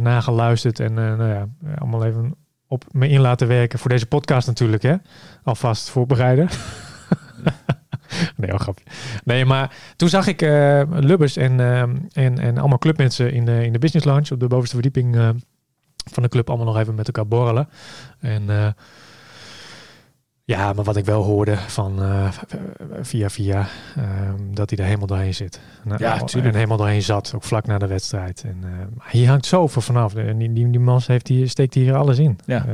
nageluisterd. 0.00 0.80
En 0.80 0.94
nou 0.94 1.28
ja, 1.28 1.46
allemaal 1.78 2.04
even 2.04 2.34
op 2.66 2.84
me 2.90 3.08
in 3.08 3.20
laten 3.20 3.48
werken. 3.48 3.78
Voor 3.78 3.90
deze 3.90 4.06
podcast 4.06 4.46
natuurlijk, 4.46 4.82
hè. 4.82 4.94
Alvast 5.42 5.90
voorbereiden. 5.90 6.48
nee, 8.36 8.50
wel 8.50 8.58
grapje. 8.58 8.84
Nee, 9.24 9.44
maar 9.44 9.76
toen 9.96 10.08
zag 10.08 10.26
ik 10.26 10.40
Lubbers 10.90 11.36
en, 11.36 11.60
en, 12.12 12.38
en 12.38 12.58
allemaal 12.58 12.78
clubmensen 12.78 13.32
in 13.32 13.44
de, 13.44 13.64
in 13.64 13.72
de 13.72 13.78
business 13.78 14.06
lounge 14.06 14.32
op 14.32 14.40
de 14.40 14.46
bovenste 14.46 14.74
verdieping 14.74 15.16
van 16.12 16.22
de 16.22 16.28
club 16.28 16.48
allemaal 16.48 16.66
nog 16.66 16.78
even 16.78 16.94
met 16.94 17.06
elkaar 17.06 17.28
borrelen. 17.28 17.68
En 18.20 18.74
ja, 20.44 20.72
maar 20.72 20.84
wat 20.84 20.96
ik 20.96 21.04
wel 21.04 21.22
hoorde 21.22 21.56
van 21.56 22.02
eh, 22.02 22.28
via 23.00 23.30
via, 23.30 23.66
eh, 23.96 24.02
dat 24.50 24.70
hij 24.70 24.78
er 24.78 24.84
helemaal 24.84 25.06
doorheen 25.06 25.34
zit. 25.34 25.60
Nou, 25.84 26.02
Ja, 26.02 26.20
en 26.20 26.26
tuurlijk. 26.26 26.54
helemaal 26.54 26.76
doorheen 26.76 27.02
zat, 27.02 27.32
ook 27.34 27.42
vlak 27.42 27.66
na 27.66 27.78
de 27.78 27.86
wedstrijd. 27.86 28.42
En 28.44 28.56
eh, 28.62 29.10
hier 29.10 29.28
hangt 29.28 29.46
zoveel 29.46 29.82
vanaf. 29.82 30.14
En 30.14 30.38
die, 30.38 30.52
die, 30.52 30.70
die 30.70 30.80
man 30.80 31.00
heeft 31.06 31.28
hier, 31.28 31.48
steekt 31.48 31.74
hier 31.74 31.94
alles 31.94 32.18
in. 32.18 32.38
Ja. 32.46 32.66
Eh, 32.66 32.72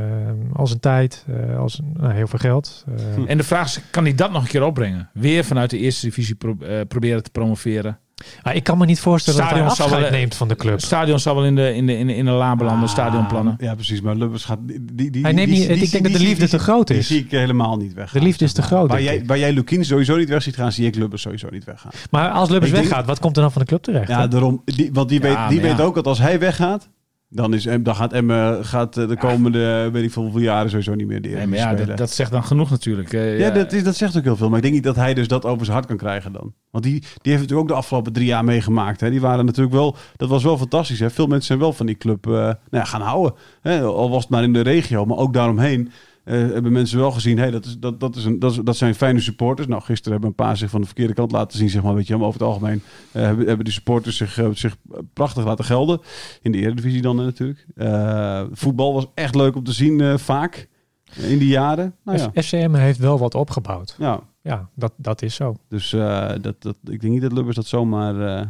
als 0.53 0.71
een 0.73 0.81
tijd, 0.81 1.25
eh, 1.29 1.59
als 1.59 1.79
een- 1.79 1.95
nou, 1.97 2.13
heel 2.13 2.27
veel 2.27 2.39
geld. 2.39 2.85
Eh, 3.17 3.31
En 3.31 3.37
de 3.37 3.45
vraag 3.45 3.67
is, 3.67 3.81
kan 3.91 4.05
hij 4.05 4.15
dat 4.15 4.31
nog 4.33 4.43
een 4.43 4.49
keer 4.49 4.65
opbrengen? 4.65 5.11
Weer 5.13 5.45
vanuit 5.45 5.71
de 5.71 5.79
eerste 5.79 6.07
divisie 6.07 6.35
pro- 6.35 6.57
eh, 6.61 6.81
proberen 6.89 7.23
te 7.23 7.31
promoveren. 7.31 7.99
Maar 8.43 8.55
ik 8.55 8.63
kan 8.65 8.79
me 8.79 8.87
niet 8.87 9.01
voorstellen 9.01 9.41
Stadion 9.41 9.67
dat 9.67 9.77
hij 9.77 9.85
afscheid 9.87 10.11
wel- 10.11 10.19
neemt 10.19 10.35
van 10.35 10.49
de 10.49 10.57
club. 10.57 10.81
Stadion 10.81 11.19
zal 11.19 11.35
wel 11.35 11.45
in 11.45 11.55
de, 11.55 11.75
in 11.75 11.87
de, 11.87 11.97
in 11.99 12.07
de, 12.07 12.15
in 12.15 12.25
de 12.25 12.31
Ah, 12.31 12.89
stadionplannen. 12.89 13.57
Ja, 13.61 13.75
precies. 13.75 14.01
Maar 14.01 14.15
Lubbers 14.15 14.45
gaat... 14.45 14.59
Die, 14.63 14.85
die, 14.93 15.11
die, 15.11 15.23
Hij 15.23 15.33
neemt 15.33 15.49
die- 15.51 15.59
niet- 15.59 15.69
die- 15.69 15.83
ik 15.83 15.91
denk 15.91 16.03
dat 16.03 16.13
de 16.13 16.19
die- 16.19 16.27
liefde 16.27 16.41
die- 16.41 16.59
te 16.59 16.59
groot 16.59 16.87
Die 16.87 16.97
is. 16.97 17.07
zie 17.07 17.19
ik 17.25 17.31
helemaal 17.31 17.77
niet 17.77 17.95
weg. 17.95 18.11
De 18.13 18.21
liefde 18.21 18.45
is 18.45 18.53
te 18.53 18.63
groot, 18.63 18.89
Waar 18.91 19.03
jij, 19.03 19.23
waar 19.27 19.39
jij 19.39 19.53
Lukien 19.53 19.85
sowieso 19.85 20.17
niet 20.17 20.29
weg 20.29 20.43
ziet 20.43 20.55
gaan, 20.55 20.73
zie 20.73 20.87
ik 20.87 20.95
Lubbers 20.95 21.23
sowieso 21.23 21.49
niet 21.51 21.65
weggaan. 21.65 21.91
Maar 22.11 22.31
als 22.31 22.49
Lubbers 22.49 22.73
denk- 22.73 22.85
weggaat, 22.85 23.07
wat 23.07 23.19
komt 23.19 23.37
er 23.37 23.43
dan 23.43 23.53
van 23.53 23.61
de 23.63 23.69
club 23.69 23.83
terecht? 23.83 24.09
Ja, 24.09 24.21
hè? 24.21 24.29
daarom. 24.29 24.63
Die, 24.65 24.91
want 24.93 25.09
die, 25.09 25.23
Ja, 25.23 25.27
weet, 25.29 25.49
die 25.49 25.61
weet 25.61 25.81
ook 25.81 25.95
dat 25.95 26.07
als 26.07 26.19
hij 26.19 26.39
weggaat, 26.39 26.89
dan, 27.29 27.55
is, 27.55 27.63
dan 27.81 27.95
gaat 27.95 28.13
Emme 28.13 28.59
gaat 28.63 28.97
eh, 28.97 29.09
de 29.09 29.17
komende, 29.17 29.89
weet 29.93 30.05
ik 30.05 30.13
veel 30.13 30.23
hoeveel 30.23 30.41
jaren 30.41 30.71
sowieso 30.71 30.95
niet 30.95 31.07
meer 31.07 31.23
de 31.23 31.29
Nee, 31.29 31.47
maar 31.47 31.59
ja, 31.59 31.75
dat, 31.75 31.97
dat 31.97 32.11
zegt 32.11 32.31
dan 32.31 32.45
genoeg 32.45 32.71
natuurlijk. 32.71 33.13
Ja, 33.13 33.51
dat, 33.51 33.73
is, 33.73 33.85
dat 33.85 33.97
zegt 33.97 34.17
ook 34.17 34.25
heel 34.25 34.37
veel. 34.37 34.49
Maar 34.49 34.57
ik 34.57 34.63
denk 34.63 34.75
niet 34.75 34.85
dat 34.85 34.97
hij 34.97 35.15
dus 35.15 35.29
dat 35.29 35.45
over 35.45 35.65
zijn 35.65 35.77
hart 35.77 35.89
kan 35.89 35.97
krijgen 35.97 36.33
dan. 36.33 36.55
Want 36.71 36.85
die, 36.85 37.01
die 37.01 37.09
heeft 37.33 37.43
natuurlijk 37.43 37.61
ook 37.61 37.69
de 37.69 37.75
afgelopen 37.75 38.13
drie 38.13 38.27
jaar 38.27 38.45
meegemaakt. 38.45 39.01
Hè. 39.01 39.11
Die 39.11 39.21
waren 39.21 39.45
natuurlijk 39.45 39.75
wel... 39.75 39.97
Dat 40.17 40.29
was 40.29 40.43
wel 40.43 40.59
fantastisch. 40.59 41.01
Hè. 41.01 41.11
Veel 41.11 41.27
mensen 41.27 41.47
zijn 41.47 41.59
wel 41.59 41.73
van 41.73 41.87
die 41.87 41.97
club 41.97 42.27
eh, 42.27 42.33
nou 42.33 42.57
ja, 42.71 42.85
gaan 42.85 43.01
houden. 43.01 43.35
Hè. 43.61 43.83
Al 43.83 44.11
was 44.11 44.23
het 44.23 44.31
maar 44.31 44.43
in 44.43 44.53
de 44.53 44.61
regio. 44.61 45.05
Maar 45.05 45.17
ook 45.17 45.33
daaromheen 45.33 45.91
hebben 46.37 46.73
mensen 46.73 46.99
wel 46.99 47.11
gezien... 47.11 47.39
Hey, 47.39 47.51
dat, 47.51 47.65
is, 47.65 47.79
dat, 47.79 48.01
dat, 48.01 48.17
is 48.17 48.25
een, 48.25 48.39
dat, 48.39 48.51
is, 48.51 48.59
dat 48.65 48.77
zijn 48.77 48.95
fijne 48.95 49.21
supporters. 49.21 49.69
Nou, 49.69 49.83
gisteren 49.83 50.13
hebben 50.13 50.29
een 50.29 50.35
paar 50.45 50.57
zich 50.57 50.71
van 50.71 50.81
de 50.81 50.87
verkeerde 50.87 51.15
kant 51.15 51.33
laten 51.33 51.59
zien. 51.59 51.71
Zeg 51.71 51.83
maar, 51.83 51.95
weet 51.95 52.07
je, 52.07 52.17
maar 52.17 52.27
over 52.27 52.41
het 52.41 52.49
algemeen 52.49 52.83
eh, 53.13 53.23
hebben, 53.23 53.47
hebben 53.47 53.65
die 53.65 53.75
supporters 53.75 54.17
zich, 54.17 54.39
eh, 54.39 54.49
zich 54.53 54.77
prachtig 55.13 55.45
laten 55.45 55.65
gelden. 55.65 56.01
In 56.43 56.53
de 56.53 56.59
Eredivisie 56.59 57.03
dan 57.03 57.19
eh, 57.19 57.25
natuurlijk. 57.25 57.67
Eh, 57.75 58.43
voetbal 58.53 58.95
was 58.95 59.07
echt 59.15 59.35
leuk 59.35 59.57
om 59.57 59.65
te 59.65 59.73
zien 59.73 60.01
eh, 60.01 60.17
vaak. 60.17 60.69
In 61.17 61.39
die 61.39 61.49
jaren. 61.49 61.95
Nou 62.05 62.19
ja. 62.19 62.43
FCM 62.43 62.75
heeft 62.75 62.99
wel 62.99 63.19
wat 63.19 63.35
opgebouwd. 63.35 63.97
ja. 63.99 64.21
Ja, 64.43 64.69
dat, 64.75 64.93
dat 64.97 65.23
is 65.23 65.35
zo. 65.35 65.57
Dus 65.69 65.93
eh, 65.93 66.29
dat, 66.41 66.63
dat, 66.63 66.77
ik 66.85 67.01
denk 67.01 67.13
niet 67.13 67.23
dat 67.23 67.33
Lubbers 67.33 67.57
dat 67.57 67.67
zomaar... 67.67 68.21
eh, 68.39 68.47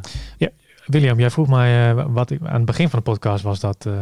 William, 0.89 1.19
jij 1.19 1.31
vroeg 1.31 1.49
mij 1.49 1.91
eh, 1.91 2.05
wat 2.09 2.31
ik 2.31 2.41
aan 2.45 2.55
het 2.55 2.65
begin 2.65 2.89
van 2.89 2.99
de 2.99 3.05
podcast 3.05 3.43
was 3.43 3.61
dat 3.61 3.87
eh, 3.87 3.93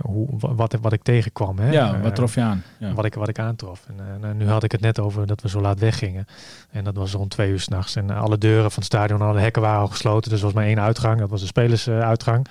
hoe, 0.00 0.28
wat, 0.38 0.76
wat 0.80 0.92
ik 0.92 1.02
tegenkwam. 1.02 1.58
Hè? 1.58 1.70
ja, 1.70 1.94
Eh, 1.94 2.02
wat 2.02 2.14
trof 2.14 2.34
je 2.34 2.40
aan? 2.40 2.62
Ja. 2.78 2.92
Wat 2.92 3.04
ik, 3.04 3.14
wat 3.14 3.28
ik 3.28 3.38
aantrof. 3.38 3.84
En 3.88 4.20
nou, 4.20 4.34
nu 4.34 4.48
had 4.48 4.62
ik 4.62 4.72
het 4.72 4.80
net 4.80 5.00
over 5.00 5.26
dat 5.26 5.42
we 5.42 5.48
zo 5.48 5.60
laat 5.60 5.78
weggingen. 5.78 6.26
En 6.70 6.84
dat 6.84 6.96
was 6.96 7.12
rond 7.12 7.30
twee 7.30 7.50
uur 7.50 7.60
s'nachts. 7.60 7.96
En 7.96 8.10
alle 8.10 8.38
deuren 8.38 8.70
van 8.70 8.82
het 8.82 8.92
stadion, 8.92 9.22
alle 9.22 9.40
hekken 9.40 9.62
waren 9.62 9.80
al 9.80 9.86
gesloten. 9.86 10.30
Dus 10.30 10.38
er 10.38 10.44
was 10.44 10.54
maar 10.54 10.64
één 10.64 10.80
uitgang. 10.80 11.18
Dat 11.18 11.30
was 11.30 11.40
de 11.40 11.46
spelersuitgang. 11.46 12.46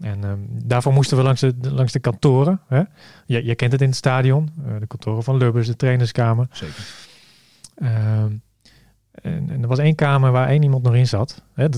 en 0.00 0.24
ehm, 0.24 0.38
daarvoor 0.48 0.92
moesten 0.92 1.16
we 1.16 1.22
langs 1.22 1.40
de, 1.40 1.54
langs 1.60 1.92
de 1.92 1.98
kantoren. 2.00 2.60
Hè? 2.68 2.82
Je, 3.26 3.44
je 3.44 3.54
kent 3.54 3.72
het 3.72 3.80
in 3.80 3.88
het 3.88 3.96
stadion. 3.96 4.50
de 4.78 4.86
kantoren 4.86 5.22
van 5.22 5.36
Lubbers, 5.36 5.66
de 5.66 5.76
trainerskamer. 5.76 6.46
Zeker. 6.50 6.84
Ehm, 7.74 8.32
en, 9.22 9.50
en 9.50 9.62
er 9.62 9.68
was 9.68 9.78
één 9.78 9.94
kamer 9.94 10.32
waar 10.32 10.48
één 10.48 10.62
iemand 10.62 10.82
nog 10.82 10.94
in 10.94 11.06
zat. 11.06 11.42
Hè, 11.54 11.68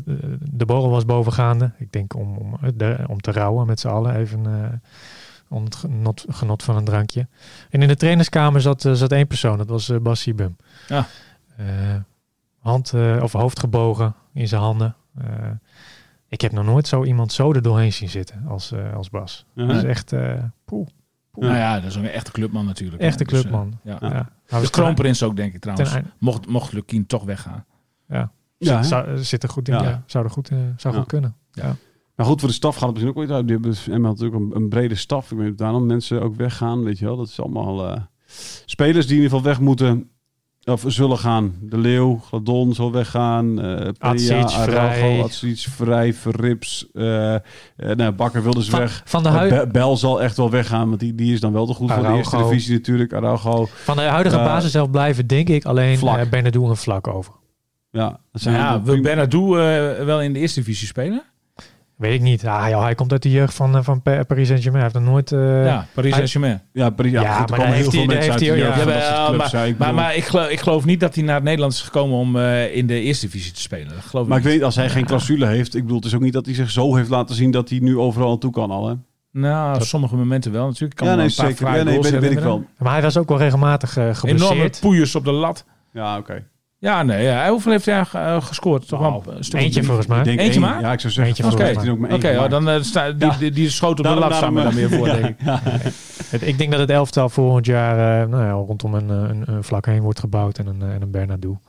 de, 0.50 0.66
borrel 0.66 0.90
was 0.90 1.04
bovengaande. 1.04 1.70
Ik 1.78 1.92
denk 1.92 2.14
om, 2.16 2.36
om, 2.36 2.54
eh, 2.62 2.68
de- 2.74 3.04
om 3.06 3.20
te 3.20 3.32
rouwen 3.32 3.66
met 3.66 3.80
z'n 3.80 3.88
allen. 3.88 4.14
Even 4.16 4.46
eh, 4.46 4.68
om 5.48 5.64
het 5.64 5.76
genot, 5.76 6.24
genot 6.28 6.62
van 6.62 6.76
een 6.76 6.84
drankje. 6.84 7.26
En 7.70 7.82
in 7.82 7.88
de 7.88 7.96
trainerskamer 7.96 8.60
zat, 8.60 8.84
eh, 8.84 8.92
zat 8.92 9.12
één 9.12 9.26
persoon. 9.26 9.58
Dat 9.58 9.68
was 9.68 9.88
uh, 9.88 9.98
Bas 10.00 10.20
Siebum. 10.20 10.56
Ja. 10.88 11.06
Eh, 11.56 11.66
hand 12.58 12.92
eh, 12.92 13.18
of 13.22 13.32
hoofd 13.32 13.58
gebogen 13.58 14.14
in 14.34 14.48
zijn 14.48 14.60
handen. 14.62 14.94
Eh, 15.18 15.24
ik 16.28 16.40
heb 16.40 16.52
nog 16.52 16.64
nooit 16.64 16.86
zo 16.86 17.04
iemand 17.04 17.32
zo 17.32 17.52
er 17.52 17.62
doorheen 17.62 17.92
zien 17.92 18.08
zitten 18.08 18.44
als, 18.48 18.72
eh, 18.72 18.94
als 18.94 19.10
Bas. 19.10 19.46
Ja. 19.54 19.66
Dat 19.66 19.76
is 19.76 19.82
echt... 19.84 20.12
eh 20.12 20.42
poeh. 20.64 20.86
Nou 21.32 21.54
ja, 21.54 21.80
dat 21.80 21.90
is 21.90 21.96
ook 21.96 22.02
een 22.04 22.10
echte 22.10 22.30
clubman 22.32 22.64
natuurlijk. 22.66 23.02
Echte 23.02 23.24
hè. 23.24 23.30
Dus, 23.30 23.38
eh, 23.38 23.50
clubman. 23.50 23.78
ja. 23.84 23.96
Ja. 24.00 24.08
Ja. 24.08 24.12
Maar 24.48 24.60
De 24.60 24.66
we 24.66 24.72
kroonprins 24.72 25.22
ook, 25.22 25.36
denk 25.36 25.54
ik 25.54 25.60
trouwens. 25.60 25.96
Mocht, 26.18 26.46
mocht 26.46 26.72
Lukien 26.72 27.06
toch 27.06 27.24
weggaan. 27.24 27.64
Ja, 28.08 28.32
Ja, 28.58 28.82
zou, 28.82 29.18
zit 29.18 29.42
er 29.42 29.48
goed 29.48 29.68
in. 29.68 29.74
Ja. 29.74 29.82
Ja. 29.82 30.02
zou 30.06 30.24
er 30.24 30.30
goed, 30.30 30.48
eh, 30.50 30.56
zou 30.76 30.94
Ja. 30.94 31.00
goed 31.00 31.08
kunnen. 31.08 31.36
Ja. 31.52 31.76
Maar 32.14 32.26
goed, 32.26 32.40
voor 32.40 32.48
de 32.48 32.54
staf 32.54 32.74
gaat 32.74 32.82
het 32.88 32.92
misschien 32.92 33.16
ook 33.16 33.26
weer 33.26 33.36
uit. 33.36 33.46
Die 33.46 33.56
hebben 33.56 33.76
Emma 33.94 34.08
had 34.08 34.18
natuurlijk 34.18 34.54
een, 34.54 34.62
een 34.62 34.68
brede 34.68 34.94
staf. 34.94 35.24
Ik 35.30 35.36
weet 35.36 35.40
niet 35.40 35.50
of 35.52 35.58
daarom 35.58 35.86
mensen 35.86 36.22
ook 36.22 36.34
weggaan, 36.36 36.82
weet 36.82 36.98
je 36.98 37.04
wel. 37.04 37.16
Dat 37.16 37.28
is 37.28 37.40
allemaal 37.40 37.88
eh, 37.94 38.00
spelers 38.66 39.06
die 39.06 39.16
in 39.16 39.22
ieder 39.22 39.36
geval 39.36 39.50
weg 39.52 39.60
moeten. 39.60 40.10
Of 40.64 40.84
zullen 40.86 41.18
gaan. 41.18 41.54
De 41.60 41.78
Leeuw, 41.78 42.18
Gladon 42.18 42.74
zal 42.74 42.92
weggaan. 42.92 43.60
eh 43.62 43.88
Peña, 43.88 44.44
Vrij. 44.44 44.98
Araujo, 45.00 45.22
Atsic, 45.22 45.58
Vrij, 45.58 46.14
Verrips. 46.14 46.86
eh 46.92 47.34
eh, 47.34 47.40
nou, 47.76 48.12
Bakker 48.12 48.42
wilde 48.42 48.64
ze 48.64 48.70
Van, 48.70 48.80
weg. 48.80 49.02
van, 49.04 49.22
de 49.22 49.28
Be- 49.48 49.68
Bel 49.72 49.96
zal 49.96 50.22
echt 50.22 50.36
wel 50.36 50.50
weggaan, 50.50 50.88
want 50.88 51.00
die, 51.00 51.14
die 51.14 51.32
is 51.32 51.40
dan 51.40 51.52
wel 51.52 51.66
te 51.66 51.72
goed 51.74 51.92
voor 51.92 52.02
de 52.02 52.12
eerste 52.16 52.36
divisie 52.36 52.72
natuurlijk. 52.74 53.12
Araujo. 53.12 53.66
van 53.84 53.96
de 53.96 54.02
huidige 54.02 54.36
Eh, 54.36 54.44
basis 54.44 54.70
zelf 54.72 54.90
blijven, 54.90 55.26
denk 55.26 55.48
ik, 55.48 55.64
alleen 55.64 55.98
uh, 56.04 56.30
Benadou 56.30 56.68
een 56.68 56.76
vlak 56.76 57.06
over. 57.06 57.32
Ja, 57.90 58.20
dat 58.32 58.42
zijn 58.42 58.54
Ja, 58.54 58.82
wil 58.82 58.94
eh, 59.58 60.04
wel 60.04 60.22
in 60.22 60.32
de 60.32 60.38
eerste 60.38 60.60
divisie 60.60 60.86
spelen? 60.86 61.22
Weet 62.02 62.14
ik 62.14 62.20
niet. 62.20 62.46
Ah, 62.46 62.68
joh, 62.68 62.82
hij 62.82 62.94
komt 62.94 63.12
uit 63.12 63.22
de 63.22 63.30
jeugd 63.30 63.54
van, 63.54 63.76
eh, 63.76 63.82
van 63.82 64.02
Pa- 64.02 64.22
Paris 64.24 64.46
Saint-Germain. 64.48 64.84
Hij 64.84 64.92
heeft 64.92 65.04
nog 65.04 65.14
nooit... 65.14 65.32
eh, 65.32 65.64
ja, 65.66 65.86
Paris 65.94 66.14
Saint-Germain. 66.14 66.60
Ja, 66.72 66.90
Paris, 66.90 67.12
ja, 67.12 67.20
Ja, 67.22 67.38
goed, 67.38 67.50
maar 67.50 67.58
komen 67.58 67.74
heel 67.74 67.90
veel 67.90 68.04
mensen 68.04 68.30
uit 68.32 68.40
hij- 68.40 68.48
jeugd 68.48 68.60
ja, 68.60 68.84
maar, 68.84 69.26
clubs, 69.28 69.52
maar, 69.52 69.60
ja, 69.62 69.66
ik 69.68 69.78
maar, 69.78 69.88
bedoel- 69.88 70.02
maar 70.02 70.16
ik, 70.16 70.24
geloof, 70.24 70.48
ik 70.48 70.60
geloof 70.60 70.84
niet 70.84 71.00
dat 71.00 71.14
hij 71.14 71.24
naar 71.24 71.34
het 71.34 71.44
Nederland 71.44 71.72
is 71.72 71.80
gekomen 71.80 72.16
om 72.18 72.36
eh, 72.36 72.76
in 72.76 72.86
de 72.86 73.00
eerste 73.00 73.26
divisie 73.26 73.52
te 73.52 73.60
spelen. 73.60 73.88
Dat 73.88 74.04
geloof 74.04 74.26
Maar 74.26 74.38
ik 74.38 74.44
niet. 74.44 74.52
weet, 74.52 74.62
als 74.62 74.76
hij 74.76 74.88
geen 74.90 75.04
clausule 75.04 75.46
heeft, 75.46 75.74
ik 75.74 75.82
bedoel, 75.82 75.96
het 75.96 76.06
is 76.06 76.14
ook 76.14 76.20
niet 76.20 76.32
dat 76.32 76.46
hij 76.46 76.54
zich 76.54 76.70
zo 76.70 76.94
heeft 76.96 77.08
laten 77.08 77.34
zien 77.34 77.50
dat 77.50 77.68
hij 77.68 77.78
nu 77.78 77.98
overal 77.98 78.30
aan 78.30 78.38
toe 78.38 78.52
kan 78.52 78.70
al, 78.70 78.88
hè? 78.88 78.94
Nou, 79.32 79.74
op 79.76 79.82
sommige 79.82 80.16
momenten 80.16 80.52
wel 80.52 80.66
natuurlijk. 80.66 80.94
Kan 80.96 81.06
Ja, 81.08 81.14
nee, 81.14 81.26
een 81.26 81.32
paar 81.36 81.46
zeker. 81.46 81.66
Ja, 81.76 81.82
nee, 81.82 82.00
weet, 82.00 82.30
ik 82.30 82.38
wel. 82.38 82.64
Maar 82.78 82.92
hij 82.92 83.02
was 83.02 83.16
ook 83.16 83.28
wel 83.28 83.38
regelmatig 83.38 83.96
eh 83.96 84.02
Enorme 84.02 84.18
geblesseerd. 84.18 84.78
poeiers 84.80 85.14
op 85.14 85.24
de 85.24 85.32
lat. 85.32 85.64
Ja, 85.92 86.18
oké. 86.18 86.44
Ja, 86.82 87.02
nee, 87.02 87.22
ja. 87.24 87.48
hoeveel 87.50 87.72
heeft 87.72 87.86
hij 87.86 88.04
eh, 88.12 88.42
gescoord? 88.42 88.88
Toch 88.88 89.26
een 89.26 89.44
stuk 89.44 89.60
Eentje 89.60 89.82
volgens 89.82 90.06
mij. 90.06 90.18
Eentje 90.24 90.38
één. 90.50 90.60
maar? 90.60 90.80
Ja, 90.80 90.92
ik 90.92 91.00
zou 91.00 91.12
zeggen. 91.12 91.24
Eentje 91.24 91.42
volgens 91.42 91.98
mij 91.98 92.12
Oké, 92.12 92.48
dan 92.48 92.68
eh, 92.68 92.82
sta, 92.82 93.12
die, 93.12 93.26
Ja. 93.30 93.36
die, 93.38 93.50
die 93.50 93.70
schoot 93.70 93.98
op 93.98 94.04
de 94.04 94.14
lat 94.14 94.34
staan 94.34 94.54
we 94.54 94.60
daarom, 94.62 94.74
dan 94.80 94.88
meer 94.88 94.98
voor, 94.98 95.06
ja, 95.08 95.14
denk 95.14 95.26
ik. 95.26 95.34
ja. 95.44 95.60
Het- 96.26 96.46
ik 96.46 96.58
denk 96.58 96.70
dat 96.70 96.80
het 96.80 96.90
elftal 96.90 97.28
volgend 97.28 97.66
jaar 97.66 98.22
eh, 98.22 98.28
nou 98.28 98.44
ja, 98.44 98.50
rondom 98.50 98.94
een, 98.94 99.10
eh, 99.10 99.16
een, 99.16 99.42
een 99.46 99.64
vlak 99.64 99.86
heen 99.86 100.00
wordt 100.02 100.20
gebouwd 100.20 100.58
en 100.58 100.66
een, 100.66 100.82
eh, 100.82 100.94
en 100.94 101.02
een 101.02 101.10
Bernardo. 101.10 101.60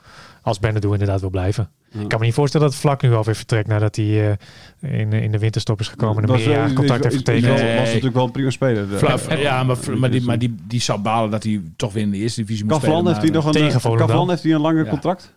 Als 0.41 0.59
Bernardo 0.59 0.91
inderdaad 0.91 1.19
wil 1.21 1.29
blijven. 1.29 1.69
Ja. 1.93 2.01
Ik 2.01 2.07
kan 2.07 2.19
me 2.19 2.25
niet 2.25 2.33
voorstellen 2.33 2.65
dat 2.67 2.75
het 2.75 2.85
vlak 2.85 3.01
nu 3.01 3.13
alweer 3.13 3.35
vertrekt 3.35 3.67
nadat 3.67 3.95
hij 3.95 4.37
eh, 4.79 4.99
in, 4.99 5.13
in 5.13 5.31
de 5.31 5.37
winterstop 5.39 5.79
is 5.79 5.87
gekomen 5.87 6.23
en 6.23 6.29
eh, 6.29 6.73
contract 6.73 7.05
is- 7.05 7.11
heeft 7.13 7.15
getekend. 7.27 7.51
was- 7.51 7.61
Nee. 7.61 7.75
Was 7.77 7.85
natuurlijk 7.87 8.15
wel 8.15 8.25
een 8.25 8.31
prima 8.31 8.49
speler. 8.49 8.87
Fla- 8.87 9.35
Ja. 9.35 9.63
maar, 9.63 9.77
maar, 9.97 10.11
die, 10.11 10.21
maar 10.21 10.39
die, 10.39 10.55
die 10.67 10.81
zou 10.81 10.99
balen 10.99 11.31
dat 11.31 11.43
hij 11.43 11.61
toch 11.75 11.93
weer 11.93 12.03
in 12.03 12.11
de 12.11 12.17
eerste 12.17 12.41
divisie 12.41 12.63
moet 12.65 12.73
Kavlan 12.73 12.91
spelen. 12.97 13.07
heeft 13.13 13.21
hij 13.21 13.31
nog 13.35 13.45
een, 13.45 13.91
eh. 13.91 13.97
Kavlan 13.97 14.29
heeft 14.29 14.43
hij 14.43 14.51
een 14.53 14.61
langer 14.61 14.83
Ja. 14.83 14.89
contract? 14.89 15.33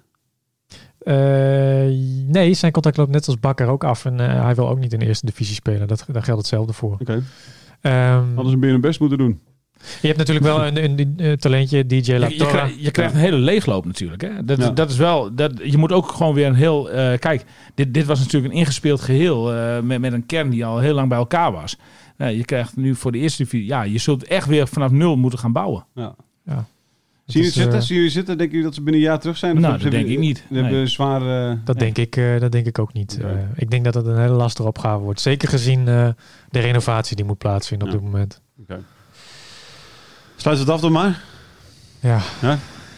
Eh, 0.98 1.14
nee, 2.26 2.54
zijn 2.54 2.72
contract 2.72 2.96
loopt 2.96 3.10
net 3.10 3.26
als 3.26 3.40
Bakker 3.40 3.66
ook 3.68 3.84
af 3.84 4.04
en 4.04 4.20
eh, 4.20 4.42
hij 4.44 4.54
wil 4.54 4.68
ook 4.68 4.78
niet 4.78 4.92
in 4.92 4.98
de 4.98 5.06
eerste 5.06 5.26
divisie 5.26 5.54
spelen. 5.54 5.88
Dat, 5.88 6.04
daar 6.12 6.22
geldt 6.22 6.40
hetzelfde 6.40 6.72
voor. 6.72 6.96
Oké. 7.00 7.22
Ehm, 7.80 8.24
Hadden 8.34 8.50
ze 8.50 8.56
meer 8.56 8.70
hun 8.70 8.80
best 8.80 9.00
moeten 9.00 9.18
doen. 9.18 9.40
Je 10.00 10.06
hebt 10.06 10.18
natuurlijk 10.18 10.46
wel 10.46 10.66
een, 10.66 10.84
een, 10.84 10.98
een, 11.00 11.14
eh, 11.16 11.32
talentje, 11.32 11.86
DJ 11.86 12.12
La 12.12 12.26
Je, 12.28 12.36
je, 12.38 12.46
krijgt, 12.46 12.74
je 12.80 12.90
krijgt 12.90 13.14
een 13.14 13.20
hele 13.20 13.36
leegloop 13.36 13.84
natuurlijk. 13.84 14.22
Hè? 14.22 14.44
Dat, 14.44 14.58
Ja. 14.58 14.70
dat 14.70 14.90
is 14.90 14.96
wel, 14.96 15.34
dat, 15.34 15.52
je 15.64 15.78
moet 15.78 15.92
ook 15.92 16.12
gewoon 16.12 16.34
weer 16.34 16.46
een 16.46 16.54
heel... 16.54 16.90
eh, 16.90 17.18
kijk, 17.18 17.44
dit, 17.74 17.94
dit 17.94 18.06
was 18.06 18.18
natuurlijk 18.18 18.52
een 18.52 18.58
ingespeeld 18.58 19.00
geheel 19.00 19.54
eh, 19.54 19.80
met, 19.80 20.00
met 20.00 20.12
een 20.12 20.26
kern 20.26 20.50
die 20.50 20.64
al 20.66 20.78
heel 20.78 20.94
lang 20.94 21.08
bij 21.08 21.18
elkaar 21.18 21.52
was. 21.52 21.76
Nou, 22.16 22.36
je 22.36 22.44
krijgt 22.44 22.76
nu 22.76 22.94
voor 22.94 23.12
de 23.12 23.18
eerste 23.18 23.42
divisie... 23.42 23.66
Ja, 23.66 23.82
je 23.82 23.98
zult 23.98 24.24
echt 24.24 24.46
weer 24.46 24.68
vanaf 24.68 24.90
nul 24.90 25.16
moeten 25.16 25.38
gaan 25.38 25.52
bouwen. 25.52 25.86
Ja. 25.94 26.14
Ja. 26.44 26.64
Zien 27.26 27.42
jullie 27.42 27.50
zitten? 27.60 27.82
Zien 27.82 27.96
jullie 27.96 28.10
zitten? 28.12 28.38
Denken 28.38 28.56
jullie 28.56 28.66
dat 28.66 28.74
ze 28.74 28.82
binnen 28.82 29.02
een 29.02 29.08
jaar 29.08 29.18
terug 29.20 29.36
zijn? 29.36 29.52
Of 29.54 29.58
Nou, 29.60 29.72
hebben 29.72 29.90
dat 29.90 30.00
denk 30.00 30.12
ik 30.12 30.18
niet. 30.18 30.36
Ze 30.36 30.54
hebben 30.54 30.72
Nee. 30.72 30.80
een 30.80 30.88
zwaar... 30.88 31.58
Dat, 31.64 31.78
denk 31.78 31.98
ik, 31.98 32.16
eh, 32.16 32.40
dat 32.40 32.52
denk 32.52 32.66
ik 32.66 32.78
ook 32.78 32.92
niet. 32.92 33.18
Eh, 33.22 33.30
ik 33.54 33.70
denk 33.70 33.84
dat 33.84 33.94
het 33.94 34.06
een 34.06 34.18
hele 34.20 34.34
lastige 34.34 34.68
opgave 34.68 35.02
wordt. 35.02 35.20
Zeker 35.20 35.48
gezien 35.48 35.88
eh, 35.88 36.08
de 36.50 36.58
renovatie 36.58 37.16
die 37.16 37.24
moet 37.24 37.38
plaatsvinden 37.38 37.88
Ja. 37.88 37.94
op 37.94 38.00
dit 38.00 38.10
moment. 38.10 38.40
Sluit 40.36 40.58
het 40.58 40.68
af 40.68 40.80
dan 40.80 40.92
maar. 40.92 41.22
Ja, 42.00 42.20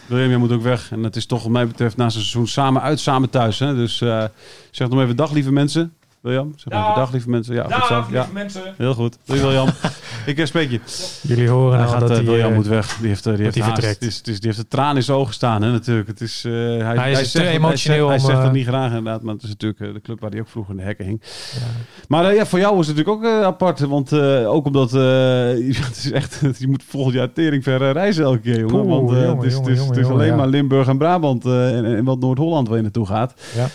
William, 0.05 0.29
jij 0.29 0.37
moet 0.37 0.51
ook 0.51 0.61
weg. 0.61 0.91
En 0.91 1.03
het 1.03 1.15
is 1.15 1.25
toch 1.25 1.43
wat 1.43 1.51
mij 1.51 1.67
betreft 1.67 1.97
na 1.97 2.09
zo'n 2.09 2.21
seizoen 2.21 2.47
samen 2.47 2.81
uit, 2.81 2.99
samen 2.99 3.29
thuis. 3.29 3.59
Hè? 3.59 3.75
Dus 3.75 4.01
eh, 4.01 4.23
zeg 4.71 4.89
nog 4.89 5.01
even 5.01 5.15
dag, 5.15 5.31
lieve 5.31 5.51
mensen. 5.51 5.93
William, 6.21 6.53
zeg 6.55 6.73
nog 6.73 6.85
Dag. 6.85 6.95
dag, 6.95 7.11
lieve 7.11 7.29
mensen. 7.29 7.55
Ja, 7.55 7.63
goed 7.63 7.85
zo. 7.85 8.05
Ja, 8.11 8.27
mensen. 8.33 8.73
heel 8.77 8.93
goed. 8.93 9.17
Doei 9.25 9.41
William. 9.41 9.67
ik 10.25 10.37
eh, 10.37 10.45
spreek 10.45 10.69
je. 10.71 10.79
jullie 11.21 11.49
horen 11.49 11.77
Hij 11.77 11.85
al 11.85 11.91
gaat, 11.91 11.99
dat 11.99 12.09
eh, 12.09 12.15
hij... 12.15 12.25
William 12.25 12.49
eh, 12.49 12.55
moet 12.55 12.67
weg. 12.67 12.97
Die 12.97 13.07
heeft, 13.07 13.23
die 13.23 13.33
heeft, 13.33 13.57
haast. 13.59 13.85
Het 13.85 14.01
is, 14.01 14.21
die 14.23 14.37
heeft 14.39 14.57
de 14.57 14.67
traan 14.67 14.95
in 14.95 15.03
zijn 15.03 15.17
ogen 15.17 15.33
staan, 15.33 15.61
hè, 15.61 15.71
natuurlijk. 15.71 16.07
Het 16.07 16.21
is, 16.21 16.43
eh, 16.45 16.51
hij, 16.53 16.97
hij, 16.97 17.11
is 17.11 17.31
te 17.31 17.37
zegt, 17.37 17.49
emotioneel 17.49 17.67
Hij 17.69 17.73
zegt, 17.75 18.03
om, 18.03 18.09
hij 18.09 18.19
zegt 18.19 18.37
eh, 18.37 18.43
het 18.43 18.53
niet 18.53 18.67
graag, 18.67 18.87
inderdaad. 18.87 19.21
Maar 19.21 19.33
het 19.33 19.43
is 19.43 19.49
natuurlijk 19.49 19.93
de 19.93 20.01
club 20.01 20.19
waar 20.19 20.31
hij 20.31 20.39
ook 20.39 20.49
vroeger 20.49 20.71
in 20.71 20.79
de 20.79 20.85
hekken 20.85 21.05
hing. 21.05 21.21
ja. 21.53 21.59
Maar 22.07 22.35
ja, 22.35 22.45
voor 22.45 22.59
jou 22.59 22.79
is 22.79 22.87
het 22.87 22.95
natuurlijk 22.95 23.25
ook 23.25 23.43
apart. 23.43 23.79
Want 23.79 24.11
eh, 24.11 24.51
ook 24.51 24.65
omdat 24.65 24.93
eh, 24.93 24.99
het 25.87 25.97
is 25.97 26.11
echt, 26.11 26.41
je 26.57 26.67
moet 26.67 26.83
volgend 26.87 27.15
jaar 27.15 27.33
tering 27.33 27.63
ver 27.63 27.91
reizen 27.91 28.23
elke 28.23 28.39
keer, 28.39 28.59
jongen. 28.59 28.75
Poeh, 28.75 28.89
want 28.89 29.09
jongen, 29.09 29.37
het 29.37 29.43
is, 29.43 29.53
jongen, 29.53 29.69
het 29.69 29.71
is, 29.71 29.77
jongen, 29.77 29.87
het 29.87 29.97
is 29.97 30.01
jongen, 30.01 30.15
alleen 30.15 30.27
ja. 30.27 30.35
maar 30.35 30.47
Limburg 30.47 30.87
en 30.87 30.97
Brabant 30.97 31.45
eh, 31.45 31.77
en, 31.77 31.85
en 31.85 32.05
wat 32.05 32.19
Noord-Holland 32.19 32.67
waar 32.67 32.77
je 32.77 32.83
naartoe 32.83 33.05
gaat. 33.05 33.33
Ja. 33.55 33.67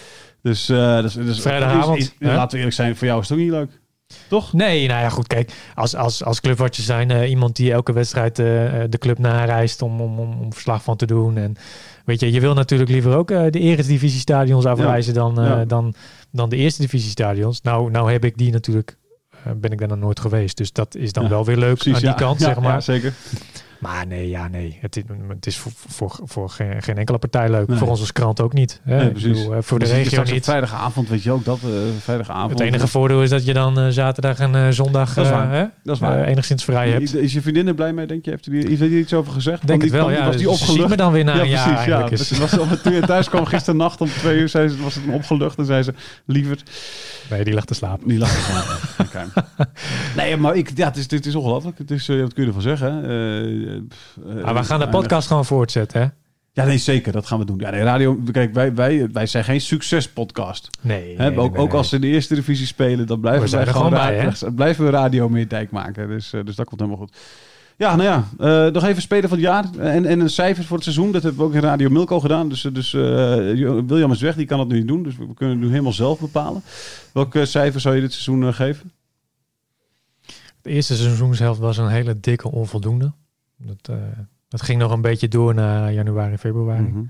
Dus, 0.44 0.68
eh 0.68 1.00
dus, 1.00 1.12
dus 1.14 1.40
Vrijdagavond, 1.40 1.98
is- 1.98 2.04
is- 2.04 2.28
hè? 2.28 2.34
laten 2.34 2.50
we 2.50 2.56
eerlijk 2.56 2.74
zijn, 2.76 2.96
voor 2.96 3.06
jou 3.06 3.20
is 3.20 3.28
het 3.28 3.38
ook 3.38 3.44
niet 3.44 3.52
leuk. 3.52 3.70
Toch? 4.28 4.52
Nee, 4.52 4.86
nou 4.88 5.00
ja, 5.00 5.08
goed. 5.08 5.26
Kijk, 5.26 5.52
als, 5.74 5.94
als, 5.96 6.24
als 6.24 6.40
clubwatcher 6.40 6.84
zijn, 6.84 7.10
eh, 7.10 7.30
iemand 7.30 7.56
die 7.56 7.72
elke 7.72 7.92
wedstrijd 7.92 8.38
eh, 8.38 8.82
eh, 8.82 8.90
de 8.90 8.98
club 8.98 9.18
nareist 9.18 9.82
om, 9.82 10.00
om, 10.00 10.18
om, 10.18 10.40
om 10.40 10.52
verslag 10.52 10.82
van 10.82 10.96
te 10.96 11.06
doen. 11.06 11.36
En 11.36 11.56
weet 12.04 12.20
je, 12.20 12.32
je 12.32 12.40
wil 12.40 12.54
natuurlijk 12.54 12.90
liever 12.90 13.16
ook 13.16 13.30
eh, 13.30 13.42
de 13.50 13.58
Eredivisie-stadions 13.58 14.64
afreizen 14.64 15.14
dan, 15.14 15.40
eh, 15.40 15.46
Ja. 15.46 15.64
dan, 15.64 15.94
dan 16.30 16.48
de 16.48 16.56
Eerste 16.56 16.82
Divisie-stadions. 16.82 17.60
Nou, 17.60 17.90
nou 17.90 18.12
heb 18.12 18.24
ik 18.24 18.36
die 18.38 18.52
natuurlijk, 18.52 18.96
eh, 19.44 19.52
ben 19.56 19.72
ik 19.72 19.78
daar 19.78 19.88
nog 19.88 19.98
nooit 19.98 20.20
geweest. 20.20 20.56
Dus 20.56 20.72
dat 20.72 20.94
is 20.94 21.12
dan 21.12 21.22
Ja, 21.24 21.28
wel 21.28 21.44
weer 21.44 21.56
leuk 21.56 21.86
aan 21.86 21.92
die 21.92 22.02
ja, 22.04 22.12
kant, 22.12 22.40
ja, 22.40 22.46
zeg 22.46 22.60
maar. 22.60 22.72
Ja, 22.72 22.80
zeker. 22.80 23.12
Maar 23.78 24.06
nee, 24.06 24.28
ja, 24.28 24.48
nee. 24.48 24.78
Het 24.80 24.96
is, 24.96 25.02
het 25.28 25.46
is 25.46 25.58
voor, 25.58 25.72
voor, 25.88 26.18
voor 26.24 26.50
geen, 26.50 26.82
geen 26.82 26.98
enkele 26.98 27.18
partij 27.18 27.50
leuk. 27.50 27.68
Nee. 27.68 27.78
Voor 27.78 27.88
ons 27.88 28.00
als 28.00 28.12
krant 28.12 28.40
ook 28.40 28.52
niet. 28.52 28.80
Hè? 28.84 28.96
Nee, 28.96 29.06
Ik 29.06 29.12
precies. 29.12 29.42
bedoel, 29.44 29.62
voor 29.62 29.78
de 29.78 29.86
zit 29.86 30.10
je 30.10 30.16
regio 30.16 30.32
niet. 30.34 30.44
Vrijdagavond, 30.44 31.08
weet 31.08 31.22
je 31.22 31.30
ook 31.30 31.44
dat? 31.44 31.58
eh 31.64 31.70
vrijdagavond. 32.00 32.50
Het 32.50 32.60
enige 32.60 32.86
voordeel 32.86 33.22
is 33.22 33.30
dat 33.30 33.44
je 33.44 33.52
dan 33.52 33.78
eh, 33.78 33.88
zaterdag 33.88 34.38
en 34.38 34.54
eh, 34.54 34.68
zondag 34.70 35.14
Dat 35.14 35.24
is 35.24 35.30
waar. 35.30 35.50
hè, 35.52 35.64
Dat 35.82 35.94
is 35.94 36.00
waar. 36.00 36.24
enigszins 36.24 36.64
vrij 36.64 36.90
hebt. 36.90 37.14
Is 37.14 37.32
je 37.32 37.40
vriendin 37.42 37.66
er 37.66 37.74
blij 37.74 37.92
mee, 37.92 38.06
denk 38.06 38.24
je? 38.24 38.30
Heeft 38.30 38.44
hij 38.80 38.88
er 38.88 38.98
iets 38.98 39.12
over 39.14 39.32
gezegd? 39.32 39.66
Denk 39.66 39.82
het 39.82 39.90
wel, 39.90 40.06
die- 40.06 40.16
ja. 40.16 40.24
Was 40.26 40.36
die 40.36 40.48
ziet 40.48 40.60
opgelucht? 40.60 40.88
me 40.88 40.96
dan 40.96 41.12
weer 41.12 41.24
na 41.24 41.34
ja, 41.34 41.42
een 41.42 41.48
jaar 41.48 42.04
precies. 42.08 42.28
Ja. 42.38 42.46
Dus 42.48 42.56
was, 42.56 42.80
toen 42.82 42.92
je 42.92 43.00
thuis 43.00 43.28
kwam 43.28 43.46
gisternacht 43.46 44.00
om 44.00 44.08
twee 44.08 44.38
uur, 44.38 44.48
zei 44.48 44.68
ze, 44.68 44.82
was 44.82 44.94
het 44.94 45.04
opgelucht 45.12 45.58
en 45.58 45.64
zei 45.64 45.82
ze, 45.82 45.94
liever, 46.26 46.58
Nee, 47.30 47.44
die 47.44 47.54
lag 47.54 47.64
te 47.64 47.74
slapen. 47.74 48.08
niet 48.08 48.18
lachen 48.18 48.42
gaan. 48.42 48.78
Oké. 49.06 49.24
Nee, 50.16 50.36
maar 50.36 50.56
ik, 50.56 50.70
ja, 50.74 50.86
het 50.86 50.96
is, 50.96 51.10
het 51.10 51.26
is 51.26 51.34
ongelooflijk. 51.34 51.78
Het 51.78 51.90
is, 51.90 52.06
wat 52.06 52.32
kun 52.32 52.42
je 52.42 52.46
ervan 52.48 52.62
zeggen? 52.62 53.04
Eh, 53.66 53.74
eh, 53.74 53.82
Maar 54.24 54.34
we 54.34 54.42
gaan 54.44 54.54
de 54.54 54.64
weinig. 54.64 54.90
podcast 54.90 55.26
gewoon 55.28 55.44
voortzetten, 55.44 56.00
hè? 56.00 56.06
Ja, 56.52 56.64
nee, 56.64 56.78
zeker. 56.78 57.12
Dat 57.12 57.26
gaan 57.26 57.38
we 57.38 57.44
doen. 57.44 57.58
Ja, 57.58 57.70
nee, 57.70 57.82
radio, 57.82 58.18
kijk, 58.32 58.54
wij, 58.54 58.74
wij, 58.74 59.08
wij 59.12 59.26
zijn 59.26 59.44
geen 59.44 59.60
succespodcast. 59.60 60.68
Nee. 60.80 61.16
Hè, 61.16 61.28
nee, 61.30 61.38
ook, 61.38 61.58
ook 61.58 61.72
als 61.72 61.88
ze 61.88 61.94
in 61.94 62.00
de 62.00 62.06
eerste 62.06 62.34
divisie 62.34 62.66
spelen, 62.66 63.06
dan 63.06 63.20
blijven 63.20 63.44
We 63.50 63.56
wij 63.56 63.66
gewoon, 63.66 63.92
gewoon 63.92 64.06
bij, 64.06 64.24
ra- 64.40 64.50
blijven 64.50 64.84
we 64.84 64.90
radio 64.90 65.28
Meerdijk 65.28 65.70
maken. 65.70 66.08
Dus, 66.08 66.32
eh, 66.32 66.40
dus 66.44 66.56
dat 66.56 66.66
komt 66.66 66.80
helemaal 66.80 67.00
goed. 67.02 67.16
Ja, 67.76 67.96
nou 67.96 68.08
ja, 68.08 68.24
eh, 68.66 68.72
nog 68.72 68.84
even 68.84 69.02
speler 69.02 69.28
van 69.28 69.38
het 69.38 69.46
jaar 69.46 69.64
en, 69.78 70.04
en 70.06 70.20
een 70.20 70.30
cijfer 70.30 70.64
voor 70.64 70.74
het 70.76 70.84
seizoen. 70.84 71.12
Dat 71.12 71.22
hebben 71.22 71.40
we 71.40 71.46
ook 71.46 71.54
in 71.54 71.60
Radio 71.60 71.90
Milko 71.90 72.20
gedaan. 72.20 72.48
Dus, 72.48 72.64
eh, 72.64 72.72
dus 72.74 72.94
eh, 72.94 73.54
Jo- 73.54 73.84
William 73.86 74.12
is 74.12 74.20
weg, 74.20 74.34
die 74.36 74.46
kan 74.46 74.58
het 74.58 74.68
nu 74.68 74.78
niet 74.78 74.88
doen. 74.88 75.02
Dus 75.02 75.16
we 75.16 75.34
kunnen 75.34 75.54
het 75.56 75.64
nu 75.64 75.70
helemaal 75.70 75.92
zelf 75.92 76.20
bepalen. 76.20 76.62
Welk 77.12 77.34
eh, 77.34 77.44
cijfer 77.44 77.80
zou 77.80 77.94
je 77.94 78.00
dit 78.00 78.12
seizoen 78.12 78.46
eh, 78.48 78.54
geven? 78.54 78.92
De 80.62 80.70
eerste 80.70 80.94
seizoenshelft 80.96 81.60
was 81.60 81.76
een 81.78 81.88
hele 81.88 82.20
dikke 82.20 82.50
onvoldoende. 82.50 83.12
Dat, 83.66 83.96
eh, 83.96 83.96
dat 84.48 84.62
ging 84.62 84.80
nog 84.80 84.92
een 84.92 85.00
beetje 85.00 85.28
door 85.28 85.54
naar 85.54 85.92
januari, 85.92 86.38
februari. 86.38 86.82
Mhm. 86.82 87.02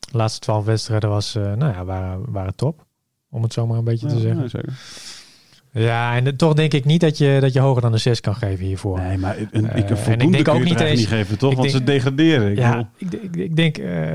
De 0.00 0.16
laatste 0.16 0.40
twaalf 0.40 0.64
wedstrijden 0.64 1.10
was, 1.10 1.34
eh, 1.34 1.42
nou 1.42 1.72
ja, 1.72 1.84
waren, 1.84 2.32
waren 2.32 2.54
top. 2.54 2.86
Om 3.30 3.42
het 3.42 3.52
zo 3.52 3.66
maar 3.66 3.78
een 3.78 3.84
beetje 3.84 4.06
te 4.06 4.18
zeggen. 4.18 4.42
ja, 4.42 4.48
zeker. 4.48 4.72
Ja, 5.72 6.16
en 6.16 6.26
eh, 6.26 6.32
toch 6.32 6.54
denk 6.54 6.72
ik 6.72 6.84
niet 6.84 7.00
dat 7.00 7.18
je, 7.18 7.38
dat 7.40 7.52
je 7.52 7.60
hoger 7.60 7.82
dan 7.82 7.92
een 7.92 8.00
6 8.00 8.20
kan 8.20 8.34
geven 8.34 8.64
hiervoor. 8.64 8.98
Nee, 8.98 9.18
maar 9.18 9.38
een, 9.38 9.48
een, 9.52 9.64
ik, 9.64 9.72
een 9.72 9.86
en 9.88 9.96
voldoende 9.96 10.38
ik 10.38 10.44
denk 10.44 10.56
ook 10.58 10.64
niet 10.64 10.80
eens- 10.80 10.98
niet 10.98 11.08
geven, 11.08 11.38
toch? 11.38 11.54
Want 11.54 11.62
denk- 11.62 11.78
ze 11.78 11.84
degraderen. 11.84 12.50
Ik, 12.50 12.58
ja, 12.58 12.90
ik, 12.96 13.12
ik, 13.12 13.36
ik 13.36 13.56
denk 13.56 13.78
eh, 13.78 14.12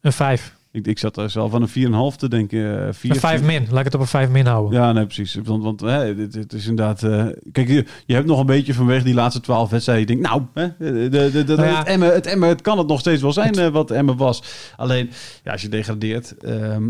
een 0.00 0.12
5. 0.12 0.55
Ik, 0.76 0.86
ik 0.86 0.98
zat 0.98 1.16
er 1.16 1.30
zelf 1.30 1.54
aan 1.54 1.62
een 1.62 2.12
4,5 2.12 2.16
te 2.16 2.28
denken. 2.28 2.86
eh, 2.86 2.92
vier, 2.92 3.10
Een 3.10 3.20
5 3.20 3.42
min. 3.42 3.66
Laat 3.70 3.78
ik 3.78 3.84
het 3.84 3.94
op 3.94 4.00
een 4.00 4.06
5 4.06 4.28
min 4.30 4.46
houden. 4.46 4.80
Ja, 4.80 4.92
nee, 4.92 5.04
precies. 5.04 5.38
Want, 5.44 5.62
want 5.62 5.80
hè, 5.80 6.14
dit, 6.14 6.32
dit 6.32 6.52
is 6.52 6.66
inderdaad... 6.66 7.02
eh, 7.02 7.26
kijk, 7.52 7.68
je, 7.68 7.84
je 8.06 8.14
hebt 8.14 8.26
nog 8.26 8.40
een 8.40 8.46
beetje 8.46 8.74
vanwege 8.74 9.04
die 9.04 9.14
laatste 9.14 9.40
twaalf 9.40 9.70
wedstrijden... 9.70 10.06
Je 10.06 10.12
denkt, 10.22 10.28
nou, 10.28 10.42
hè, 10.54 10.68
de, 10.78 11.08
de, 11.08 11.30
de, 11.30 11.44
de- 11.44 11.54
Nou 11.56 11.68
ja. 11.68 11.78
het, 11.78 11.86
Emmen, 11.86 12.14
het 12.14 12.26
Emmen, 12.26 12.48
het 12.48 12.60
kan 12.60 12.78
het 12.78 12.86
nog 12.86 13.00
steeds 13.00 13.22
wel 13.22 13.32
zijn 13.32 13.54
eh, 13.54 13.68
wat 13.68 13.90
Emmen 13.90 14.16
was. 14.16 14.42
Alleen, 14.76 15.10
ja, 15.44 15.52
als 15.52 15.62
je 15.62 15.68
degradeert... 15.68 16.36
ehm, 16.36 16.84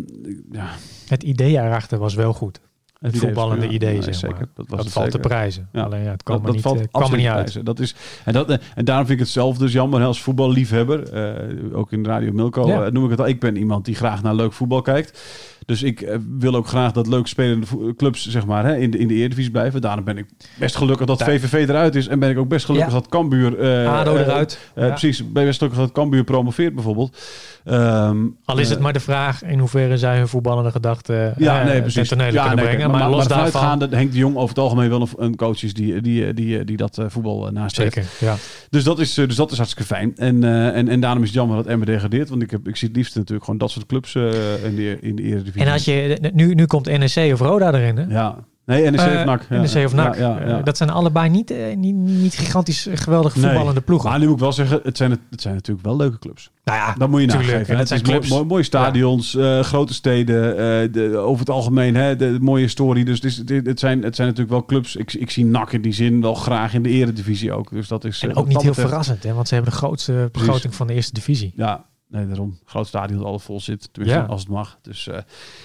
ja, 0.52 0.68
Het 1.08 1.22
idee 1.22 1.52
erachter 1.52 1.98
was 1.98 2.14
wel 2.14 2.32
goed. 2.32 2.60
Het 3.00 3.18
voetballende 3.18 3.68
idee, 3.68 4.02
zeg 4.02 4.14
zeker. 4.14 4.36
maar. 4.36 4.46
Dat 4.54 4.66
was 4.68 4.76
Dat 4.76 4.84
het 4.84 4.92
valt 4.92 5.06
te 5.06 5.12
zeker. 5.12 5.28
prijzen. 5.28 5.68
Ja. 5.72 5.82
Alleen 5.82 6.02
ja, 6.02 6.10
het 6.10 6.22
kwam 6.22 6.42
dat, 6.42 6.52
niet, 6.52 6.62
valt 6.62 6.80
eh, 6.92 7.10
niet 7.12 7.26
uit. 7.26 7.66
Dat 7.66 7.80
is, 7.80 7.94
en, 8.24 8.32
dat, 8.32 8.58
en 8.74 8.84
daarom 8.84 9.06
vind 9.06 9.18
ik 9.18 9.24
het 9.24 9.34
zelf 9.34 9.58
dus 9.58 9.72
jammer 9.72 10.02
als 10.02 10.22
voetballiefhebber. 10.22 11.12
eh, 11.12 11.78
ook 11.78 11.92
in 11.92 12.04
Radio 12.06 12.32
Milko 12.32 12.66
Ja. 12.68 12.84
eh, 12.84 12.92
noem 12.92 13.04
ik 13.04 13.10
het 13.10 13.20
al. 13.20 13.26
Ik 13.28 13.40
ben 13.40 13.56
iemand 13.56 13.84
die 13.84 13.94
graag 13.94 14.22
naar 14.22 14.34
leuk 14.34 14.52
voetbal 14.52 14.82
kijkt. 14.82 15.20
Dus 15.66 15.82
ik 15.82 16.18
wil 16.38 16.54
ook 16.54 16.66
graag 16.68 16.92
dat 16.92 17.06
leuk 17.06 17.26
spelende 17.26 17.66
clubs 17.96 18.28
zeg 18.28 18.46
maar, 18.46 18.64
hè, 18.64 18.76
in, 18.76 18.90
de, 18.90 18.98
in 18.98 19.08
de 19.08 19.14
Eredivisie 19.14 19.50
blijven. 19.50 19.80
Daarom 19.80 20.04
ben 20.04 20.18
ik 20.18 20.26
best 20.58 20.76
gelukkig 20.76 21.06
dat. 21.06 21.22
VVV 21.22 21.68
eruit 21.68 21.94
is. 21.94 22.06
En 22.08 22.18
ben 22.18 22.30
ik 22.30 22.38
ook 22.38 22.48
best 22.48 22.64
gelukkig 22.66 22.92
dat 22.92 23.08
Cambuur... 23.08 23.86
ADO 23.88 24.16
eruit. 24.16 24.58
Precies, 24.74 25.32
ben 25.32 25.44
best 25.44 25.58
gelukkig 25.58 25.80
dat 25.82 25.92
Cambuur 25.92 26.24
promoveert 26.24 26.74
bijvoorbeeld. 26.74 27.16
Ehm, 27.64 28.16
Al 28.44 28.58
is 28.58 28.70
het 28.70 28.78
maar 28.78 28.92
de 28.92 29.00
vraag 29.00 29.42
in 29.42 29.58
hoeverre 29.58 29.98
zij 29.98 30.16
hun 30.16 30.28
voetballende 30.28 30.70
gedachten 30.70 31.34
ja, 31.36 31.62
nee, 31.62 31.72
ten 31.72 31.80
precies. 31.82 32.08
tonele 32.08 32.32
ja, 32.32 32.46
kunnen 32.46 32.64
nee, 32.64 32.74
brengen. 32.74 32.85
Kijk, 32.90 33.02
Maar, 33.02 33.10
los 33.10 33.24
ervan 33.24 33.38
daarvan... 33.38 33.60
uitgaande, 33.60 33.96
Henk 33.96 34.12
de 34.12 34.18
Jong 34.18 34.36
over 34.36 34.48
het 34.48 34.58
algemeen 34.58 34.88
wel 34.88 35.00
een, 35.00 35.08
een 35.16 35.36
coach 35.36 35.62
is 35.62 35.74
die, 35.74 36.00
die, 36.00 36.34
die, 36.34 36.64
die 36.64 36.76
dat 36.76 36.98
eh, 36.98 37.04
voetbal 37.08 37.46
eh, 37.46 37.52
nastreeft. 37.52 37.94
Zeker, 37.94 38.10
ja. 38.20 38.36
Dus 38.70 38.84
dat 38.84 38.98
is, 38.98 39.18
eh, 39.18 39.26
dus 39.26 39.36
dat 39.36 39.50
is 39.50 39.56
hartstikke 39.56 39.94
fijn. 39.94 40.16
En, 40.16 40.44
eh, 40.44 40.76
en, 40.76 40.88
en 40.88 41.00
daarom 41.00 41.22
is 41.22 41.28
het 41.28 41.36
jammer 41.36 41.56
dat 41.56 41.66
Emmen 41.66 41.86
degradeert. 41.86 42.28
Want 42.28 42.42
ik, 42.42 42.50
heb, 42.50 42.68
ik 42.68 42.76
zie 42.76 42.88
het 42.88 42.96
liefst 42.96 43.14
natuurlijk 43.14 43.44
gewoon 43.44 43.60
dat 43.60 43.70
soort 43.70 43.86
clubs 43.86 44.14
eh, 44.14 44.64
in, 44.64 44.76
de, 44.76 44.98
in 45.00 45.16
de 45.16 45.22
Eredivisie. 45.22 45.60
En 45.60 45.72
als 45.72 45.84
je, 45.84 46.30
nu, 46.34 46.54
nu 46.54 46.66
komt 46.66 46.86
NEC 46.86 47.32
of 47.32 47.40
Roda 47.40 47.72
erin, 47.72 47.96
hè? 47.96 48.04
Ja. 48.14 48.38
Nee, 48.66 48.90
NEC 48.90 49.00
Eh, 49.00 49.18
of 49.18 49.24
NAC. 49.24 49.46
Ja. 49.50 49.60
NEC 49.60 49.84
of 49.86 49.94
NAC. 49.94 50.14
Ja, 50.16 50.20
ja, 50.38 50.46
ja. 50.46 50.58
Eh, 50.58 50.64
dat 50.64 50.76
zijn 50.76 50.90
allebei 50.90 51.28
niet, 51.30 51.50
eh, 51.50 51.76
niet, 51.76 51.94
niet 51.94 52.34
gigantisch 52.34 52.88
geweldig 52.94 53.36
Nee. 53.36 53.44
voetballende 53.44 53.80
ploegen. 53.80 54.10
Maar 54.10 54.18
nu 54.18 54.24
moet 54.24 54.34
ik 54.34 54.40
wel 54.40 54.52
zeggen, 54.52 54.80
het 54.82 54.96
zijn, 54.96 55.10
het, 55.10 55.20
het 55.30 55.40
zijn 55.40 55.54
natuurlijk 55.54 55.86
wel 55.86 55.96
leuke 55.96 56.18
clubs. 56.18 56.50
nou 56.64 56.78
ja, 56.78 56.94
Dat 56.98 57.08
moet 57.08 57.20
je 57.20 57.26
nageven. 57.26 57.66
Dat 57.76 57.78
Het 57.78 57.88
zijn 57.88 58.02
mooi, 58.04 58.28
mooi, 58.28 58.44
mooie 58.44 58.62
stadions, 58.62 59.34
eh, 59.36 59.60
grote 59.60 59.94
steden, 59.94 60.50
eh, 60.50 60.92
de, 60.92 61.16
over 61.16 61.40
het 61.40 61.50
algemeen 61.50 61.94
hè, 61.94 62.16
de, 62.16 62.32
de 62.32 62.40
mooie 62.40 62.62
historie. 62.62 63.04
Dus 63.04 63.14
het, 63.14 63.24
is, 63.24 63.36
het, 63.36 63.66
het 63.66 63.80
zijn, 63.80 64.02
het 64.02 64.16
zijn 64.16 64.28
natuurlijk 64.28 64.54
wel 64.56 64.64
clubs. 64.64 64.96
Ik, 64.96 65.12
ik 65.12 65.30
zie 65.30 65.44
NAC 65.44 65.72
in 65.72 65.82
die 65.82 65.92
zin 65.92 66.20
wel 66.20 66.34
graag 66.34 66.74
in 66.74 66.82
de 66.82 66.88
eredivisie 66.88 67.52
ook. 67.52 67.70
Dus 67.70 67.88
dat 67.88 68.04
is, 68.04 68.22
En 68.22 68.30
eh, 68.30 68.36
ook 68.38 68.48
niet 68.48 68.62
heel 68.62 68.74
verrassend, 68.74 69.22
hè? 69.22 69.32
want 69.32 69.48
ze 69.48 69.54
hebben 69.54 69.72
de 69.72 69.78
grootste 69.78 70.28
begroting 70.32 70.74
van 70.74 70.86
de 70.86 70.94
eerste 70.94 71.12
divisie. 71.14 71.52
Ja, 71.56 71.84
nee, 72.16 72.26
daarom. 72.26 72.58
Groot 72.64 72.86
stadion 72.86 73.18
dat 73.18 73.26
alles 73.26 73.42
vol 73.42 73.60
zit. 73.60 73.88
Tenminste, 73.92 74.20
Ja. 74.20 74.26
als 74.26 74.40
het 74.40 74.50
mag. 74.50 74.78
Dus, 74.82 75.08
eh, 75.08 75.18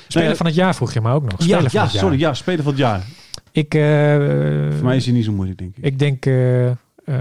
Speler 0.08 0.28
nee, 0.28 0.36
van 0.38 0.46
het 0.46 0.56
jaar 0.56 0.76
vroeg 0.76 0.94
je 0.94 1.02
me 1.02 1.12
ook 1.14 1.24
nog. 1.32 1.32
ja, 1.32 1.38
Speler 1.46 1.62
van 1.62 1.70
ja, 1.72 1.84
het 1.84 1.92
jaar. 1.92 2.02
sorry. 2.04 2.20
Ja, 2.20 2.34
speler 2.34 2.64
van 2.64 2.72
het 2.72 2.82
jaar. 2.82 3.06
Ik, 3.52 3.74
eh, 3.74 3.82
Voor 4.76 4.86
mij 4.86 4.96
is 4.96 5.06
hij 5.06 5.14
niet 5.14 5.26
zo 5.26 5.32
moeilijk, 5.32 5.60
denk 5.60 5.78
ik. 5.78 5.84
ik 5.84 6.00
denk 6.00 6.26
eh 6.26 6.72
eh 7.06 7.16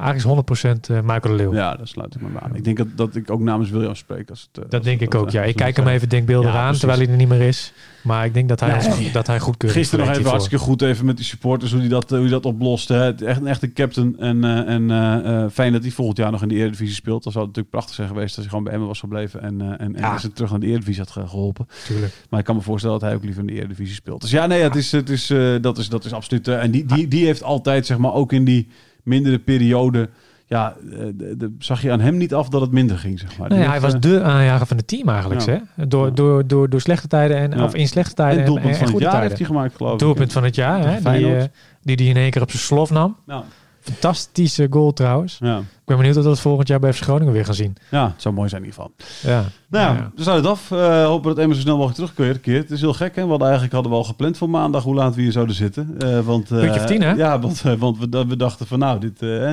eigenlijk 0.00 0.48
is 0.58 0.66
100% 0.66 0.90
eh, 0.90 1.00
Michael 1.00 1.20
de 1.20 1.32
Leeuw. 1.34 1.54
Ja, 1.54 1.76
dat 1.76 1.88
sluit 1.88 2.14
ik 2.14 2.20
me 2.20 2.28
aan. 2.40 2.56
Ik 2.56 2.64
denk 2.64 2.76
dat, 2.76 2.86
dat 2.96 3.16
ik 3.16 3.30
ook 3.30 3.40
namens 3.40 3.70
William 3.70 3.94
spreek. 3.94 4.30
Als 4.30 4.40
het, 4.40 4.56
eh, 4.64 4.70
Dat 4.70 4.74
als 4.74 4.82
denk 4.84 5.00
het- 5.00 5.14
ik 5.14 5.20
ook, 5.20 5.30
ja. 5.30 5.40
het- 5.40 5.48
Ik 5.50 5.56
kijk 5.56 5.76
het- 5.76 5.84
hem 5.84 5.94
even 5.94 6.08
denkbeeldig 6.08 6.52
Ja, 6.52 6.60
aan, 6.66 6.74
terwijl 6.74 6.98
hij 6.98 7.08
er 7.08 7.16
niet 7.16 7.28
meer 7.28 7.40
is. 7.40 7.72
Maar 8.02 8.24
ik 8.24 8.34
denk 8.34 8.48
dat 8.48 8.60
hij, 8.60 8.76
Nee. 8.78 8.86
ons, 8.86 9.12
dat 9.12 9.26
hij 9.26 9.38
goedkeuring 9.40 9.80
Gisteren 9.80 10.04
nog 10.06 10.14
even 10.14 10.22
hiervoor. 10.22 10.38
hartstikke 10.40 10.64
goed 10.64 10.82
even 10.82 11.06
met 11.06 11.16
die 11.16 11.24
supporters, 11.26 11.70
hoe 11.70 11.80
hij 11.80 11.88
dat, 11.88 12.10
hoe 12.10 12.18
die 12.20 12.28
dat 12.28 12.44
oplost. 12.46 12.88
Hè. 12.88 12.96
Het- 12.96 13.22
Echt 13.22 13.40
een 13.40 13.46
echte 13.46 13.72
captain. 13.72 14.18
En, 14.18 14.44
eh, 14.44 14.74
en 14.74 14.90
eh, 14.90 15.42
eh, 15.44 15.50
fijn 15.50 15.72
dat 15.72 15.82
hij 15.82 15.90
volgend 15.90 16.18
jaar 16.18 16.30
nog 16.30 16.42
in 16.42 16.48
de 16.48 16.54
Eredivisie 16.54 16.94
speelt. 16.94 17.22
Dat 17.24 17.32
zou 17.32 17.44
natuurlijk 17.46 17.74
prachtig 17.74 17.94
zijn 17.94 18.08
geweest 18.08 18.26
als 18.36 18.36
hij 18.36 18.48
gewoon 18.48 18.64
bij 18.64 18.72
Emmen 18.72 18.88
was 18.88 19.00
gebleven. 19.00 19.42
En, 19.42 19.60
eh, 19.60 19.66
en, 19.68 19.78
en 19.78 19.94
Ja. 19.96 20.16
hij 20.20 20.30
terug 20.34 20.50
naar 20.50 20.60
de 20.60 20.66
Eredivisie 20.66 21.02
had 21.02 21.10
ge- 21.10 21.28
geholpen. 21.28 21.66
Tuurlijk. 21.86 22.12
Maar 22.30 22.38
ik 22.40 22.44
kan 22.46 22.56
me 22.56 22.62
voorstellen 22.62 22.98
dat 22.98 23.08
hij 23.08 23.16
ook 23.18 23.24
liever 23.24 23.40
in 23.40 23.46
de 23.46 23.52
Eredivisie 23.52 23.94
speelt. 23.94 24.20
Dus 24.20 24.30
ja, 24.30 24.46
nee, 24.46 24.62
het 24.62 24.74
is, 24.76 24.92
het 24.92 25.10
is, 25.10 25.30
eh, 25.30 25.54
dat, 25.60 25.78
is, 25.78 25.88
dat 25.88 26.04
is 26.04 26.12
absoluut... 26.12 26.48
eh, 26.48 26.62
en 26.62 26.70
die, 26.70 26.84
die, 26.84 27.08
die 27.08 27.24
heeft 27.26 27.42
altijd, 27.42 27.86
zeg 27.86 27.98
maar, 27.98 28.12
ook 28.12 28.32
in 28.32 28.44
die 28.44 28.68
mindere 29.02 29.38
periode... 29.38 30.08
Ja, 30.46 30.76
eh, 30.92 30.98
de- 31.14 31.36
de- 31.36 31.54
zag 31.58 31.82
je 31.82 31.90
aan 31.92 32.00
hem 32.00 32.16
niet 32.16 32.34
af 32.34 32.48
dat 32.48 32.60
het 32.60 32.70
minder 32.72 32.98
ging, 32.98 33.18
zeg 33.20 33.38
maar. 33.38 33.48
Nee, 33.48 33.58
Die 33.58 33.68
hij 33.68 33.80
was 33.80 33.94
eh, 33.94 34.00
de 34.00 34.22
aanjager 34.22 34.66
van 34.66 34.76
het 34.76 34.86
team 34.88 35.08
eigenlijk. 35.08 35.40
Ja. 35.40 35.62
Hè? 35.74 35.86
Door, 35.88 36.06
Ja. 36.06 36.12
door, 36.12 36.46
door, 36.46 36.68
door 36.70 36.80
slechte 36.80 37.08
tijden 37.08 37.36
en 37.36 37.50
Ja. 37.58 37.64
of 37.64 37.74
in 37.74 37.88
slechte 37.88 38.14
tijden 38.14 38.38
en 38.40 38.46
doelpunt 38.46 38.66
en, 38.68 38.72
van 38.74 38.80
het 38.82 38.90
goede 38.90 39.04
jaar 39.04 39.12
tijden. 39.14 39.28
heeft 39.36 39.46
hij 39.48 39.56
gemaakt, 39.56 39.76
geloof 39.76 39.92
ik. 39.92 39.98
Doelpunt 39.98 40.32
van 40.32 40.44
het 40.44 40.54
jaar, 40.54 40.78
hè? 40.88 41.12
Die, 41.18 41.36
eh, 41.36 41.44
die 41.82 41.96
die 41.96 42.08
in 42.08 42.16
één 42.16 42.30
keer 42.30 42.42
op 42.42 42.50
zijn 42.50 42.62
slof 42.62 42.90
nam. 42.90 43.16
Ja, 43.26 43.44
Fantastische 43.82 44.66
goal 44.70 44.92
trouwens. 44.92 45.38
ja. 45.40 45.58
Ik 45.58 45.88
ben 45.88 45.96
benieuwd 45.96 46.16
of 46.16 46.22
we 46.22 46.28
dat 46.28 46.40
volgend 46.40 46.68
jaar 46.68 46.80
bij 46.80 46.92
FC 46.92 47.02
Groningen 47.02 47.32
weer 47.32 47.44
gaan 47.44 47.54
zien. 47.54 47.76
ja, 47.90 48.06
het 48.12 48.22
zou 48.22 48.34
mooi 48.34 48.48
zijn 48.48 48.62
in 48.62 48.68
ieder 48.68 48.82
geval. 48.82 49.30
Ja. 49.32 49.44
Nou 49.68 49.96
ja, 49.96 50.10
we 50.16 50.22
sluiten 50.22 50.50
het 50.50 50.58
af. 50.60 50.70
Eh, 50.70 51.04
hopen 51.06 51.28
dat 51.28 51.38
Emmen 51.38 51.56
zo 51.56 51.62
snel 51.62 51.76
mogelijk 51.76 52.14
terugkeert. 52.14 52.62
Het 52.62 52.70
is 52.70 52.80
heel 52.80 52.92
gek, 52.92 53.14
hè? 53.16 53.22
We 53.22 53.28
hadden 53.28 53.46
eigenlijk 53.46 53.74
hadden 53.74 53.92
we 53.92 53.98
al 53.98 54.04
gepland 54.04 54.36
voor 54.36 54.50
maandag 54.50 54.82
hoe 54.82 54.94
laat 54.94 55.14
we 55.14 55.22
hier 55.22 55.32
zouden 55.32 55.54
zitten. 55.54 55.94
Eh, 55.98 56.20
want, 56.20 56.50
eh, 56.50 56.58
Puntje 56.58 56.80
of 56.80 56.86
tien, 56.86 57.02
hè? 57.02 57.10
Ja, 57.12 57.38
want, 57.40 57.62
want 57.78 57.98
we, 57.98 58.26
we 58.26 58.36
dachten 58.36 58.66
van 58.66 58.78
nou, 58.78 59.00
dit, 59.00 59.22
eh, 59.22 59.52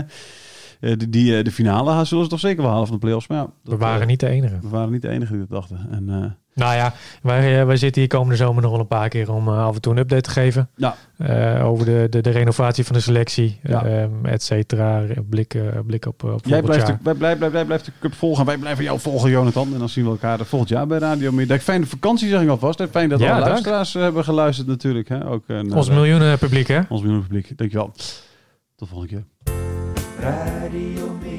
die, 0.97 1.09
die, 1.09 1.43
de 1.43 1.51
finale 1.51 2.05
zullen 2.05 2.23
ze 2.23 2.29
toch 2.29 2.39
zeker 2.39 2.61
wel 2.61 2.71
halen 2.71 2.87
van 2.87 2.95
de 2.95 3.01
play-offs. 3.01 3.27
Maar 3.27 3.37
ja, 3.37 3.45
We 3.63 3.69
dat, 3.69 3.79
waren 3.79 4.01
eh, 4.01 4.07
niet 4.07 4.19
de 4.19 4.27
enige. 4.27 4.59
we 4.61 4.69
waren 4.69 4.91
niet 4.91 5.01
de 5.01 5.09
enige 5.09 5.31
die 5.31 5.41
dat 5.47 5.49
dachten. 5.49 5.87
En, 5.91 6.37
Nou 6.53 6.75
ja, 6.75 6.93
wij, 7.21 7.59
eh, 7.59 7.65
wij 7.65 7.77
zitten 7.77 8.01
hier 8.01 8.09
komende 8.09 8.35
zomer 8.35 8.61
nog 8.61 8.71
wel 8.71 8.79
een 8.79 8.87
paar 8.87 9.09
keer 9.09 9.31
om 9.33 9.47
eh, 9.47 9.65
af 9.65 9.75
en 9.75 9.81
toe 9.81 9.93
een 9.93 9.99
update 9.99 10.21
te 10.21 10.29
geven. 10.29 10.69
Ja. 10.75 10.95
Eh, 11.17 11.65
over 11.65 11.85
de, 11.85 12.07
de, 12.09 12.21
de 12.21 12.29
renovatie 12.29 12.85
van 12.85 12.95
de 12.95 13.01
selectie, 13.01 13.59
Ja. 13.63 13.85
ehm, 13.85 14.25
et 14.25 14.43
cetera. 14.43 15.03
Blik, 15.29 15.55
blik 15.85 16.05
op, 16.05 16.23
op 16.23 16.45
jij 16.45 16.61
blijft 16.61 16.85
de, 16.85 16.91
jaar. 16.91 16.99
wij, 17.03 17.13
blijf, 17.13 17.37
blijf, 17.37 17.51
wij 17.51 17.65
blijven 17.65 17.85
de 17.85 17.91
cup 17.99 18.13
volgen. 18.13 18.39
en 18.39 18.45
Wij 18.45 18.57
blijven 18.57 18.83
jou 18.83 18.99
volgen, 18.99 19.29
Jonathan. 19.29 19.73
En 19.73 19.79
dan 19.79 19.89
zien 19.89 20.03
we 20.03 20.09
elkaar 20.09 20.45
volgend 20.45 20.69
jaar 20.69 20.87
bij 20.87 20.97
Radio 20.97 21.31
Middag. 21.31 21.61
Fijne 21.61 21.85
vakantie, 21.85 22.29
zeg 22.29 22.41
ik 22.41 22.49
alvast. 22.49 22.83
Fijn 22.91 23.09
dat 23.09 23.19
Ja, 23.19 23.31
alle 23.35 23.45
luisteraars 23.45 23.93
hebben 23.93 24.23
geluisterd 24.23 24.67
natuurlijk. 24.67 25.09
Hè? 25.09 25.27
Ook, 25.27 25.43
Ons 25.73 25.89
miljoenen 25.89 26.37
publiek, 26.37 26.67
hè? 26.67 26.79
ons 26.89 27.01
miljoen 27.01 27.21
publiek. 27.21 27.57
Dankjewel. 27.57 27.91
Tot 27.91 28.09
de 28.75 28.85
volgende 28.85 29.13
keer. 29.13 29.53
Radio 30.19 31.17
Middag. 31.21 31.38